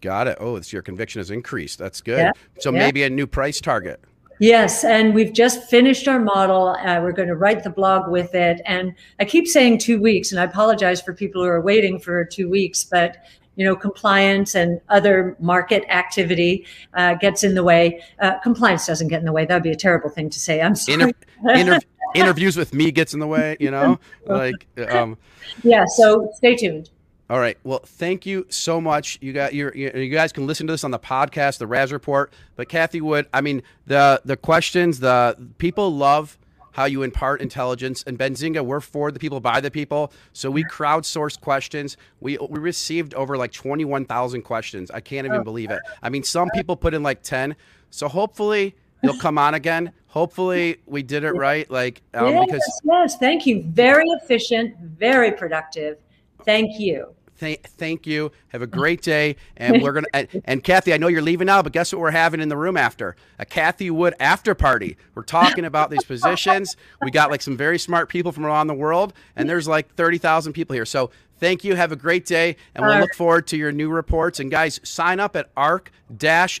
Got 0.00 0.26
it. 0.26 0.36
Oh, 0.40 0.56
it's 0.56 0.72
your 0.72 0.82
conviction 0.82 1.20
has 1.20 1.30
increased. 1.30 1.78
That's 1.78 2.00
good. 2.00 2.18
Yeah. 2.18 2.32
So 2.58 2.72
yeah. 2.72 2.80
maybe 2.80 3.04
a 3.04 3.10
new 3.10 3.26
price 3.26 3.60
target. 3.60 4.00
Yes, 4.40 4.82
and 4.82 5.14
we've 5.14 5.32
just 5.32 5.70
finished 5.70 6.08
our 6.08 6.18
model. 6.18 6.70
Uh, 6.70 7.00
we're 7.00 7.12
going 7.12 7.28
to 7.28 7.36
write 7.36 7.62
the 7.62 7.70
blog 7.70 8.10
with 8.10 8.34
it. 8.34 8.60
And 8.66 8.92
I 9.20 9.24
keep 9.24 9.46
saying 9.46 9.78
two 9.78 10.00
weeks, 10.00 10.32
and 10.32 10.40
I 10.40 10.44
apologize 10.44 11.00
for 11.00 11.14
people 11.14 11.42
who 11.42 11.48
are 11.48 11.60
waiting 11.60 12.00
for 12.00 12.24
two 12.24 12.50
weeks, 12.50 12.82
but 12.82 13.18
you 13.54 13.64
know, 13.64 13.76
compliance 13.76 14.54
and 14.54 14.80
other 14.88 15.36
market 15.38 15.84
activity 15.88 16.66
uh, 16.94 17.14
gets 17.14 17.44
in 17.44 17.54
the 17.54 17.62
way. 17.62 18.02
Uh, 18.18 18.38
compliance 18.40 18.86
doesn't 18.86 19.08
get 19.08 19.20
in 19.20 19.26
the 19.26 19.32
way. 19.32 19.44
That'd 19.44 19.62
be 19.62 19.70
a 19.70 19.76
terrible 19.76 20.10
thing 20.10 20.30
to 20.30 20.40
say. 20.40 20.60
I'm 20.60 20.74
sorry. 20.74 20.94
Inter- 21.44 21.54
inter- 21.54 21.80
interviews 22.14 22.56
with 22.56 22.74
me 22.74 22.90
gets 22.90 23.14
in 23.14 23.20
the 23.20 23.26
way, 23.26 23.56
you 23.60 23.70
know? 23.70 23.98
Like 24.26 24.66
um 24.90 25.18
Yeah, 25.62 25.84
so 25.86 26.30
stay 26.34 26.56
tuned. 26.56 26.90
All 27.30 27.40
right. 27.40 27.56
Well, 27.64 27.80
thank 27.84 28.26
you 28.26 28.46
so 28.50 28.80
much. 28.80 29.18
You 29.22 29.32
got 29.32 29.54
your 29.54 29.74
you 29.74 30.08
guys 30.10 30.32
can 30.32 30.46
listen 30.46 30.66
to 30.66 30.72
this 30.72 30.84
on 30.84 30.90
the 30.90 30.98
podcast, 30.98 31.58
the 31.58 31.66
Raz 31.66 31.92
Report. 31.92 32.32
But 32.56 32.68
Cathie 32.68 33.00
Wood, 33.00 33.26
I 33.32 33.40
mean, 33.40 33.62
the 33.86 34.20
the 34.24 34.36
questions, 34.36 35.00
the 35.00 35.36
people 35.58 35.94
love 35.94 36.38
how 36.72 36.86
you 36.86 37.02
impart 37.02 37.40
intelligence. 37.40 38.02
And 38.06 38.18
Benzinga, 38.18 38.64
we're 38.64 38.80
for 38.80 39.10
the 39.10 39.18
people, 39.18 39.40
by 39.40 39.60
the 39.60 39.70
people. 39.70 40.12
So 40.32 40.50
we 40.50 40.64
crowdsource 40.64 41.40
questions. 41.40 41.96
We 42.20 42.36
we 42.50 42.58
received 42.58 43.14
over 43.14 43.36
like 43.36 43.52
21,000 43.52 44.42
questions. 44.42 44.90
I 44.90 45.00
can't 45.00 45.26
even 45.26 45.40
oh. 45.40 45.44
believe 45.44 45.70
it. 45.70 45.80
I 46.02 46.08
mean, 46.08 46.24
some 46.24 46.50
people 46.54 46.76
put 46.76 46.92
in 46.92 47.02
like 47.02 47.22
10. 47.22 47.56
So 47.90 48.08
hopefully 48.08 48.74
you'll 49.02 49.18
come 49.18 49.38
on 49.38 49.54
again. 49.54 49.92
Hopefully 50.06 50.78
we 50.86 51.02
did 51.02 51.24
it 51.24 51.32
right. 51.32 51.70
Like 51.70 52.02
um, 52.14 52.28
yes, 52.28 52.46
because 52.46 52.80
yes, 52.84 53.16
thank 53.18 53.46
you. 53.46 53.62
Very 53.68 54.06
efficient, 54.08 54.78
very 54.78 55.32
productive. 55.32 55.98
Thank 56.44 56.78
you. 56.78 57.14
Thank, 57.42 57.66
thank 57.70 58.06
you. 58.06 58.30
Have 58.48 58.62
a 58.62 58.68
great 58.68 59.02
day. 59.02 59.34
And 59.56 59.82
we're 59.82 59.92
gonna 59.92 60.06
and, 60.14 60.28
and, 60.44 60.62
Cathie, 60.62 60.94
I 60.94 60.96
know 60.96 61.08
you're 61.08 61.22
leaving 61.22 61.46
now, 61.46 61.60
but 61.60 61.72
guess 61.72 61.92
what 61.92 62.00
we're 62.00 62.12
having 62.12 62.40
in 62.40 62.48
the 62.48 62.56
room 62.56 62.76
after? 62.76 63.16
A 63.40 63.44
Cathie 63.44 63.90
Wood 63.90 64.14
after 64.20 64.54
party. 64.54 64.96
We're 65.16 65.24
talking 65.24 65.64
about 65.64 65.90
these 65.90 66.04
positions. 66.04 66.76
We 67.00 67.10
got 67.10 67.32
like 67.32 67.42
some 67.42 67.56
very 67.56 67.80
smart 67.80 68.08
people 68.08 68.30
from 68.30 68.46
around 68.46 68.68
the 68.68 68.74
world, 68.74 69.12
and 69.34 69.50
there's 69.50 69.66
like 69.66 69.92
thirty 69.94 70.18
thousand 70.18 70.52
people 70.52 70.74
here. 70.74 70.86
So 70.86 71.10
Thank 71.42 71.64
you. 71.64 71.74
Have 71.74 71.90
a 71.90 71.96
great 71.96 72.24
day. 72.24 72.54
And 72.72 72.86
we'll 72.86 73.00
look 73.00 73.14
forward 73.14 73.48
to 73.48 73.56
your 73.56 73.72
new 73.72 73.90
reports. 73.90 74.38
And 74.38 74.48
guys, 74.48 74.78
sign 74.84 75.18
up 75.18 75.34
at 75.34 75.50
ark 75.56 75.90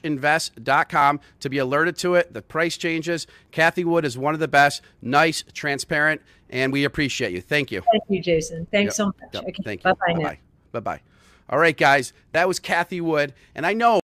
invest.com 0.02 1.20
to 1.38 1.48
be 1.48 1.58
alerted 1.58 1.96
to 1.98 2.16
it. 2.16 2.32
The 2.34 2.42
price 2.42 2.76
changes. 2.76 3.28
Cathie 3.52 3.84
Wood 3.84 4.04
is 4.04 4.18
one 4.18 4.34
of 4.34 4.40
the 4.40 4.48
best, 4.48 4.82
nice, 5.00 5.44
transparent, 5.54 6.20
and 6.50 6.72
we 6.72 6.82
appreciate 6.82 7.30
you. 7.30 7.40
Thank 7.40 7.70
you. 7.70 7.82
Thank 7.92 8.02
you, 8.08 8.20
Jason. 8.20 8.66
Thanks 8.72 8.90
yep. 8.90 8.94
so 8.96 9.06
much. 9.06 9.14
Yep. 9.34 9.44
Okay. 9.44 9.62
Thank 9.62 9.84
you. 9.84 9.94
Bye-bye. 9.94 10.14
Bye-bye. 10.14 10.38
Bye-bye. 10.72 11.00
All 11.48 11.60
right, 11.60 11.76
guys. 11.76 12.12
That 12.32 12.48
was 12.48 12.58
Cathie 12.58 13.00
Wood. 13.00 13.34
And 13.54 13.64
I 13.64 13.74
know 13.74 14.00